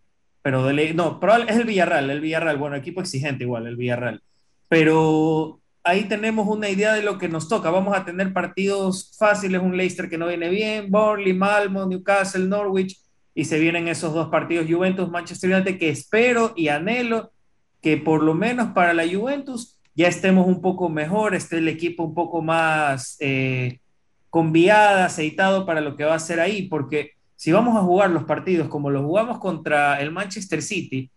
pero 0.43 0.65
de 0.65 0.93
no, 0.93 1.21
es 1.49 1.57
el 1.57 1.65
Villarreal, 1.65 2.11
el 2.11 2.21
Villarreal, 2.21 2.59
bueno, 2.59 2.77
equipo 2.77 3.01
exigente 3.01 3.45
igual, 3.45 3.67
el 3.67 3.77
Villarreal. 3.77 4.23
Pero 4.69 5.61
ahí 5.85 6.05
tenemos 6.05 6.49
una 6.49 6.69
idea 6.69 6.95
de 6.95 7.03
lo 7.03 7.17
que 7.17 7.29
nos 7.29 7.49
toca. 7.49 7.71
Vamos 7.71 7.97
a 7.97 8.05
tener 8.05 8.33
partidos 8.33 9.17
fáciles, 9.17 9.63
un 9.63 9.77
Leicester 9.77 10.11
que 10.11 10.19
no 10.19 10.27
viene 10.27 10.49
bien, 10.51 10.91
Burnley, 10.91 11.33
Malmo, 11.33 11.87
Newcastle, 11.87 12.47
Norwich, 12.47 12.99
y 13.35 13.45
se 13.45 13.59
vienen 13.61 13.89
esos 13.89 14.13
dos 14.13 14.29
partidos 14.29 14.67
Juventus, 14.69 15.09
Manchester 15.09 15.55
United, 15.55 15.79
que 15.79 15.91
espero 15.91 16.53
y 16.57 16.69
anhelo 16.69 17.33
que 17.81 17.97
por 17.97 18.23
lo 18.23 18.35
menos 18.35 18.73
para 18.73 18.93
la 18.93 19.05
Juventus 19.09 19.79
ya 19.95 20.09
estemos 20.09 20.47
un 20.47 20.61
poco 20.61 20.89
mejor, 20.89 21.35
esté 21.35 21.59
el 21.59 21.69
equipo 21.69 22.05
un 22.05 22.15
poco 22.15 22.43
más 22.43 23.17
eh, 23.21 23.81
conviada, 24.33 25.05
aceitado 25.05 25.67
para 25.67 25.83
lo 25.83 25.95
que 25.95 26.05
va 26.05 26.15
a 26.15 26.19
ser 26.19 26.41
ahí, 26.41 26.63
porque 26.63 27.11
si 27.37 27.53
vamos 27.53 27.77
a 27.77 27.83
jugar 27.83 28.09
los 28.09 28.25
partidos 28.25 28.67
como 28.69 28.89
los 28.89 29.05
jugamos 29.05 29.39
contra 29.39 30.01
el 30.01 30.11
Manchester 30.11 30.63
City 30.63 31.11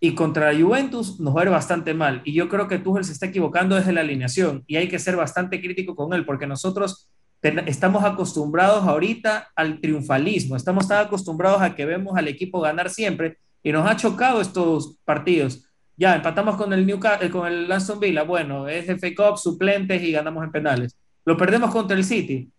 y 0.00 0.16
contra 0.16 0.52
la 0.52 0.60
Juventus, 0.60 1.20
nos 1.20 1.36
va 1.36 1.42
a 1.42 1.44
ir 1.44 1.50
bastante 1.50 1.94
mal. 1.94 2.22
Y 2.24 2.32
yo 2.32 2.48
creo 2.48 2.66
que 2.66 2.80
Tuchel 2.80 3.04
se 3.04 3.12
está 3.12 3.26
equivocando 3.26 3.76
desde 3.76 3.92
la 3.92 4.00
alineación 4.00 4.64
y 4.66 4.74
hay 4.74 4.88
que 4.88 4.98
ser 4.98 5.14
bastante 5.14 5.60
crítico 5.60 5.94
con 5.94 6.12
él 6.12 6.24
porque 6.26 6.48
nosotros 6.48 7.08
estamos 7.40 8.02
acostumbrados 8.02 8.82
ahorita 8.82 9.50
al 9.54 9.80
triunfalismo, 9.80 10.56
estamos 10.56 10.88
tan 10.88 11.06
acostumbrados 11.06 11.62
a 11.62 11.76
que 11.76 11.86
vemos 11.86 12.18
al 12.18 12.26
equipo 12.26 12.60
ganar 12.60 12.90
siempre 12.90 13.38
y 13.62 13.70
nos 13.70 13.88
ha 13.88 13.94
chocado 13.94 14.40
estos 14.40 14.96
partidos. 15.04 15.68
Ya, 15.96 16.16
empatamos 16.16 16.56
con 16.56 16.72
el 16.72 16.84
Newcastle, 16.84 17.30
con 17.30 17.46
el 17.46 17.70
Aston 17.70 18.00
Villa, 18.00 18.24
bueno, 18.24 18.66
es 18.66 18.86
FA 18.86 19.14
Cup, 19.16 19.38
suplentes 19.38 20.02
y 20.02 20.10
ganamos 20.10 20.42
en 20.42 20.50
penales. 20.50 20.96
Lo 21.30 21.36
perdemos 21.36 21.70
contra 21.70 21.96
el 21.96 22.02
City 22.02 22.50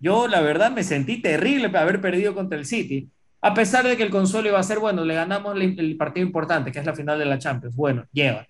yo, 0.00 0.28
la 0.28 0.40
verdad, 0.40 0.70
me 0.70 0.84
sentí 0.84 1.20
terrible 1.20 1.76
haber 1.76 2.00
perdido 2.00 2.34
contra 2.34 2.58
el 2.58 2.64
City. 2.64 3.08
A 3.40 3.54
pesar 3.54 3.86
de 3.86 3.96
que 3.96 4.02
el 4.02 4.10
consuelo 4.10 4.48
iba 4.48 4.58
a 4.58 4.62
ser, 4.62 4.78
bueno, 4.78 5.04
le 5.04 5.14
ganamos 5.14 5.56
el, 5.60 5.96
partido 5.96 6.26
importante, 6.26 6.70
que 6.72 6.78
es 6.78 6.86
la 6.86 6.94
final 6.94 7.18
de 7.18 7.24
la 7.24 7.38
Champions. 7.38 7.74
Bueno, 7.74 8.04
lleva. 8.12 8.46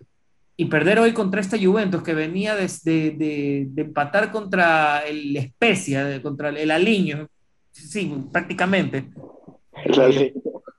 Y 0.56 0.66
perder 0.66 0.98
hoy 0.98 1.12
contra 1.12 1.40
esta 1.40 1.58
Juventus 1.58 2.02
que 2.02 2.14
venía 2.14 2.54
de, 2.54 2.68
de, 2.84 3.66
de, 3.70 3.82
empatar 3.82 4.30
contra 4.32 5.00
el 5.00 5.36
Especia, 5.36 6.20
contra 6.20 6.48
el 6.48 6.70
Aliño, 6.70 7.28
sí, 7.70 8.12
prácticamente. 8.32 9.08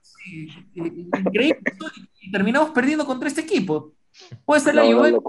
Sí, 0.02 0.48
increíble. 0.74 1.60
Y 2.20 2.30
terminamos 2.30 2.70
perdiendo 2.70 3.06
contra 3.06 3.28
este 3.28 3.40
equipo. 3.40 3.94
Puede 4.44 4.60
ser 4.60 4.74
la 4.74 4.82
no, 4.82 4.98
Juventus, 4.98 5.22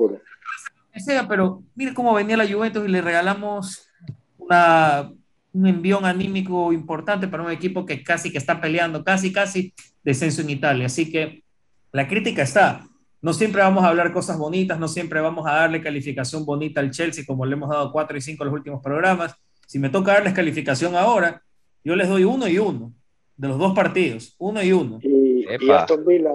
sea, 1.00 1.28
pero 1.28 1.64
mire 1.76 1.94
cómo 1.94 2.14
venía 2.14 2.38
la 2.38 2.52
Juventus 2.52 2.86
y 2.86 2.92
le 2.92 3.02
regalamos 3.02 3.88
una 4.38 5.10
un 5.54 5.68
envión 5.68 6.06
anímico 6.06 6.72
importante 6.72 7.28
para 7.28 7.44
un 7.44 7.52
equipo 7.52 7.86
que 7.86 8.04
casi 8.04 8.32
que 8.32 8.38
está 8.38 8.62
peleando, 8.62 9.04
casi, 9.04 9.34
casi 9.34 9.74
descenso 10.04 10.42
en 10.42 10.50
Italia. 10.50 10.86
Así 10.86 11.12
que 11.12 11.44
la 11.92 12.08
crítica 12.08 12.42
está. 12.42 12.86
No 13.22 13.34
siempre 13.34 13.62
vamos 13.62 13.84
a 13.84 13.89
hablar 13.89 14.14
cosas 14.14 14.38
bonitas, 14.38 14.80
no 14.80 14.88
siempre 14.88 15.20
vamos 15.20 15.46
a 15.46 15.54
darle 15.54 15.82
calificación 15.82 16.46
bonita 16.46 16.80
al 16.80 16.92
Chelsea 16.92 17.26
como 17.26 17.46
le 17.46 17.54
hemos 17.54 17.70
dado 17.70 17.92
4 17.92 18.18
y 18.18 18.22
5 18.22 18.44
en 18.44 18.50
los 18.50 18.58
últimos 18.58 18.82
programas. 18.82 19.36
Si 19.68 19.78
me 19.78 19.89
toca 19.89 20.14
darles 20.14 20.34
calificación 20.34 20.96
ahora, 20.96 21.42
yo 21.84 21.96
les 21.96 22.08
doy 22.08 22.24
uno 22.24 22.48
y 22.48 22.58
uno 22.58 22.94
de 23.36 23.48
los 23.48 23.60
dos 23.60 23.74
partidos, 23.74 24.36
uno 24.39 24.64
y 24.64 24.72
uno. 24.72 25.00
Y, 25.02 25.46
Aston 25.70 26.06
Villa. 26.06 26.32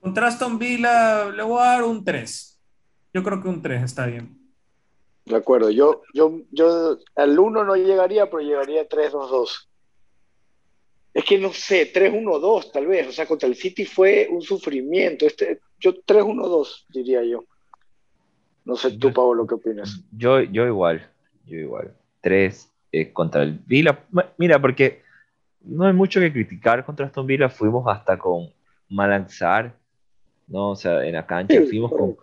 Contra 0.00 0.28
Aston 0.28 0.58
Villa 0.58 1.30
le 1.30 1.42
voy 1.42 1.60
a 1.60 1.66
dar 1.66 1.84
un 1.84 2.04
3. 2.04 2.57
Yo 3.12 3.22
creo 3.22 3.42
que 3.42 3.48
un 3.48 3.62
3 3.62 3.82
está 3.82 4.06
bien. 4.06 4.38
De 5.24 5.36
acuerdo, 5.36 5.70
yo, 5.70 6.02
yo, 6.14 6.40
yo 6.50 6.98
al 7.14 7.38
1 7.38 7.64
no 7.64 7.76
llegaría, 7.76 8.30
pero 8.30 8.40
llegaría 8.40 8.82
a 8.82 8.88
3-2-2. 8.88 9.68
Es 11.14 11.24
que 11.24 11.38
no 11.38 11.52
sé, 11.52 11.92
3-1-2 11.92 12.72
tal 12.72 12.86
vez, 12.86 13.08
o 13.08 13.12
sea, 13.12 13.26
contra 13.26 13.48
el 13.48 13.56
City 13.56 13.84
fue 13.84 14.28
un 14.30 14.40
sufrimiento. 14.40 15.26
Este, 15.26 15.60
yo 15.78 15.94
3-1-2 15.94 16.86
diría 16.88 17.22
yo. 17.24 17.44
No 18.64 18.76
sé 18.76 18.98
tú, 18.98 19.12
Pablo, 19.12 19.46
¿qué 19.46 19.54
opinas? 19.54 20.02
Yo, 20.12 20.40
yo 20.40 20.66
igual, 20.66 21.10
yo 21.46 21.58
igual. 21.58 21.94
3 22.20 22.72
eh, 22.92 23.12
contra 23.12 23.42
el 23.42 23.58
Vila. 23.66 24.04
Mira, 24.36 24.60
porque 24.60 25.02
no 25.62 25.86
hay 25.86 25.92
mucho 25.92 26.20
que 26.20 26.32
criticar 26.32 26.84
contra 26.84 27.06
Aston 27.06 27.26
Villa. 27.26 27.48
Fuimos 27.48 27.86
hasta 27.86 28.18
con 28.18 28.50
Malanzar, 28.88 29.74
¿no? 30.46 30.70
O 30.70 30.76
sea, 30.76 31.04
en 31.04 31.14
la 31.14 31.26
cancha 31.26 31.60
fuimos 31.68 31.90
con, 31.90 32.16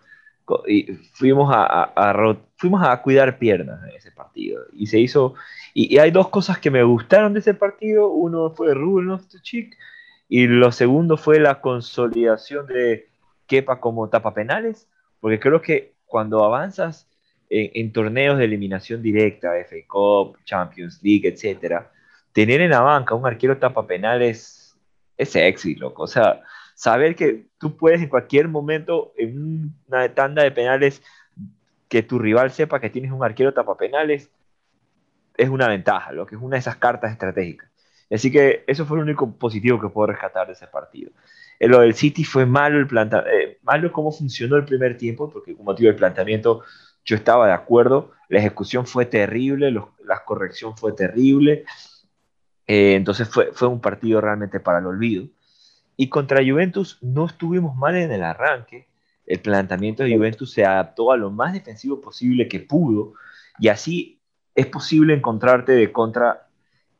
y 0.67 0.93
fuimos 1.13 1.49
a, 1.51 2.37
fuimos 2.57 2.83
a 2.83 3.01
cuidar 3.01 3.37
piernas 3.37 3.81
en 3.83 3.95
ese 3.95 4.11
partido. 4.11 4.63
Y 4.73 4.87
se 4.87 4.99
hizo. 4.99 5.35
Y, 5.73 5.97
hay 5.97 6.11
dos 6.11 6.29
cosas 6.29 6.59
que 6.59 6.71
me 6.71 6.83
gustaron 6.83 7.33
de 7.33 7.39
ese 7.39 7.53
partido. 7.53 8.09
Uno 8.09 8.51
fue 8.51 8.73
Ruben 8.73 9.17
Chic 9.41 9.77
y 10.27 10.47
lo 10.47 10.71
segundo 10.71 11.17
fue 11.17 11.39
la 11.39 11.61
consolidación 11.61 12.67
de 12.67 13.09
Kepa 13.47 13.79
como 13.79 14.09
tapa 14.09 14.33
penales. 14.33 14.87
Porque 15.19 15.39
creo 15.39 15.61
que 15.61 15.95
cuando 16.05 16.43
avanzas 16.43 17.09
en, 17.49 17.91
torneos 17.91 18.37
de 18.37 18.45
eliminación 18.45 19.01
directa, 19.01 19.53
FA 19.67 19.75
Cup, 19.87 20.37
Champions 20.45 20.99
League, 21.03 21.27
etcétera, 21.27 21.91
tener 22.33 22.61
en 22.61 22.71
la 22.71 22.81
banca 22.81 23.15
un 23.15 23.25
arquero 23.25 23.57
tapa 23.57 23.87
penales 23.87 24.75
es 25.17 25.29
sexy, 25.29 25.75
loco. 25.75 26.03
O 26.03 26.07
sea, 26.07 26.41
saber 26.75 27.15
que 27.15 27.47
tú 27.57 27.75
puedes 27.75 28.01
en 28.01 28.09
cualquier 28.09 28.47
momento, 28.47 29.13
en 29.17 29.73
una 29.87 30.13
tanda 30.13 30.43
de 30.43 30.51
penales, 30.51 31.01
que 31.89 32.03
tu 32.03 32.19
rival 32.19 32.51
sepa 32.51 32.79
que 32.79 32.89
tienes 32.89 33.11
un 33.11 33.23
arquero 33.23 33.53
tapa 33.53 33.77
penales, 33.77 34.29
es 35.37 35.49
una 35.49 35.67
ventaja, 35.67 36.11
lo 36.11 36.25
que 36.25 36.35
es 36.35 36.41
una 36.41 36.55
de 36.55 36.59
esas 36.59 36.75
cartas 36.75 37.11
estratégicas. 37.11 37.69
Así 38.11 38.31
que 38.31 38.63
eso 38.67 38.85
fue 38.85 38.97
lo 38.97 39.03
único 39.03 39.31
positivo 39.33 39.79
que 39.81 39.89
puedo 39.89 40.07
rescatar 40.07 40.47
de 40.47 40.53
ese 40.53 40.67
partido. 40.67 41.11
En 41.59 41.71
lo 41.71 41.79
del 41.79 41.95
City 41.95 42.23
fue 42.23 42.45
malo 42.45 42.79
el 42.79 42.87
eh, 43.31 43.57
malo 43.63 43.91
cómo 43.91 44.11
funcionó 44.11 44.57
el 44.57 44.65
primer 44.65 44.97
tiempo, 44.97 45.29
porque 45.29 45.55
como 45.55 45.73
digo, 45.73 45.89
el 45.89 45.95
planteamiento 45.95 46.63
yo 47.03 47.15
estaba 47.15 47.47
de 47.47 47.53
acuerdo, 47.53 48.11
la 48.29 48.39
ejecución 48.39 48.85
fue 48.85 49.05
terrible, 49.05 49.71
la 49.71 50.23
corrección 50.25 50.75
fue 50.77 50.93
terrible, 50.93 51.65
eh, 52.67 52.95
entonces 52.95 53.29
fue, 53.29 53.51
fue 53.53 53.67
un 53.67 53.79
partido 53.79 54.21
realmente 54.21 54.59
para 54.59 54.79
el 54.79 54.87
olvido. 54.87 55.27
Y 55.97 56.09
contra 56.09 56.43
Juventus 56.43 56.97
no 57.01 57.25
estuvimos 57.25 57.75
mal 57.75 57.95
en 57.95 58.11
el 58.11 58.23
arranque. 58.23 58.87
El 59.25 59.39
planteamiento 59.39 60.03
de 60.03 60.15
Juventus 60.15 60.51
se 60.51 60.65
adaptó 60.65 61.11
a 61.11 61.17
lo 61.17 61.31
más 61.31 61.53
defensivo 61.53 62.01
posible 62.01 62.47
que 62.47 62.59
pudo 62.59 63.13
y 63.59 63.69
así 63.69 64.19
es 64.53 64.67
posible 64.67 65.13
encontrarte 65.13 65.71
de 65.71 65.91
contra 65.91 66.47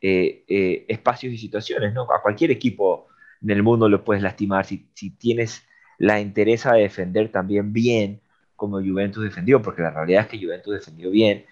eh, 0.01 0.43
eh, 0.47 0.85
espacios 0.87 1.33
y 1.33 1.37
situaciones. 1.37 1.93
¿no? 1.93 2.03
A 2.03 2.21
cualquier 2.21 2.51
equipo 2.51 3.07
en 3.41 3.51
el 3.51 3.63
mundo 3.63 3.89
lo 3.89 4.03
puedes 4.03 4.23
lastimar 4.23 4.65
si, 4.65 4.89
si 4.93 5.11
tienes 5.11 5.63
la 5.97 6.19
interés 6.19 6.63
de 6.63 6.79
defender 6.79 7.31
también 7.31 7.71
bien 7.73 8.21
como 8.55 8.79
Juventus 8.79 9.23
defendió, 9.23 9.61
porque 9.61 9.81
la 9.81 9.91
realidad 9.91 10.23
es 10.23 10.27
que 10.27 10.43
Juventus 10.43 10.73
defendió 10.73 11.11
bien. 11.11 11.45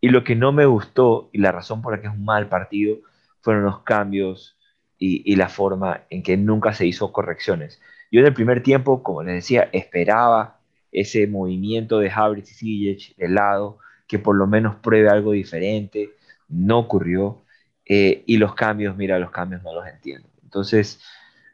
Y 0.00 0.08
lo 0.08 0.24
que 0.24 0.34
no 0.34 0.52
me 0.52 0.66
gustó 0.66 1.30
y 1.32 1.38
la 1.38 1.52
razón 1.52 1.82
por 1.82 1.92
la 1.94 2.00
que 2.00 2.06
es 2.06 2.12
un 2.12 2.24
mal 2.24 2.48
partido 2.48 2.98
fueron 3.40 3.64
los 3.64 3.80
cambios 3.80 4.55
y, 4.98 5.36
la 5.36 5.48
forma 5.48 6.02
en 6.10 6.22
que 6.22 6.36
nunca 6.36 6.72
se 6.72 6.86
hizo 6.86 7.12
correcciones. 7.12 7.80
Yo 8.10 8.20
en 8.20 8.26
el 8.26 8.34
primer 8.34 8.62
tiempo, 8.62 9.02
como 9.02 9.22
les 9.22 9.34
decía, 9.34 9.68
esperaba 9.72 10.58
ese 10.92 11.26
movimiento 11.26 11.98
de 11.98 12.10
Havertz 12.10 12.52
y 12.52 12.54
Ziyech 12.54 13.16
de 13.16 13.28
lado, 13.28 13.78
que 14.06 14.18
por 14.18 14.36
lo 14.36 14.46
menos 14.46 14.76
pruebe 14.76 15.08
algo 15.08 15.32
diferente, 15.32 16.10
no 16.48 16.78
ocurrió, 16.78 17.42
eh, 17.84 18.22
y 18.26 18.36
los 18.38 18.54
cambios, 18.54 18.96
mira, 18.96 19.18
los 19.18 19.30
cambios 19.30 19.62
no 19.62 19.74
los 19.74 19.86
entiendo. 19.86 20.28
Entonces, 20.42 21.00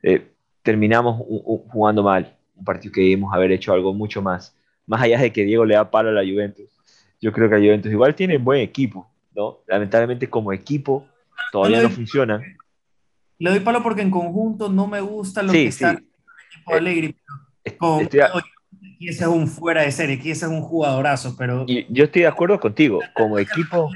eh, 0.03 0.29
terminamos 0.63 1.17
jugando 1.69 2.03
mal, 2.03 2.37
un 2.55 2.65
partido 2.65 2.93
que 2.93 3.01
debimos 3.01 3.35
haber 3.35 3.53
hecho 3.53 3.73
algo 3.73 3.93
mucho 3.93 4.23
más, 4.23 4.57
más 4.87 5.03
allá 5.03 5.19
de 5.21 5.33
que 5.33 5.45
Diego 5.45 5.65
le 5.65 5.75
da 5.75 5.91
palo 5.91 6.11
a 6.11 6.13
la 6.13 6.23
Juventus. 6.23 6.71
Yo 7.21 7.33
creo 7.33 7.49
que 7.49 7.57
la 7.57 7.61
Juventus 7.61 7.91
igual 7.93 8.15
tiene 8.15 8.39
buen 8.39 8.61
equipo, 8.61 9.11
¿no? 9.35 9.61
Lamentablemente 9.67 10.29
como 10.29 10.53
equipo 10.53 11.07
todavía 11.51 11.83
no 11.83 11.91
funciona. 11.91 12.41
Le 13.43 13.51
doy 13.51 13.59
palo 13.59 13.83
porque 13.83 14.03
en 14.03 14.11
conjunto 14.13 14.69
no 14.69 14.87
me 14.87 15.01
gusta 15.01 15.43
lo 15.43 15.53
que 15.53 15.67
está 15.67 15.91
el 15.91 15.97
equipo 15.97 16.75
Alegre. 16.77 17.17
y 19.01 19.09
ese 19.09 19.25
es 19.25 19.29
un 19.29 19.49
fuera 19.49 19.83
de 19.83 19.91
serie, 19.91 20.15
aquí 20.15 20.31
ese 20.31 20.47
es 20.47 20.53
un 20.53 20.61
jugadorazo, 20.61 21.35
pero... 21.37 21.65
Y 21.67 21.93
yo 21.93 22.05
estoy 22.05 22.23
de 22.23 22.29
acuerdo 22.29 22.61
contigo, 22.61 23.01
como 23.15 23.41
equipo... 23.41 23.91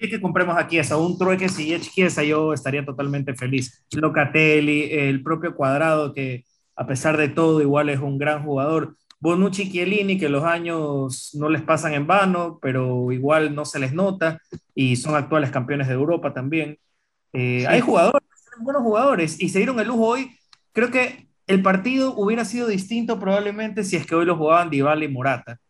Si 0.00 0.08
que 0.08 0.18
compremos 0.18 0.56
aquí 0.56 0.78
esa, 0.78 0.96
un 0.96 1.18
trueque 1.18 1.50
si 1.50 1.78
Chiesa, 1.78 2.24
yo 2.24 2.54
estaría 2.54 2.86
totalmente 2.86 3.34
feliz. 3.34 3.84
Locatelli, 3.92 4.88
el 4.90 5.22
propio 5.22 5.54
Cuadrado, 5.54 6.14
que 6.14 6.44
a 6.74 6.86
pesar 6.86 7.18
de 7.18 7.28
todo 7.28 7.60
igual 7.60 7.90
es 7.90 8.00
un 8.00 8.16
gran 8.16 8.44
jugador. 8.44 8.96
Bonucci 9.20 9.70
Chiellini, 9.70 10.18
que 10.18 10.30
los 10.30 10.44
años 10.44 11.32
no 11.34 11.50
les 11.50 11.60
pasan 11.60 11.92
en 11.92 12.06
vano, 12.06 12.58
pero 12.62 13.12
igual 13.12 13.54
no 13.54 13.66
se 13.66 13.78
les 13.78 13.92
nota, 13.92 14.40
y 14.74 14.96
son 14.96 15.16
actuales 15.16 15.50
campeones 15.50 15.86
de 15.86 15.94
Europa 15.94 16.32
también. 16.32 16.78
Eh, 17.34 17.66
hay 17.66 17.80
jugadores 17.80 18.25
buenos 18.60 18.82
jugadores 18.82 19.40
y 19.40 19.48
se 19.48 19.58
dieron 19.58 19.80
el 19.80 19.88
lujo 19.88 20.06
hoy. 20.06 20.36
Creo 20.72 20.90
que 20.90 21.28
el 21.46 21.62
partido 21.62 22.14
hubiera 22.16 22.44
sido 22.44 22.66
distinto 22.68 23.18
probablemente 23.18 23.84
si 23.84 23.96
es 23.96 24.06
que 24.06 24.14
hoy 24.14 24.24
lo 24.24 24.36
jugaban 24.36 24.70
Dybala 24.70 25.04
y 25.04 25.08
Morata, 25.08 25.60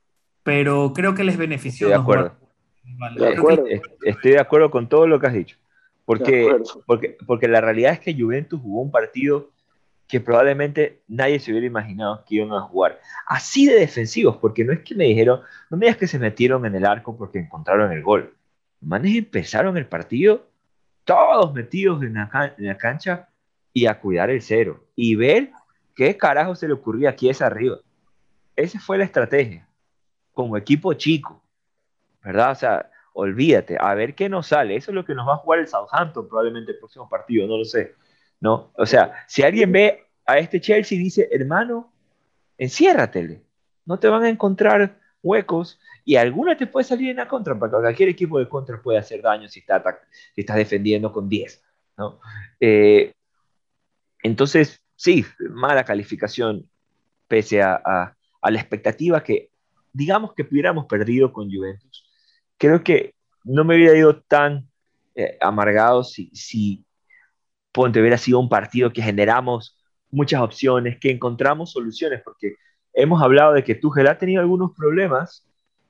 pero 0.43 0.93
creo 0.95 1.15
que 1.15 1.25
les 1.25 1.37
benefició. 1.37 1.89
Estoy 1.89 1.99
de 1.99 2.03
acuerdo. 2.03 3.69
Estoy 4.03 4.33
de 4.33 4.41
acuerdo 4.41 4.71
con 4.71 4.89
todo 4.89 5.07
lo 5.07 5.21
que 5.21 5.27
has 5.27 5.35
dicho. 5.35 5.57
Porque, 6.05 6.57
porque, 6.87 7.17
porque 7.27 7.49
la 7.49 7.61
realidad 7.61 7.93
es 7.93 8.01
que 8.01 8.15
Juventus 8.15 8.61
jugó 8.61 8.81
un 8.81 8.93
partido 8.93 9.51
que 10.07 10.21
probablemente 10.21 11.03
nadie 11.09 11.41
se 11.41 11.51
hubiera 11.51 11.67
imaginado 11.67 12.25
que 12.25 12.37
iban 12.37 12.53
a 12.53 12.61
jugar. 12.61 13.01
Así 13.27 13.67
de 13.67 13.75
defensivos, 13.75 14.37
porque 14.37 14.65
no 14.65 14.73
es 14.73 14.81
que 14.81 14.95
me 14.95 15.05
dijeron, 15.05 15.41
no 15.69 15.77
me 15.77 15.87
digas 15.87 15.99
que 15.99 16.07
se 16.07 16.19
metieron 16.19 16.65
en 16.65 16.77
el 16.77 16.87
arco 16.87 17.17
porque 17.17 17.41
encontraron 17.41 17.91
el 17.93 18.03
gol. 18.03 18.35
Manes 18.81 19.17
empezaron 19.17 19.77
el 19.77 19.87
partido 19.87 20.47
todos 21.07 21.55
metidos 21.55 22.03
en 22.03 22.15
la, 22.15 22.77
cancha 22.79 23.31
y 23.73 23.87
a 23.87 23.99
cuidar 23.99 24.29
el 24.29 24.43
cero 24.43 24.85
y 24.95 25.15
ver 25.15 25.53
qué 25.95 26.19
carajo 26.19 26.55
se 26.55 26.67
le 26.67 26.75
ocurría 26.75 27.11
aquí 27.11 27.31
es 27.31 27.41
arriba. 27.41 27.79
Esa 28.55 28.79
fue 28.81 28.99
la 28.99 29.05
estrategia, 29.05 29.67
como 30.35 30.59
equipo 30.59 30.93
chico, 30.93 31.43
¿verdad? 32.23 32.51
O 32.51 32.55
sea, 32.57 32.91
olvídate, 33.15 33.79
a 33.81 33.95
ver 33.95 34.15
qué 34.15 34.29
nos 34.29 34.49
sale. 34.49 34.77
Eso 34.77 34.91
es 34.91 34.95
lo 34.95 35.05
que 35.05 35.15
nos 35.15 35.27
va 35.27 35.35
a 35.35 35.39
jugar 35.39 35.61
el 35.61 35.69
Southampton 35.69 36.29
probablemente 36.29 36.73
el 36.73 36.79
próximo 36.79 37.09
partido, 37.09 37.47
no 37.47 37.57
lo 37.57 37.65
sé. 37.65 37.95
¿no? 38.41 38.73
O 38.77 38.87
sea, 38.87 39.25
si 39.27 39.43
alguien 39.43 39.73
ve 39.73 40.05
a 40.27 40.39
este 40.39 40.61
Chelsea 40.61 40.97
y 40.97 41.01
dice, 41.01 41.29
hermano, 41.31 41.93
enciérratele, 42.59 43.43
no 43.85 43.99
te 43.99 44.09
van 44.09 44.25
a 44.25 44.29
encontrar 44.29 44.99
huecos 45.23 45.79
y 46.09 46.15
alguna 46.15 46.57
te 46.57 46.69
puede 46.69 46.85
salir 46.85 47.11
en 47.11 47.17
la 47.17 47.27
contra, 47.27 47.59
porque 47.59 47.77
cualquier 47.77 48.11
equipo 48.11 48.39
de 48.39 48.49
contra 48.49 48.81
puede 48.81 48.97
hacer 48.97 49.21
daño 49.21 49.49
si, 49.49 49.59
está, 49.59 49.83
si 50.37 50.41
estás 50.41 50.57
defendiendo 50.57 51.13
con 51.13 51.29
10. 51.29 51.65
¿no? 51.99 52.21
Eh, 52.61 53.13
entonces, 54.23 54.81
sí, 54.95 55.27
mala 55.51 55.85
calificación 55.85 56.71
pese 57.27 57.61
a, 57.61 57.75
a, 57.85 58.51
la 58.53 58.61
expectativa 58.61 59.25
que, 59.25 59.51
digamos 59.93 60.33
que 60.35 60.47
hubiéramos 60.49 60.87
perdido 60.87 61.33
con 61.33 61.51
Juventus. 61.51 62.09
Creo 62.57 62.85
que 62.85 63.17
no 63.43 63.65
me 63.65 63.75
hubiera 63.75 63.99
ido 63.99 64.23
tan 64.23 64.71
eh, 65.17 65.37
amargado 65.41 66.05
si, 66.05 66.31
si 66.33 66.85
Ponte 67.73 68.01
hubiera 68.01 68.17
sido 68.17 68.39
un 68.39 68.49
partido 68.49 68.93
que 68.93 69.03
generamos 69.03 69.77
muchas 70.13 70.41
opciones, 70.41 70.99
que 71.01 71.11
encontramos 71.11 71.73
soluciones, 71.73 72.23
porque 72.25 72.55
hemos 72.93 73.21
hablado 73.21 73.55
de 73.55 73.65
que 73.65 73.75
Tuchel 73.75 74.07
ha 74.07 74.19
tenido 74.19 74.41
algunos 74.41 74.71
problemas 74.77 75.47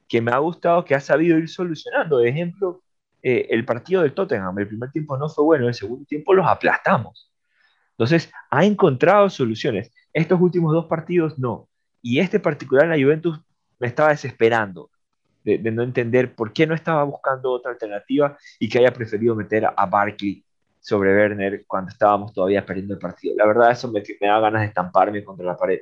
que 0.08 0.20
me 0.20 0.30
ha 0.32 0.38
gustado 0.38 0.84
que 0.84 0.94
ha 0.94 1.00
sabido 1.00 1.38
ir 1.38 1.48
solucionando. 1.48 2.18
De 2.18 2.28
ejemplo, 2.28 2.82
eh, 3.22 3.46
el 3.50 3.64
partido 3.64 4.02
del 4.02 4.14
Tottenham, 4.14 4.58
el 4.58 4.68
primer 4.68 4.90
tiempo 4.90 5.16
no 5.16 5.28
fue 5.28 5.44
bueno, 5.44 5.68
el 5.68 5.74
segundo 5.74 6.04
tiempo 6.04 6.34
los 6.34 6.46
aplastamos. 6.46 7.32
Entonces, 7.92 8.30
ha 8.50 8.64
encontrado 8.64 9.30
soluciones. 9.30 9.92
Estos 10.12 10.40
últimos 10.40 10.72
dos 10.72 10.86
partidos 10.86 11.38
no. 11.38 11.68
Y 12.02 12.20
este 12.20 12.40
particular, 12.40 12.88
la 12.88 13.02
Juventus, 13.02 13.40
me 13.78 13.88
estaba 13.88 14.10
desesperando. 14.10 14.90
de, 15.44 15.58
no 15.70 15.82
entender 15.82 16.34
por 16.34 16.52
qué 16.52 16.66
no 16.66 16.74
estaba 16.74 17.04
buscando 17.04 17.52
otra 17.52 17.72
alternativa 17.72 18.36
y 18.58 18.68
que 18.68 18.78
haya 18.78 18.92
preferido 18.92 19.34
meter 19.36 19.64
a 19.66 19.86
Barkley 19.86 20.44
sobre 20.80 21.14
Werner 21.14 21.64
cuando 21.66 21.90
estábamos 21.90 22.32
todavía 22.32 22.64
perdiendo 22.66 22.94
el 22.94 23.00
partido. 23.00 23.34
La 23.36 23.46
verdad, 23.46 23.70
eso 23.72 23.90
me, 23.90 24.02
me 24.20 24.28
da 24.28 24.40
ganas 24.40 24.62
de 24.62 24.68
estamparme 24.68 25.24
contra 25.24 25.46
la 25.46 25.56
pared. 25.56 25.80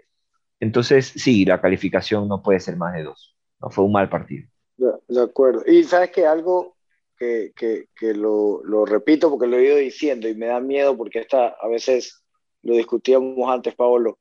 Entonces, 0.61 1.07
sí, 1.07 1.45
la 1.45 1.61
calificación 1.61 2.29
no 2.29 2.43
puede 2.43 2.61
ser 2.61 2.77
más 2.77 2.95
de 2.95 3.03
dos. 3.05 3.37
Fue 3.71 3.85
un 3.85 3.93
mal 3.93 4.09
partido. 4.09 4.49
De, 4.77 5.23
acuerdo. 5.23 5.63
Y 5.67 5.85
sabes 5.85 6.11
que 6.11 6.27
algo 6.27 6.77
que, 7.17 7.53
que, 7.55 7.89
que 7.95 8.15
lo, 8.15 8.63
lo, 8.65 8.85
repito 8.85 9.31
porque 9.31 9.47
lo 9.47 9.57
he 9.57 9.65
ido 9.65 9.77
diciendo 9.77 10.29
y 10.29 10.35
me 10.35 10.47
da 10.47 10.61
miedo 10.61 10.97
porque 10.97 11.21
esta, 11.21 11.49
a 11.61 11.69
veces 11.69 12.25
lo 12.63 12.75
discutíamos 12.75 13.49
antes, 13.49 13.75
Pablo. 13.75 14.19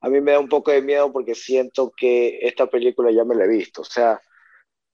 A 0.00 0.08
mí 0.08 0.20
me 0.20 0.32
da 0.32 0.40
un 0.40 0.48
poco 0.48 0.72
de 0.72 0.82
miedo 0.82 1.12
porque 1.12 1.34
siento 1.34 1.92
que 1.96 2.40
esta 2.42 2.66
película 2.66 3.12
ya 3.12 3.24
me 3.24 3.36
la 3.36 3.44
he 3.44 3.48
visto. 3.48 3.82
O 3.82 3.84
sea, 3.84 4.20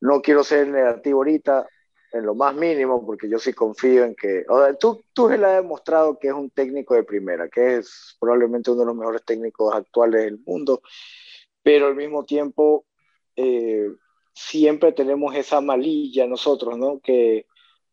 no 0.00 0.20
quiero 0.20 0.44
ser 0.44 0.68
negativo 0.68 1.18
ahorita, 1.18 1.66
en 2.12 2.26
lo 2.26 2.34
más 2.34 2.54
mínimo, 2.54 3.04
porque 3.04 3.28
yo 3.28 3.38
sí 3.38 3.52
confío 3.52 4.04
en 4.04 4.14
que. 4.14 4.44
O 4.48 4.62
sea, 4.62 4.74
tú, 4.74 5.02
tú 5.12 5.28
le 5.28 5.44
has 5.46 5.62
demostrado 5.62 6.18
que 6.18 6.28
es 6.28 6.34
un 6.34 6.50
técnico 6.50 6.94
de 6.94 7.04
primera, 7.04 7.48
que 7.48 7.76
es 7.76 8.16
probablemente 8.20 8.70
uno 8.70 8.80
de 8.80 8.86
los 8.86 8.96
mejores 8.96 9.24
técnicos 9.24 9.74
actuales 9.74 10.24
del 10.24 10.38
mundo, 10.46 10.82
pero 11.62 11.86
al 11.86 11.96
mismo 11.96 12.24
tiempo 12.24 12.84
eh, 13.38 13.88
siempre 14.32 14.92
tenemos 14.92 15.34
esa 15.34 15.60
malilla 15.60 16.26
nosotros, 16.26 16.76
¿no? 16.76 17.00
Que 17.00 17.46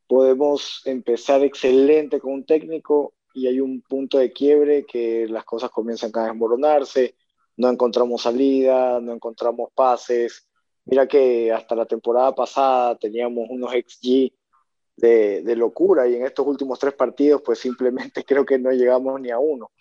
podemos 0.08 0.82
empezar 0.86 1.44
excelente 1.44 2.20
con 2.20 2.34
un 2.34 2.46
técnico 2.46 3.14
y 3.34 3.48
hay 3.48 3.60
un 3.60 3.82
punto 3.82 4.18
de 4.18 4.32
quiebre 4.32 4.86
que 4.86 5.28
las 5.28 5.44
cosas 5.46 5.70
comienzan 5.70 6.12
a 6.16 6.26
desmoronarse, 6.26 7.16
no 7.58 7.70
encontramos 7.70 8.24
salida, 8.24 9.00
no 9.00 9.14
encontramos 9.14 9.70
pases 9.74 10.48
Mira 10.86 11.08
que 11.08 11.52
hasta 11.52 11.76
la 11.76 11.86
temporada 11.86 12.34
pasada 12.36 12.96
teníamos 12.98 13.48
unos 13.50 13.72
XG 13.72 14.32
de, 14.98 15.42
de, 15.42 15.56
locura 15.56 16.08
y 16.08 16.16
en 16.16 16.26
estos 16.26 16.46
últimos 16.46 16.78
tres 16.80 16.94
partidos 16.94 17.42
pues 17.44 17.60
simplemente 17.60 18.24
creo 18.26 18.46
que 18.46 18.60
no 18.60 18.72
llegamos 18.72 19.20
ni 19.20 19.32
a 19.32 19.40
uno. 19.40 19.72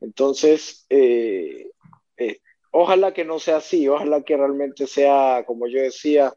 Entonces, 0.00 0.84
eh, 0.90 1.70
eh, 2.16 2.40
ojalá 2.72 3.12
que 3.12 3.24
no 3.24 3.38
sea 3.38 3.58
así, 3.58 3.88
ojalá 3.88 4.22
que 4.22 4.36
realmente 4.36 4.86
sea, 4.86 5.44
como 5.46 5.68
yo 5.68 5.80
decía, 5.80 6.34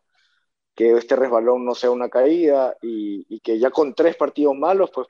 que 0.75 0.91
este 0.91 1.15
resbalón 1.15 1.65
no 1.65 1.73
sea 1.73 1.89
una 1.89 2.09
caída 2.09 2.75
y, 2.81 3.25
y 3.29 3.39
que 3.39 3.57
ya 3.57 3.71
con 3.71 3.95
tres 3.95 4.15
partidos 4.15 4.55
malos, 4.55 4.91
pues 4.93 5.07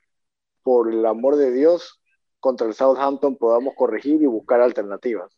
por 0.63 0.91
el 0.91 1.05
amor 1.05 1.35
de 1.35 1.51
Dios, 1.51 1.99
contra 2.39 2.67
el 2.67 2.73
Southampton 2.73 3.37
podamos 3.37 3.73
corregir 3.75 4.21
y 4.21 4.27
buscar 4.27 4.61
alternativas. 4.61 5.31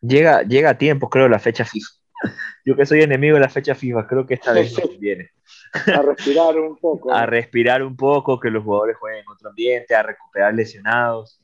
Llega, 0.00 0.42
llega 0.42 0.70
a 0.70 0.78
tiempo, 0.78 1.10
creo, 1.10 1.28
la 1.28 1.38
fecha 1.38 1.64
FIFA. 1.64 1.88
Yo 2.64 2.76
que 2.76 2.86
soy 2.86 3.02
enemigo 3.02 3.34
de 3.34 3.40
la 3.40 3.48
fecha 3.48 3.74
FIFA, 3.74 4.06
creo 4.06 4.26
que 4.26 4.34
esta 4.34 4.52
vez 4.52 4.74
viene. 4.98 5.30
A 5.72 6.02
respirar 6.02 6.58
un 6.58 6.76
poco. 6.80 7.12
a 7.12 7.26
respirar 7.26 7.82
un 7.82 7.96
poco, 7.96 8.40
que 8.40 8.50
los 8.50 8.64
jugadores 8.64 8.96
jueguen 8.96 9.20
en 9.20 9.28
otro 9.28 9.50
ambiente, 9.50 9.94
a 9.94 10.02
recuperar 10.02 10.54
lesionados, 10.54 11.40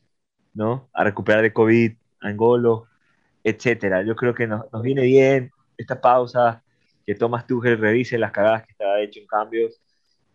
¿no? 0.54 0.88
A 0.92 1.04
recuperar 1.04 1.42
de 1.42 1.52
COVID, 1.52 1.92
Angolo, 2.20 2.86
etcétera. 3.44 4.02
Yo 4.02 4.14
creo 4.16 4.34
que 4.34 4.46
nos, 4.46 4.64
nos 4.72 4.82
viene 4.82 5.02
bien 5.02 5.50
esta 5.76 6.00
pausa, 6.00 6.62
que 7.04 7.14
Thomas 7.14 7.46
Tuchel 7.46 7.78
revise 7.78 8.18
las 8.18 8.32
cagadas 8.32 8.64
que 8.64 8.72
está 8.72 9.00
hecho 9.00 9.20
en 9.20 9.26
cambios 9.26 9.80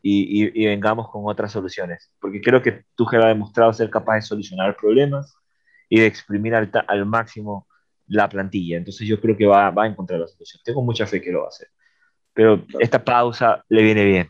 y, 0.01 0.43
y, 0.43 0.63
y, 0.63 0.65
vengamos 0.67 1.09
con 1.09 1.23
otras 1.25 1.51
soluciones. 1.51 2.11
Porque 2.19 2.41
creo 2.41 2.61
que 2.61 2.83
Tuchel 2.95 3.23
ha 3.23 3.27
demostrado 3.27 3.71
ser 3.73 3.89
capaz 3.89 4.15
de 4.15 4.21
solucionar 4.21 4.75
problemas 4.75 5.35
y 5.89 5.99
de 5.99 6.05
exprimir 6.05 6.55
al, 6.55 6.69
al 6.87 7.05
máximo 7.05 7.67
la 8.07 8.27
plantilla. 8.27 8.77
Entonces 8.77 9.07
yo 9.07 9.19
creo 9.19 9.35
que 9.35 9.45
va, 9.45 9.69
va 9.71 9.83
a 9.83 9.87
encontrar 9.87 10.19
la 10.19 10.27
solución. 10.27 10.61
Tengo 10.63 10.81
mucha 10.81 11.05
fe 11.05 11.21
que 11.21 11.31
lo 11.31 11.39
va 11.39 11.45
a 11.45 11.49
hacer. 11.49 11.69
Pero 12.33 12.63
esta 12.79 13.03
pausa 13.03 13.63
le 13.69 13.81
viene 13.81 14.05
bien. 14.05 14.29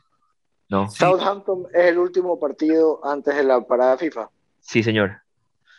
¿no? 0.69 0.89
Southampton 0.89 1.67
es 1.73 1.86
el 1.86 1.97
último 1.97 2.39
partido 2.39 2.99
antes 3.05 3.36
de 3.36 3.43
la 3.43 3.61
parada 3.61 3.97
FIFA. 3.97 4.30
Sí, 4.59 4.84
señor. 4.84 5.21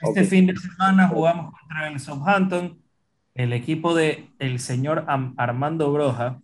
Este 0.01 0.25
fin 0.25 0.47
de 0.47 0.57
semana 0.57 1.09
jugamos 1.09 1.53
contra 1.59 1.89
el 1.89 1.99
Southampton, 1.99 2.81
el 3.39 3.53
equipo 3.53 3.95
de 3.95 4.29
el 4.41 4.59
señor 4.59 5.05
Armando 5.07 5.93
Broja, 5.93 6.41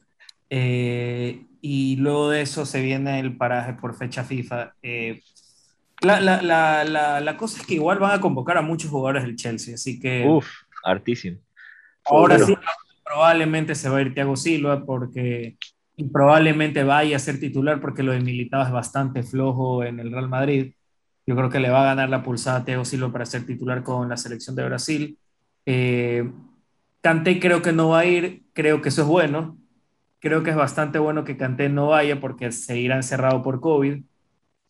eh, 0.48 1.42
y 1.60 1.96
luego 1.96 2.30
de 2.30 2.42
eso 2.42 2.64
se 2.64 2.80
viene 2.82 3.18
el 3.18 3.36
paraje 3.36 3.74
por 3.74 3.96
fecha 3.96 4.22
FIFA. 4.22 4.74
Eh, 4.80 5.20
la, 6.02 6.20
la, 6.20 6.40
la, 6.84 7.20
la, 7.20 7.36
cosa 7.36 7.60
es 7.60 7.66
que 7.66 7.74
igual 7.74 7.98
van 7.98 8.12
a 8.12 8.20
convocar 8.20 8.58
a 8.58 8.62
muchos 8.62 8.90
jugadores 8.90 9.24
del 9.24 9.34
Chelsea, 9.34 9.74
así 9.74 9.98
que... 9.98 10.24
Uf, 10.24 10.46
hartísimo. 10.84 11.38
Ahora 12.04 12.38
sí, 12.38 12.56
probablemente 13.04 13.74
se 13.74 13.88
va 13.88 13.98
a 13.98 14.02
ir 14.02 14.14
Thiago 14.14 14.36
Silva 14.36 14.84
porque 14.84 15.56
probablemente 16.12 16.84
vaya 16.84 17.16
a 17.16 17.20
ser 17.20 17.40
titular 17.40 17.80
porque 17.80 18.04
lo 18.04 18.12
de 18.12 18.20
Militao 18.20 18.62
es 18.62 18.70
bastante 18.70 19.24
flojo 19.24 19.82
en 19.82 19.98
el 19.98 20.12
Real 20.12 20.28
Madrid. 20.28 20.74
Yo 21.26 21.34
creo 21.34 21.50
que 21.50 21.58
le 21.58 21.70
va 21.70 21.82
a 21.82 21.86
ganar 21.86 22.08
la 22.08 22.22
pulsada 22.22 22.58
a 22.58 22.64
Thiago 22.64 22.84
Silva 22.84 23.10
para 23.10 23.26
ser 23.26 23.46
titular 23.46 23.82
con 23.82 24.08
la 24.08 24.16
selección 24.16 24.54
de 24.54 24.64
Brasil. 24.64 25.18
Eh, 25.66 26.30
Kanté 27.04 27.38
creo 27.40 27.62
que 27.62 27.72
no 27.74 27.90
va 27.90 28.00
a 28.00 28.06
ir, 28.06 28.44
creo 28.54 28.82
que 28.82 28.88
eso 28.90 29.02
es 29.02 29.08
bueno. 29.08 29.58
Creo 30.20 30.42
que 30.42 30.50
es 30.50 30.56
bastante 30.56 30.98
bueno 30.98 31.24
que 31.24 31.36
Kanté 31.38 31.68
no 31.70 31.88
vaya 31.88 32.20
porque 32.20 32.52
se 32.52 32.78
irá 32.80 32.96
encerrado 32.96 33.42
por 33.42 33.60
COVID. 33.60 34.04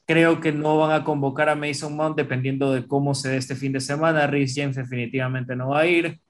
Creo 0.06 0.40
que 0.40 0.52
no 0.52 0.78
van 0.78 0.92
a 0.92 1.04
convocar 1.04 1.48
a 1.50 1.56
Mason 1.56 1.96
Mount 1.96 2.16
dependiendo 2.16 2.72
de 2.72 2.86
cómo 2.88 3.14
se 3.14 3.30
dé 3.30 3.38
este 3.38 3.56
fin 3.56 3.72
de 3.72 3.80
semana. 3.80 4.26
Rhys 4.28 4.54
James 4.56 4.76
definitivamente 4.76 5.56
no 5.56 5.70
va 5.70 5.80
a 5.80 5.86
ir. 5.88 6.20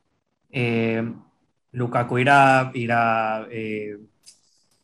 Eh, 0.51 1.03
Lukaku 1.73 2.19
irá, 2.19 2.71
irá 2.75 3.47
eh, 3.51 3.99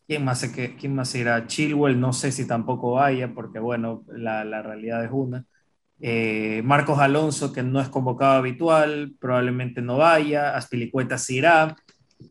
¿quién, 0.07 0.25
más 0.25 0.45
¿quién 0.79 0.95
más 0.95 1.15
irá? 1.15 1.47
Chilwell, 1.47 1.99
no 1.99 2.13
sé 2.13 2.31
si 2.31 2.47
tampoco 2.47 2.93
vaya, 2.93 3.33
porque 3.33 3.59
bueno, 3.59 4.03
la, 4.09 4.43
la 4.45 4.61
realidad 4.63 5.03
es 5.05 5.11
una. 5.13 5.45
Eh, 6.01 6.61
Marcos 6.63 6.99
Alonso, 6.99 7.53
que 7.53 7.63
no 7.63 7.79
es 7.79 7.89
convocado 7.89 8.33
habitual, 8.33 9.13
probablemente 9.19 9.81
no 9.81 9.97
vaya. 9.97 10.55
Aspilicueta 10.55 11.17
sí 11.17 11.37
irá. 11.37 11.75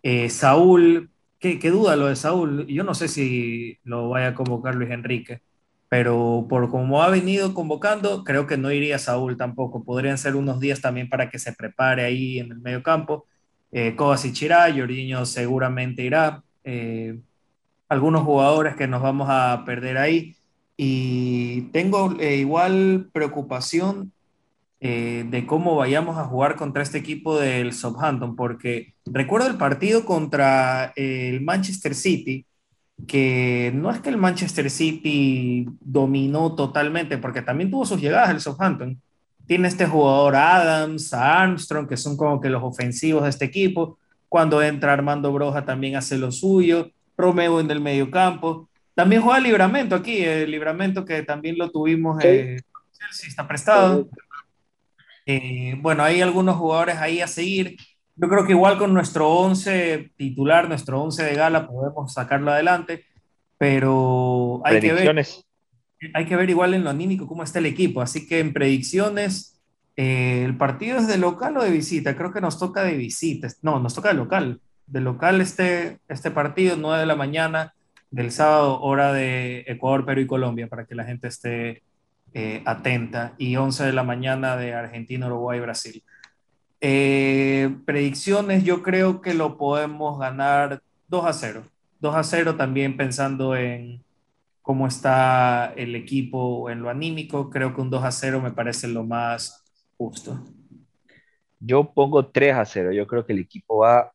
Eh, 0.02 0.28
Saúl, 0.30 1.10
¿qué, 1.38 1.58
¿qué, 1.58 1.70
duda 1.70 1.96
lo 1.96 2.06
de 2.06 2.16
Saúl. 2.16 2.66
Yo 2.66 2.84
no 2.84 2.94
sé 2.94 3.08
si 3.08 3.78
lo 3.84 4.08
vaya 4.10 4.28
a 4.28 4.34
convocar 4.34 4.74
Luis 4.74 4.90
Enrique, 4.90 5.42
pero 5.88 6.46
por 6.48 6.70
como 6.70 7.02
ha 7.02 7.10
venido 7.10 7.54
convocando, 7.54 8.24
creo 8.24 8.46
que 8.46 8.56
no 8.56 8.72
iría 8.72 8.98
Saúl 8.98 9.36
tampoco. 9.36 9.84
Podrían 9.84 10.18
ser 10.18 10.36
unos 10.36 10.60
días 10.60 10.80
también 10.80 11.08
para 11.08 11.30
que 11.30 11.38
se 11.38 11.52
prepare 11.52 12.04
ahí 12.04 12.38
en 12.38 12.52
el 12.52 12.60
medio 12.60 12.82
campo 12.82 13.26
eh, 13.72 13.94
Kovacic 13.96 14.42
irá, 14.42 14.72
Jorginho 14.72 15.24
seguramente 15.26 16.02
irá, 16.02 16.42
eh, 16.64 17.20
algunos 17.88 18.22
jugadores 18.22 18.74
que 18.76 18.88
nos 18.88 19.02
vamos 19.02 19.28
a 19.30 19.62
perder 19.64 19.98
ahí. 19.98 20.36
Y 20.82 21.68
tengo 21.72 22.16
eh, 22.18 22.36
igual 22.36 23.10
preocupación 23.12 24.12
eh, 24.80 25.26
de 25.28 25.44
cómo 25.44 25.76
vayamos 25.76 26.16
a 26.16 26.24
jugar 26.24 26.56
contra 26.56 26.82
este 26.82 26.96
equipo 26.96 27.38
del 27.38 27.74
Southampton, 27.74 28.34
porque 28.34 28.94
recuerdo 29.04 29.48
el 29.48 29.58
partido 29.58 30.06
contra 30.06 30.94
el 30.96 31.42
Manchester 31.42 31.94
City, 31.94 32.46
que 33.06 33.70
no 33.74 33.90
es 33.90 34.00
que 34.00 34.08
el 34.08 34.16
Manchester 34.16 34.70
City 34.70 35.68
dominó 35.80 36.54
totalmente, 36.54 37.18
porque 37.18 37.42
también 37.42 37.70
tuvo 37.70 37.84
sus 37.84 38.00
llegadas 38.00 38.30
el 38.30 38.40
Southampton, 38.40 38.98
tiene 39.44 39.68
este 39.68 39.84
jugador 39.84 40.34
Adams, 40.34 41.12
Armstrong, 41.12 41.86
que 41.86 41.98
son 41.98 42.16
como 42.16 42.40
que 42.40 42.48
los 42.48 42.62
ofensivos 42.62 43.24
de 43.24 43.28
este 43.28 43.44
equipo. 43.44 43.98
Cuando 44.30 44.62
entra 44.62 44.94
Armando 44.94 45.30
Broja 45.30 45.66
también 45.66 45.96
hace 45.96 46.16
lo 46.16 46.32
suyo. 46.32 46.90
Romeo 47.18 47.60
en 47.60 47.70
el 47.70 47.80
medio 47.80 48.10
campo. 48.10 48.69
También 49.00 49.22
juega 49.22 49.40
Libramento 49.40 49.94
aquí, 49.94 50.22
el 50.22 50.50
Libramento 50.50 51.06
que 51.06 51.22
también 51.22 51.56
lo 51.56 51.70
tuvimos, 51.70 52.22
eh, 52.22 52.58
Chelsea 52.92 53.30
está 53.30 53.48
prestado. 53.48 54.10
Eh, 55.24 55.74
bueno, 55.78 56.02
hay 56.02 56.20
algunos 56.20 56.58
jugadores 56.58 56.98
ahí 56.98 57.22
a 57.22 57.26
seguir. 57.26 57.78
Yo 58.14 58.28
creo 58.28 58.44
que 58.44 58.52
igual 58.52 58.76
con 58.76 58.92
nuestro 58.92 59.30
11 59.30 60.12
titular, 60.18 60.68
nuestro 60.68 61.00
11 61.00 61.24
de 61.24 61.34
gala, 61.34 61.66
podemos 61.66 62.12
sacarlo 62.12 62.50
adelante, 62.50 63.06
pero 63.56 64.60
hay 64.66 64.80
que 64.80 64.92
ver 64.92 65.26
hay 66.12 66.26
que 66.26 66.36
ver 66.36 66.50
igual 66.50 66.74
en 66.74 66.84
lo 66.84 66.90
anímico 66.90 67.26
cómo 67.26 67.42
está 67.42 67.58
el 67.58 67.66
equipo. 67.66 68.02
Así 68.02 68.28
que 68.28 68.40
en 68.40 68.52
predicciones, 68.52 69.62
eh, 69.96 70.42
¿el 70.44 70.58
partido 70.58 70.98
es 70.98 71.08
de 71.08 71.16
local 71.16 71.56
o 71.56 71.64
de 71.64 71.70
visita? 71.70 72.14
Creo 72.14 72.34
que 72.34 72.42
nos 72.42 72.58
toca 72.58 72.82
de 72.82 72.98
visita. 72.98 73.48
No, 73.62 73.80
nos 73.80 73.94
toca 73.94 74.10
de 74.10 74.14
local. 74.16 74.60
De 74.86 75.00
local 75.00 75.40
este, 75.40 76.00
este 76.06 76.30
partido, 76.30 76.76
9 76.76 77.00
de 77.00 77.06
la 77.06 77.16
mañana 77.16 77.72
del 78.10 78.32
sábado, 78.32 78.80
hora 78.80 79.12
de 79.12 79.64
Ecuador, 79.66 80.04
Perú 80.04 80.22
y 80.22 80.26
Colombia, 80.26 80.68
para 80.68 80.86
que 80.86 80.94
la 80.94 81.04
gente 81.04 81.28
esté 81.28 81.82
eh, 82.34 82.62
atenta. 82.64 83.34
Y 83.38 83.56
11 83.56 83.84
de 83.84 83.92
la 83.92 84.02
mañana 84.02 84.56
de 84.56 84.74
Argentina, 84.74 85.26
Uruguay 85.26 85.58
y 85.58 85.62
Brasil. 85.62 86.02
Eh, 86.80 87.76
predicciones, 87.84 88.64
yo 88.64 88.82
creo 88.82 89.20
que 89.20 89.34
lo 89.34 89.56
podemos 89.58 90.18
ganar 90.18 90.82
2 91.08 91.24
a 91.24 91.32
0. 91.32 91.62
2 92.00 92.14
a 92.14 92.22
0 92.22 92.56
también 92.56 92.96
pensando 92.96 93.54
en 93.56 94.02
cómo 94.62 94.86
está 94.86 95.72
el 95.76 95.94
equipo 95.94 96.70
en 96.70 96.82
lo 96.82 96.90
anímico, 96.90 97.50
creo 97.50 97.74
que 97.74 97.80
un 97.80 97.90
2 97.90 98.04
a 98.04 98.12
0 98.12 98.40
me 98.40 98.52
parece 98.52 98.88
lo 98.88 99.04
más 99.04 99.64
justo. 99.98 100.42
Yo 101.58 101.92
pongo 101.92 102.26
3 102.26 102.54
a 102.54 102.64
0, 102.64 102.92
yo 102.92 103.06
creo 103.06 103.26
que 103.26 103.32
el 103.34 103.40
equipo 103.40 103.78
va 103.78 104.12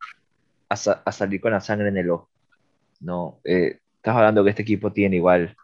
a, 0.69 0.73
a 0.73 1.11
salir 1.11 1.41
con 1.41 1.51
la 1.51 1.61
sangre 1.61 1.89
en 1.89 1.97
el 1.97 2.09
ojo. 2.09 2.29
¿no? 2.99 3.39
Eh, 3.43 3.79
estás 4.05 4.17
hablando 4.17 4.43
que 4.43 4.51
este 4.51 4.61
equipo 4.61 4.93
tiene 4.93 5.15
igual 5.15 5.55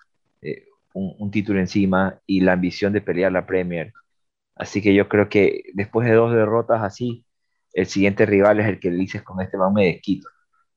eh, 0.41 0.65
un, 0.93 1.29
título 1.29 1.59
encima 1.59 2.19
y 2.25 2.41
la 2.41 2.53
ambición 2.53 2.91
de 2.91 2.99
pelear 3.01 3.31
la 3.31 3.45
Premier. 3.45 3.93
Así 4.55 4.81
que 4.81 4.95
yo 4.95 5.07
creo 5.07 5.29
que 5.29 5.65
después 5.75 6.07
de 6.07 6.15
dos 6.15 6.33
derrotas 6.33 6.81
así, 6.81 7.23
el 7.73 7.85
siguiente 7.85 8.25
rival 8.25 8.59
es 8.59 8.67
el 8.67 8.79
que 8.79 8.89
dices 8.89 9.21
con 9.21 9.41
este 9.41 9.57
man 9.57 9.73
me 9.73 9.85
desquito. 9.85 10.27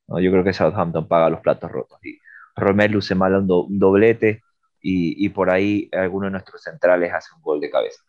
¿no? 0.08 0.20
Yo 0.20 0.30
creo 0.30 0.44
que 0.44 0.52
Southampton 0.52 1.08
paga 1.08 1.30
los 1.30 1.40
platos 1.40 1.72
rotos. 1.72 1.98
Y 2.04 2.18
Romelu 2.54 3.00
se 3.00 3.14
mala 3.14 3.38
un, 3.38 3.78
doblete 3.78 4.42
y, 4.82 5.24
y, 5.24 5.30
por 5.30 5.48
ahí 5.48 5.88
alguno 5.92 6.26
de 6.26 6.32
nuestros 6.32 6.62
centrales 6.62 7.14
hace 7.14 7.34
un 7.34 7.40
gol 7.40 7.60
de 7.60 7.70
cabeza. 7.70 8.02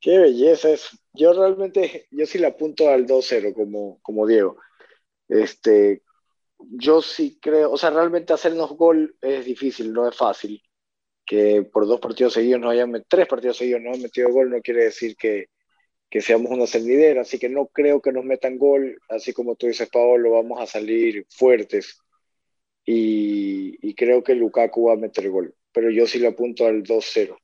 Qué 0.00 0.18
belleza 0.18 0.70
es. 0.70 0.98
Yo 1.12 1.34
realmente, 1.34 2.06
yo 2.10 2.24
sí 2.24 2.38
le 2.38 2.46
apunto 2.46 2.88
al 2.88 3.06
2-0 3.06 3.52
como, 3.52 3.98
como 4.00 4.26
Diego. 4.26 4.56
Este, 5.28 6.02
yo 6.58 7.02
sí 7.02 7.38
creo, 7.40 7.72
o 7.72 7.76
sea, 7.76 7.90
realmente 7.90 8.32
hacernos 8.32 8.70
gol 8.76 9.16
es 9.20 9.44
difícil, 9.44 9.92
no 9.92 10.08
es 10.08 10.16
fácil. 10.16 10.62
Que 11.26 11.62
por 11.62 11.86
dos 11.86 12.00
partidos 12.00 12.34
seguidos 12.34 12.60
no 12.60 12.68
hayan, 12.70 13.04
tres 13.08 13.26
partidos 13.26 13.56
seguidos 13.56 13.80
no 13.80 13.92
han 13.92 14.02
metido 14.02 14.30
gol 14.30 14.50
no 14.50 14.60
quiere 14.60 14.84
decir 14.84 15.16
que, 15.16 15.46
que 16.10 16.20
seamos 16.20 16.50
una 16.50 16.66
cernidera, 16.66 17.22
así 17.22 17.38
que 17.38 17.48
no 17.48 17.66
creo 17.66 18.00
que 18.00 18.12
nos 18.12 18.24
metan 18.24 18.58
gol, 18.58 18.98
así 19.08 19.32
como 19.32 19.56
tú 19.56 19.66
dices, 19.66 19.88
Paolo, 19.88 20.32
vamos 20.32 20.60
a 20.60 20.66
salir 20.66 21.26
fuertes 21.30 21.98
y, 22.84 23.78
y 23.80 23.94
creo 23.94 24.22
que 24.22 24.34
Lukaku 24.34 24.88
va 24.88 24.92
a 24.92 24.96
meter 24.96 25.30
gol, 25.30 25.54
pero 25.72 25.90
yo 25.90 26.06
sí 26.06 26.18
le 26.18 26.28
apunto 26.28 26.66
al 26.66 26.82
2-0. 26.82 27.36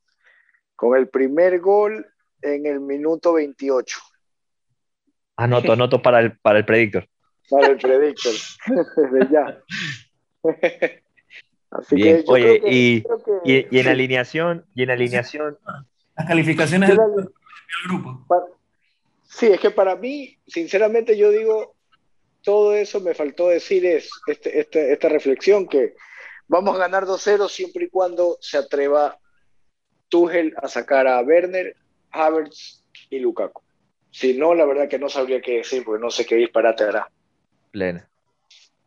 Con 0.77 0.97
el 0.97 1.09
primer 1.09 1.61
gol 1.61 2.07
en 2.43 2.67
el 2.67 2.81
minuto 2.81 3.33
28. 3.35 3.99
Anoto, 5.37 5.73
anoto 5.73 6.03
para 6.03 6.21
el, 6.21 6.39
para 6.39 6.59
el 6.59 6.65
predictor. 6.65 7.09
Para 7.51 7.67
el 7.69 7.79
predictor, 7.79 8.33
desde 8.97 9.33
ya. 9.33 9.63
Así 11.71 11.97
que 11.97 12.25
oye, 12.27 12.61
y, 12.67 13.05
y, 13.45 13.79
en 13.79 13.89
alineación, 13.89 14.67
y 14.75 14.83
en 14.83 14.91
alineación. 14.91 15.59
Las 16.17 16.27
calificaciones 16.27 16.89
del, 16.91 16.99
grupo. 17.87 18.27
sí, 19.23 19.47
es 19.47 19.61
que 19.61 19.71
para 19.71 19.95
mí, 19.95 20.37
sinceramente, 20.47 21.17
yo 21.17 21.31
digo, 21.31 21.77
todo 22.43 22.75
eso 22.75 23.01
me 23.01 23.15
faltó 23.15 23.49
decir 23.49 23.87
es 23.87 24.11
este, 24.27 24.61
este, 24.61 24.93
esta 24.93 25.09
reflexión 25.09 25.69
que 25.69 25.95
vamos 26.49 26.75
a 26.75 26.79
ganar 26.79 27.05
2-0 27.05 27.49
siempre 27.49 27.85
y 27.85 27.91
cuando 27.91 28.39
se 28.41 28.59
atreva 28.59 29.19
Tuchel 30.09 30.55
a 30.61 30.69
sacar 30.69 31.07
a 31.07 31.21
Werner 31.21 31.77
Havertz 32.11 32.85
y 33.09 33.21
Lukaku. 33.21 33.63
Si 34.11 34.37
no, 34.37 34.55
la 34.55 34.65
verdad 34.65 34.89
que 34.89 34.99
no 34.99 35.09
sabría 35.09 35.41
qué 35.41 35.59
decir, 35.59 35.85
porque 35.85 36.03
no 36.03 36.11
sé 36.11 36.27
qué 36.27 36.35
disparate 36.35 36.85
hará. 36.85 37.11
Plena. 37.71 38.09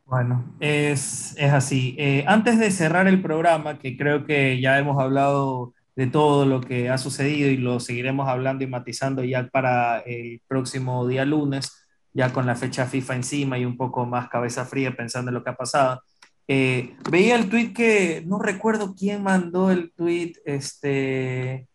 Bueno, 0.05 0.55
es, 0.59 1.35
así. 1.41 1.95
Eh, 1.97 2.23
antes 2.27 2.59
de 2.59 2.71
cerrar 2.71 3.07
el 3.07 3.21
programa, 3.21 3.79
que 3.79 3.97
creo 3.97 4.25
que 4.25 4.59
ya 4.59 4.77
hemos 4.77 5.01
hablado 5.01 5.73
de 5.95 6.07
todo 6.07 6.45
lo 6.45 6.61
que 6.61 6.89
ha 6.89 6.97
sucedido 6.97 7.49
y 7.49 7.57
lo 7.57 7.79
seguiremos 7.79 8.27
hablando 8.27 8.63
y 8.63 8.67
matizando 8.67 9.23
ya 9.23 9.47
para 9.47 9.99
el 9.99 10.41
próximo 10.47 11.07
día 11.07 11.25
lunes, 11.25 11.87
ya 12.13 12.33
con 12.33 12.45
la 12.45 12.55
fecha 12.55 12.85
FIFA 12.85 13.15
encima 13.15 13.57
y 13.57 13.65
un 13.65 13.77
poco 13.77 14.05
más 14.05 14.29
cabeza 14.29 14.65
fría 14.65 14.95
pensando 14.95 15.29
en 15.29 15.35
lo 15.35 15.43
que 15.43 15.51
ha 15.51 15.55
pasado. 15.55 16.01
Eh, 16.47 16.95
veía 17.09 17.35
el 17.35 17.49
tweet 17.49 17.73
que 17.73 18.23
no 18.25 18.39
recuerdo 18.39 18.93
quién 18.97 19.23
mandó 19.23 19.71
el 19.71 19.93
tweet, 19.93 20.33
este, 20.45 21.67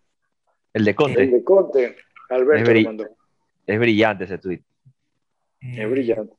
el 0.74 0.84
de 0.84 0.94
Conte. 0.94 1.22
El 1.22 1.30
de 1.30 1.44
Conte, 1.44 1.96
Alberto 2.28 2.70
es, 2.70 3.10
es 3.66 3.78
brillante 3.80 4.24
ese 4.24 4.38
tweet. 4.38 4.62
es 5.60 5.78
eh, 5.78 5.86
brillante. 5.86 6.37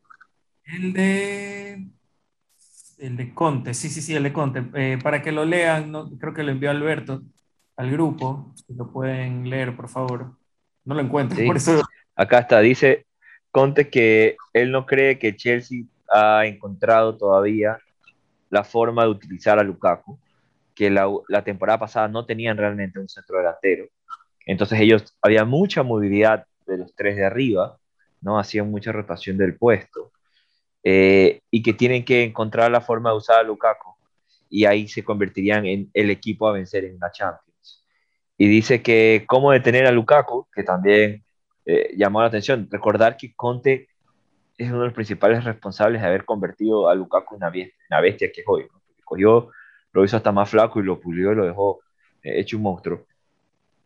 El 0.74 0.94
de. 0.94 1.88
El 2.98 3.16
de 3.16 3.34
Conte, 3.34 3.74
sí, 3.74 3.90
sí, 3.90 4.02
sí, 4.02 4.16
el 4.16 4.24
de 4.24 4.34
Conte. 4.34 4.64
Eh, 4.74 5.00
para 5.02 5.22
que 5.22 5.32
lo 5.32 5.46
lean, 5.46 5.94
creo 6.18 6.34
que 6.34 6.44
lo 6.44 6.52
envió 6.52 6.70
Alberto 6.70 7.22
al 7.78 7.92
grupo. 7.92 8.54
Si 8.56 8.74
lo 8.74 8.92
pueden 8.92 9.50
leer, 9.50 9.76
por 9.76 9.88
favor. 9.88 10.38
No 10.84 10.96
lo 10.96 11.02
encuentro, 11.02 11.38
por 11.46 11.58
eso. 11.58 11.82
Acá 12.16 12.40
está, 12.40 12.60
dice 12.60 13.06
Conte 13.52 13.90
que 13.90 14.36
él 14.52 14.72
no 14.72 14.86
cree 14.86 15.18
que 15.18 15.36
Chelsea 15.36 15.84
ha 16.14 16.46
encontrado 16.46 17.16
todavía 17.18 17.78
la 18.50 18.64
forma 18.64 19.04
de 19.04 19.10
utilizar 19.10 19.60
a 19.60 19.64
Lukaku, 19.64 20.20
que 20.76 20.90
la, 20.90 21.08
la 21.30 21.44
temporada 21.44 21.80
pasada 21.80 22.08
no 22.08 22.26
tenían 22.26 22.58
realmente 22.58 23.00
un 23.00 23.08
centro 23.08 23.38
delantero 23.38 23.88
entonces 24.50 24.80
ellos, 24.80 25.16
había 25.22 25.46
mucha 25.46 25.84
movilidad 25.84 26.48
de 26.66 26.80
los 26.80 26.96
tres 26.96 27.16
de 27.16 27.24
arriba, 27.24 27.78
¿no? 28.20 28.40
Hacían 28.40 28.72
mucha 28.72 28.92
rotación 28.92 29.38
del 29.38 29.56
puesto. 29.56 30.12
Eh, 30.84 31.42
y 31.52 31.62
que 31.62 31.74
tienen 31.74 32.06
que 32.06 32.24
encontrar 32.24 32.72
la 32.72 32.82
forma 32.82 33.12
de 33.12 33.18
usar 33.18 33.40
a 33.40 33.44
Lukaku 33.44 33.96
y 34.50 34.66
ahí 34.66 34.88
se 34.88 35.04
convertirían 35.04 35.66
en 35.66 35.90
el 35.94 36.10
equipo 36.10 36.48
a 36.48 36.54
vencer 36.54 36.86
en 36.86 36.98
la 37.00 37.12
Champions. 37.12 37.86
Y 38.38 38.48
dice 38.48 38.82
que 38.82 39.26
cómo 39.28 39.52
detener 39.52 39.86
a 39.86 39.92
Lukaku, 39.92 40.48
que 40.54 40.64
también 40.64 41.24
eh, 41.66 41.94
llamó 41.98 42.22
la 42.22 42.28
atención, 42.28 42.68
recordar 42.72 43.18
que 43.18 43.34
Conte 43.36 43.90
es 44.58 44.70
uno 44.70 44.80
de 44.80 44.86
los 44.86 44.94
principales 44.94 45.44
responsables 45.44 46.02
de 46.02 46.08
haber 46.08 46.26
convertido 46.26 46.90
a 46.90 46.96
Lukaku 46.96 47.36
en 47.36 47.44
una 47.44 47.50
bestia, 47.50 48.02
bestia 48.02 48.32
que 48.32 48.42
es 48.42 48.48
hoy, 48.48 48.68
¿no? 48.72 48.82
cogió, 49.04 49.52
lo 49.92 50.06
hizo 50.06 50.18
hasta 50.18 50.32
más 50.32 50.50
flaco 50.50 50.80
y 50.80 50.84
lo 50.84 51.00
pulió 51.00 51.32
y 51.32 51.36
lo 51.36 51.46
dejó 51.46 51.82
eh, 52.24 52.40
hecho 52.40 52.58
un 52.58 52.64
monstruo 52.64 53.06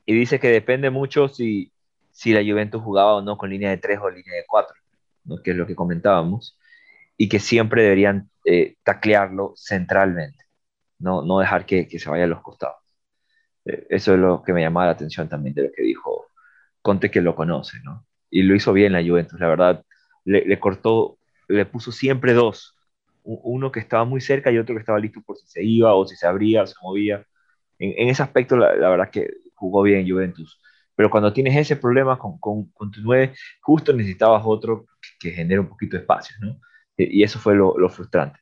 y 0.06 0.14
dice 0.14 0.40
que 0.40 0.50
depende 0.50 0.90
mucho 0.90 1.28
si, 1.28 1.72
si 2.12 2.34
la 2.34 2.42
Juventus 2.42 2.82
jugaba 2.82 3.16
o 3.16 3.22
no 3.22 3.38
con 3.38 3.50
línea 3.50 3.70
de 3.70 3.78
3 3.78 4.00
o 4.02 4.10
línea 4.10 4.36
de 4.36 4.46
4, 4.48 4.76
¿no? 5.26 5.42
que 5.42 5.52
es 5.52 5.58
lo 5.58 5.66
que 5.66 5.76
comentábamos, 5.76 6.58
y 7.18 7.30
que 7.30 7.40
siempre 7.40 7.84
deberían 7.84 8.30
eh, 8.46 8.76
taclearlo 8.84 9.54
centralmente, 9.56 10.46
no, 11.00 11.24
no 11.24 11.40
dejar 11.40 11.66
que, 11.66 11.88
que 11.88 12.00
se 12.00 12.10
vaya 12.10 12.26
a 12.26 12.28
los 12.28 12.42
costados. 12.42 12.78
Eh, 13.66 13.88
eso 13.90 14.14
es 14.14 14.20
lo 14.20 14.44
que 14.44 14.54
me 14.54 14.62
llamaba 14.62 14.88
la 14.88 14.94
atención 14.94 15.30
también 15.30 15.56
de 15.56 15.64
lo 15.64 15.72
que 15.72 15.84
dijo 15.84 16.28
Conte, 16.82 17.12
que 17.12 17.22
lo 17.22 17.36
conoce, 17.36 17.80
¿no? 17.84 18.06
Y 18.30 18.44
lo 18.44 18.56
hizo 18.56 18.74
bien 18.74 18.94
la 18.94 19.04
Juventus, 19.04 19.40
la 19.40 19.48
verdad, 19.48 19.86
le, 20.26 20.46
le 20.46 20.60
cortó, 20.60 21.20
le 21.48 21.66
puso 21.66 21.92
siempre 21.92 22.34
dos, 22.34 22.76
uno 23.24 23.72
que 23.72 23.80
estaba 23.80 24.04
muy 24.06 24.22
cerca 24.22 24.52
y 24.52 24.58
otro 24.58 24.76
que 24.76 24.80
estaba 24.82 25.00
listo 25.00 25.22
por 25.22 25.38
si 25.38 25.48
se 25.48 25.64
iba 25.64 25.94
o 25.96 26.06
si 26.06 26.16
se 26.16 26.28
abría 26.28 26.64
o 26.64 26.68
se 26.68 26.76
movía. 26.82 27.26
En, 27.80 27.94
en 27.98 28.10
ese 28.10 28.24
aspecto, 28.24 28.58
la, 28.58 28.76
la 28.76 28.90
verdad 28.90 29.10
que 29.10 29.30
jugó 29.56 29.84
bien 29.84 30.10
Juventus. 30.10 30.60
Pero 30.96 31.10
cuando 31.10 31.34
tienes 31.34 31.56
ese 31.58 31.76
problema 31.78 32.18
con, 32.20 32.38
con, 32.40 32.66
con 32.72 32.92
tu 32.92 33.02
9, 33.02 33.34
justo 33.62 33.94
necesitabas 33.94 34.44
otro 34.46 34.86
que, 35.20 35.32
genere 35.32 35.60
un 35.62 35.70
poquito 35.70 35.98
de 35.98 36.02
espacio, 36.04 36.36
¿no? 36.42 36.60
Y 36.98 37.24
eso 37.24 37.40
fue 37.40 37.56
lo, 37.56 37.78
lo 37.78 37.90
frustrante. 37.90 38.40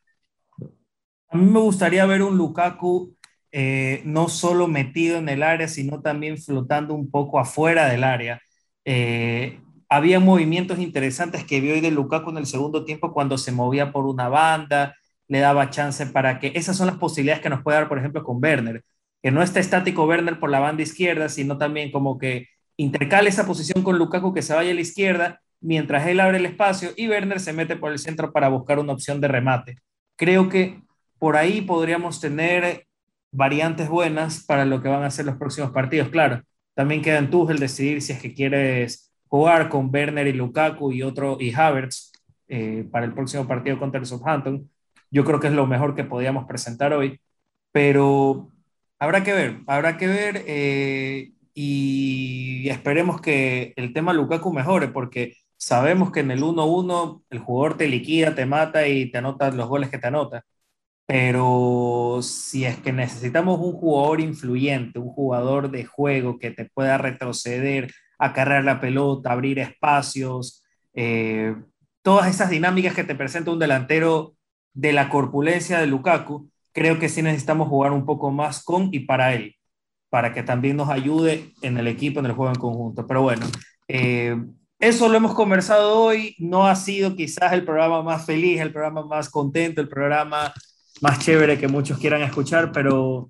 A 1.29 1.37
mí 1.37 1.49
me 1.49 1.59
gustaría 1.59 2.05
ver 2.05 2.23
un 2.23 2.37
Lukaku 2.37 3.15
eh, 3.51 4.01
no 4.05 4.29
solo 4.29 4.67
metido 4.67 5.17
en 5.17 5.29
el 5.29 5.43
área, 5.43 5.67
sino 5.67 6.01
también 6.01 6.37
flotando 6.37 6.93
un 6.93 7.09
poco 7.09 7.39
afuera 7.39 7.87
del 7.87 8.03
área. 8.03 8.41
Eh, 8.85 9.59
había 9.89 10.19
movimientos 10.19 10.79
interesantes 10.79 11.45
que 11.45 11.61
vi 11.61 11.71
hoy 11.71 11.81
de 11.81 11.91
Lukaku 11.91 12.31
en 12.31 12.37
el 12.37 12.45
segundo 12.45 12.85
tiempo 12.85 13.13
cuando 13.13 13.37
se 13.37 13.51
movía 13.51 13.91
por 13.91 14.05
una 14.05 14.29
banda, 14.29 14.95
le 15.27 15.39
daba 15.39 15.69
chance 15.69 16.05
para 16.07 16.39
que 16.39 16.51
esas 16.55 16.77
son 16.77 16.87
las 16.87 16.97
posibilidades 16.97 17.41
que 17.41 17.49
nos 17.49 17.61
puede 17.61 17.77
dar, 17.77 17.87
por 17.89 17.97
ejemplo, 17.97 18.23
con 18.23 18.43
Werner 18.43 18.83
que 19.21 19.31
no 19.31 19.43
esté 19.43 19.59
estático 19.59 20.05
Werner 20.05 20.39
por 20.39 20.49
la 20.49 20.59
banda 20.59 20.83
izquierda, 20.83 21.29
sino 21.29 21.57
también 21.57 21.91
como 21.91 22.17
que 22.17 22.47
intercale 22.77 23.29
esa 23.29 23.45
posición 23.45 23.83
con 23.83 23.97
Lukaku 23.97 24.33
que 24.33 24.41
se 24.41 24.53
vaya 24.53 24.71
a 24.71 24.73
la 24.73 24.81
izquierda 24.81 25.41
mientras 25.61 26.07
él 26.07 26.19
abre 26.19 26.37
el 26.37 26.45
espacio 26.45 26.91
y 26.97 27.07
Werner 27.07 27.39
se 27.39 27.53
mete 27.53 27.75
por 27.75 27.91
el 27.91 27.99
centro 27.99 28.31
para 28.31 28.49
buscar 28.49 28.79
una 28.79 28.93
opción 28.93 29.21
de 29.21 29.27
remate. 29.27 29.77
Creo 30.15 30.49
que 30.49 30.81
por 31.19 31.37
ahí 31.37 31.61
podríamos 31.61 32.19
tener 32.19 32.87
variantes 33.31 33.87
buenas 33.89 34.43
para 34.45 34.65
lo 34.65 34.81
que 34.81 34.89
van 34.89 35.03
a 35.03 35.11
ser 35.11 35.25
los 35.25 35.37
próximos 35.37 35.71
partidos. 35.71 36.09
Claro, 36.09 36.41
también 36.73 37.01
queda 37.01 37.19
en 37.19 37.29
el 37.31 37.59
decidir 37.59 38.01
si 38.01 38.13
es 38.13 38.21
que 38.21 38.33
quieres 38.33 39.11
jugar 39.27 39.69
con 39.69 39.89
Werner 39.93 40.27
y 40.27 40.33
Lukaku 40.33 40.91
y 40.91 41.03
otro 41.03 41.37
y 41.39 41.53
Havertz 41.53 42.11
eh, 42.47 42.85
para 42.91 43.05
el 43.05 43.13
próximo 43.13 43.47
partido 43.47 43.79
contra 43.79 43.99
el 43.99 44.05
Southampton. 44.05 44.69
Yo 45.09 45.23
creo 45.23 45.39
que 45.39 45.47
es 45.47 45.53
lo 45.53 45.67
mejor 45.67 45.95
que 45.95 46.03
podíamos 46.03 46.45
presentar 46.45 46.93
hoy, 46.93 47.19
pero 47.71 48.51
Habrá 49.01 49.23
que 49.23 49.33
ver, 49.33 49.61
habrá 49.65 49.97
que 49.97 50.05
ver 50.05 50.43
eh, 50.45 51.31
y 51.55 52.69
esperemos 52.69 53.19
que 53.19 53.73
el 53.75 53.93
tema 53.93 54.13
Lukaku 54.13 54.53
mejore 54.53 54.89
porque 54.89 55.37
sabemos 55.61 56.11
que 56.11 56.21
en 56.21 56.31
el 56.31 56.41
1-1 56.43 57.23
el 57.29 57.39
jugador 57.39 57.77
te 57.77 57.87
liquida, 57.87 58.33
te 58.33 58.47
mata 58.47 58.87
y 58.87 59.11
te 59.11 59.19
anota 59.19 59.51
los 59.51 59.69
goles 59.69 59.89
que 59.89 59.99
te 59.99 60.07
anota. 60.07 60.43
Pero 61.05 62.19
si 62.23 62.65
es 62.65 62.79
que 62.79 62.91
necesitamos 62.93 63.59
un 63.59 63.73
jugador 63.73 64.21
influyente, 64.21 64.99
un 64.99 65.09
jugador 65.09 65.69
de 65.71 65.85
juego 65.85 66.39
que 66.39 66.51
te 66.51 66.65
pueda 66.65 66.97
retroceder, 66.97 67.91
acarrear 68.17 68.63
la 68.63 68.81
pelota, 68.81 69.31
abrir 69.31 69.59
espacios, 69.59 70.63
eh, 70.95 71.55
todas 72.01 72.27
esas 72.29 72.49
dinámicas 72.49 72.95
que 72.95 73.03
te 73.03 73.15
presenta 73.15 73.51
un 73.51 73.59
delantero 73.59 74.35
de 74.73 74.93
la 74.93 75.09
corpulencia 75.09 75.79
de 75.79 75.87
Lukaku, 75.87 76.49
creo 76.71 76.97
que 76.97 77.09
sí 77.09 77.21
necesitamos 77.21 77.67
jugar 77.67 77.91
un 77.91 78.05
poco 78.05 78.31
más 78.31 78.63
con 78.63 78.89
y 78.91 79.01
para 79.01 79.35
él, 79.35 79.57
para 80.09 80.33
que 80.33 80.43
también 80.43 80.77
nos 80.77 80.89
ayude 80.89 81.51
en 81.61 81.77
el 81.77 81.87
equipo, 81.87 82.19
en 82.19 82.27
el 82.27 82.33
juego 82.33 82.53
en 82.53 82.59
conjunto. 82.59 83.05
Pero 83.05 83.21
bueno, 83.21 83.45
eh, 83.87 84.35
eso 84.81 85.07
lo 85.09 85.17
hemos 85.17 85.33
conversado 85.35 85.97
hoy. 85.99 86.35
No 86.39 86.67
ha 86.67 86.75
sido 86.75 87.15
quizás 87.15 87.53
el 87.53 87.63
programa 87.63 88.01
más 88.01 88.25
feliz, 88.25 88.59
el 88.59 88.71
programa 88.73 89.05
más 89.05 89.29
contento, 89.29 89.79
el 89.79 89.87
programa 89.87 90.53
más 91.01 91.19
chévere 91.19 91.59
que 91.59 91.67
muchos 91.67 91.99
quieran 91.99 92.23
escuchar, 92.23 92.71
pero 92.71 93.29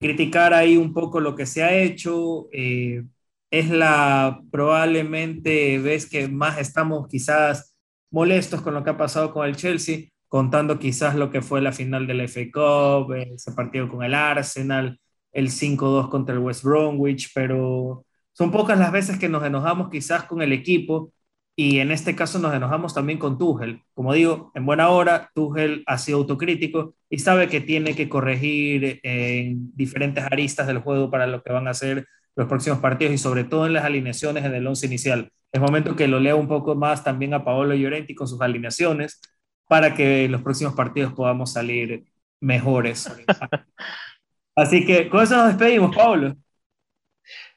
criticar 0.00 0.54
ahí 0.54 0.76
un 0.76 0.92
poco 0.92 1.20
lo 1.20 1.36
que 1.36 1.46
se 1.46 1.62
ha 1.62 1.74
hecho. 1.74 2.48
Eh, 2.52 3.04
es 3.50 3.70
la 3.70 4.42
probablemente 4.50 5.78
vez 5.78 6.08
que 6.08 6.28
más 6.28 6.58
estamos 6.58 7.08
quizás 7.08 7.74
molestos 8.10 8.60
con 8.62 8.74
lo 8.74 8.84
que 8.84 8.90
ha 8.90 8.96
pasado 8.96 9.32
con 9.32 9.46
el 9.46 9.56
Chelsea, 9.56 10.08
contando 10.28 10.78
quizás 10.78 11.14
lo 11.14 11.30
que 11.30 11.42
fue 11.42 11.62
la 11.62 11.72
final 11.72 12.06
del 12.06 12.22
FA 12.28 12.40
Cup, 12.52 13.14
ese 13.14 13.52
partido 13.52 13.88
con 13.88 14.02
el 14.04 14.14
Arsenal, 14.14 15.00
el 15.32 15.50
5-2 15.50 16.08
contra 16.10 16.34
el 16.34 16.40
West 16.40 16.64
Bromwich, 16.64 17.30
pero 17.34 18.04
son 18.38 18.52
pocas 18.52 18.78
las 18.78 18.92
veces 18.92 19.18
que 19.18 19.28
nos 19.28 19.42
enojamos 19.42 19.90
quizás 19.90 20.22
con 20.22 20.42
el 20.42 20.52
equipo 20.52 21.12
y 21.56 21.80
en 21.80 21.90
este 21.90 22.14
caso 22.14 22.38
nos 22.38 22.54
enojamos 22.54 22.94
también 22.94 23.18
con 23.18 23.36
Tuchel. 23.36 23.82
Como 23.94 24.14
digo, 24.14 24.52
en 24.54 24.64
buena 24.64 24.90
hora, 24.90 25.32
Tuchel 25.34 25.82
ha 25.88 25.98
sido 25.98 26.18
autocrítico 26.18 26.94
y 27.10 27.18
sabe 27.18 27.48
que 27.48 27.60
tiene 27.60 27.96
que 27.96 28.08
corregir 28.08 29.00
en 29.02 29.76
diferentes 29.76 30.22
aristas 30.22 30.68
del 30.68 30.78
juego 30.78 31.10
para 31.10 31.26
lo 31.26 31.42
que 31.42 31.52
van 31.52 31.66
a 31.66 31.74
ser 31.74 32.06
los 32.36 32.46
próximos 32.46 32.78
partidos 32.78 33.12
y 33.12 33.18
sobre 33.18 33.42
todo 33.42 33.66
en 33.66 33.72
las 33.72 33.84
alineaciones 33.84 34.44
en 34.44 34.54
el 34.54 34.64
once 34.68 34.86
inicial. 34.86 35.32
Es 35.50 35.60
momento 35.60 35.96
que 35.96 36.06
lo 36.06 36.20
lea 36.20 36.36
un 36.36 36.46
poco 36.46 36.76
más 36.76 37.02
también 37.02 37.34
a 37.34 37.44
Paolo 37.44 37.74
Llorenti 37.74 38.14
con 38.14 38.28
sus 38.28 38.40
alineaciones 38.40 39.20
para 39.66 39.94
que 39.94 40.26
en 40.26 40.30
los 40.30 40.42
próximos 40.42 40.74
partidos 40.74 41.12
podamos 41.12 41.54
salir 41.54 42.04
mejores. 42.38 43.10
Así 44.54 44.86
que 44.86 45.08
con 45.08 45.24
eso 45.24 45.36
nos 45.36 45.48
despedimos, 45.48 45.96
Pablo. 45.96 46.36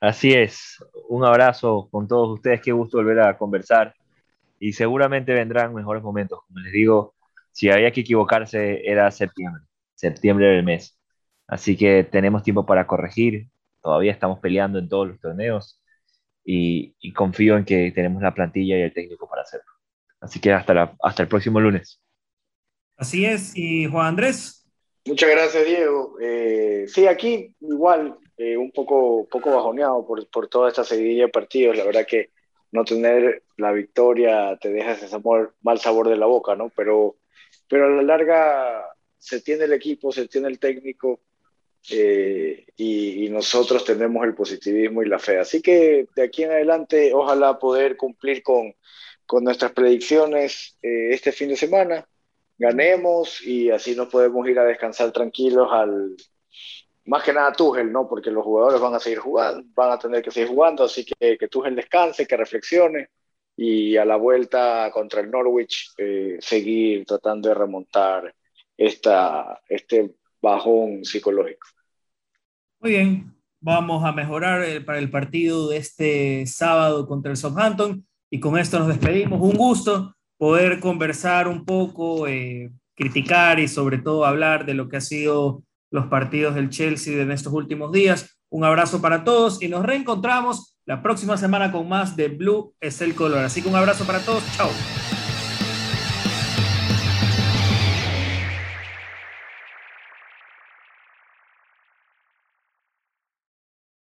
Así 0.01 0.33
es, 0.33 0.83
un 1.09 1.23
abrazo 1.23 1.87
con 1.91 2.07
todos 2.07 2.31
ustedes, 2.31 2.59
qué 2.61 2.71
gusto 2.71 2.97
volver 2.97 3.19
a 3.19 3.37
conversar 3.37 3.93
y 4.59 4.73
seguramente 4.73 5.31
vendrán 5.31 5.75
mejores 5.75 6.01
momentos. 6.01 6.39
Como 6.47 6.59
les 6.59 6.73
digo, 6.73 7.13
si 7.51 7.69
había 7.69 7.91
que 7.91 8.01
equivocarse 8.01 8.81
era 8.83 9.11
septiembre, 9.11 9.61
septiembre 9.93 10.47
del 10.47 10.63
mes. 10.63 10.97
Así 11.47 11.77
que 11.77 12.03
tenemos 12.03 12.41
tiempo 12.41 12.65
para 12.65 12.87
corregir, 12.87 13.49
todavía 13.79 14.11
estamos 14.11 14.39
peleando 14.39 14.79
en 14.79 14.89
todos 14.89 15.07
los 15.07 15.19
torneos 15.19 15.79
y, 16.43 16.95
confío 17.13 17.55
en 17.55 17.65
que 17.65 17.91
tenemos 17.91 18.23
la 18.23 18.33
plantilla 18.33 18.79
y 18.79 18.81
el 18.81 18.93
técnico 18.93 19.29
para 19.29 19.43
hacerlo. 19.43 19.71
Así 20.19 20.39
que 20.39 20.51
hasta, 20.51 20.95
hasta 21.03 21.21
el 21.21 21.29
próximo 21.29 21.59
lunes. 21.59 22.01
Así 22.97 23.25
es, 23.25 23.55
y 23.55 23.85
Juan 23.85 24.07
Andrés. 24.07 24.60
Muchas 25.05 25.31
gracias, 25.31 25.65
Diego. 25.65 26.15
Eh, 26.21 26.85
sí, 26.87 27.07
aquí 27.07 27.55
igual 27.61 28.17
eh, 28.37 28.55
un 28.55 28.71
poco, 28.71 29.27
poco 29.29 29.49
bajoneado 29.49 30.05
por, 30.05 30.27
por, 30.29 30.47
toda 30.47 30.69
esta 30.69 30.83
seguidilla 30.83 31.25
de 31.25 31.31
partidos. 31.31 31.75
La 31.75 31.85
verdad 31.85 32.05
que 32.05 32.29
no 32.71 32.85
tener 32.85 33.43
la 33.57 33.71
victoria 33.71 34.57
te 34.61 34.69
deja 34.69 34.91
ese 34.91 35.07
mal 35.61 35.79
sabor 35.79 36.07
de 36.07 36.17
la 36.17 36.27
boca, 36.27 36.55
¿no? 36.55 36.69
Pero, 36.75 37.17
pero 37.67 37.85
a 37.85 37.89
la 37.89 38.03
larga 38.03 38.85
se 39.17 39.41
tiene 39.41 39.63
el 39.63 39.73
equipo, 39.73 40.11
se 40.11 40.27
tiene 40.27 40.47
el 40.49 40.59
técnico 40.59 41.19
eh, 41.89 42.67
y, 42.77 43.27
nosotros 43.29 43.83
tenemos 43.83 44.23
el 44.23 44.35
positivismo 44.35 45.01
y 45.01 45.09
la 45.09 45.17
fe. 45.17 45.39
Así 45.39 45.61
que 45.63 46.07
de 46.15 46.23
aquí 46.23 46.43
en 46.43 46.51
adelante, 46.51 47.11
ojalá 47.13 47.57
poder 47.57 47.97
cumplir 47.97 48.43
con, 48.43 48.75
con 49.25 49.43
nuestras 49.43 49.71
predicciones 49.71 50.77
este 50.81 51.31
fin 51.31 51.49
de 51.49 51.55
semana 51.55 52.07
ganemos 52.61 53.41
y 53.41 53.71
así 53.71 53.95
nos 53.95 54.07
podemos 54.07 54.47
ir 54.47 54.59
a 54.59 54.65
descansar 54.65 55.11
tranquilos 55.11 55.67
al 55.71 56.15
más 57.05 57.23
que 57.23 57.33
nada 57.33 57.51
Tuchel, 57.51 57.91
¿no? 57.91 58.07
Porque 58.07 58.29
los 58.29 58.43
jugadores 58.43 58.79
van 58.79 58.93
a 58.93 58.99
seguir 58.99 59.17
jugando, 59.17 59.67
van 59.73 59.91
a 59.91 59.97
tener 59.97 60.21
que 60.21 60.29
seguir 60.29 60.49
jugando, 60.49 60.83
así 60.83 61.03
que 61.03 61.37
que 61.39 61.47
Tuchel 61.47 61.75
descanse, 61.75 62.27
que 62.27 62.37
reflexione 62.37 63.09
y 63.57 63.97
a 63.97 64.05
la 64.05 64.15
vuelta 64.15 64.91
contra 64.93 65.21
el 65.21 65.31
Norwich 65.31 65.91
eh, 65.97 66.37
seguir 66.39 67.03
tratando 67.05 67.49
de 67.49 67.55
remontar 67.55 68.35
esta, 68.77 69.59
este 69.67 70.15
bajón 70.39 71.03
psicológico. 71.03 71.67
Muy 72.79 72.91
bien, 72.91 73.35
vamos 73.59 74.05
a 74.05 74.11
mejorar 74.11 74.63
eh, 74.63 74.81
para 74.81 74.99
el 74.99 75.09
partido 75.09 75.69
de 75.69 75.77
este 75.77 76.45
sábado 76.45 77.07
contra 77.07 77.31
el 77.31 77.37
Southampton 77.37 78.05
y 78.29 78.39
con 78.39 78.55
esto 78.59 78.77
nos 78.77 78.87
despedimos. 78.87 79.41
Un 79.41 79.57
gusto 79.57 80.15
poder 80.41 80.79
conversar 80.79 81.47
un 81.47 81.65
poco, 81.65 82.27
eh, 82.27 82.71
criticar 82.95 83.59
y 83.59 83.67
sobre 83.67 83.99
todo 83.99 84.25
hablar 84.25 84.65
de 84.65 84.73
lo 84.73 84.89
que 84.89 84.97
ha 84.97 85.01
sido 85.01 85.61
los 85.91 86.07
partidos 86.07 86.55
del 86.55 86.71
Chelsea 86.71 87.21
en 87.21 87.29
estos 87.29 87.53
últimos 87.53 87.91
días. 87.91 88.39
Un 88.49 88.63
abrazo 88.63 89.03
para 89.03 89.23
todos 89.23 89.61
y 89.61 89.67
nos 89.67 89.85
reencontramos 89.85 90.75
la 90.87 91.03
próxima 91.03 91.37
semana 91.37 91.71
con 91.71 91.87
más 91.87 92.15
de 92.15 92.29
Blue 92.29 92.73
es 92.79 93.01
el 93.01 93.13
color. 93.13 93.45
Así 93.45 93.61
que 93.61 93.69
un 93.69 93.75
abrazo 93.75 94.03
para 94.03 94.17
todos. 94.17 94.43
Chao. 94.57 94.71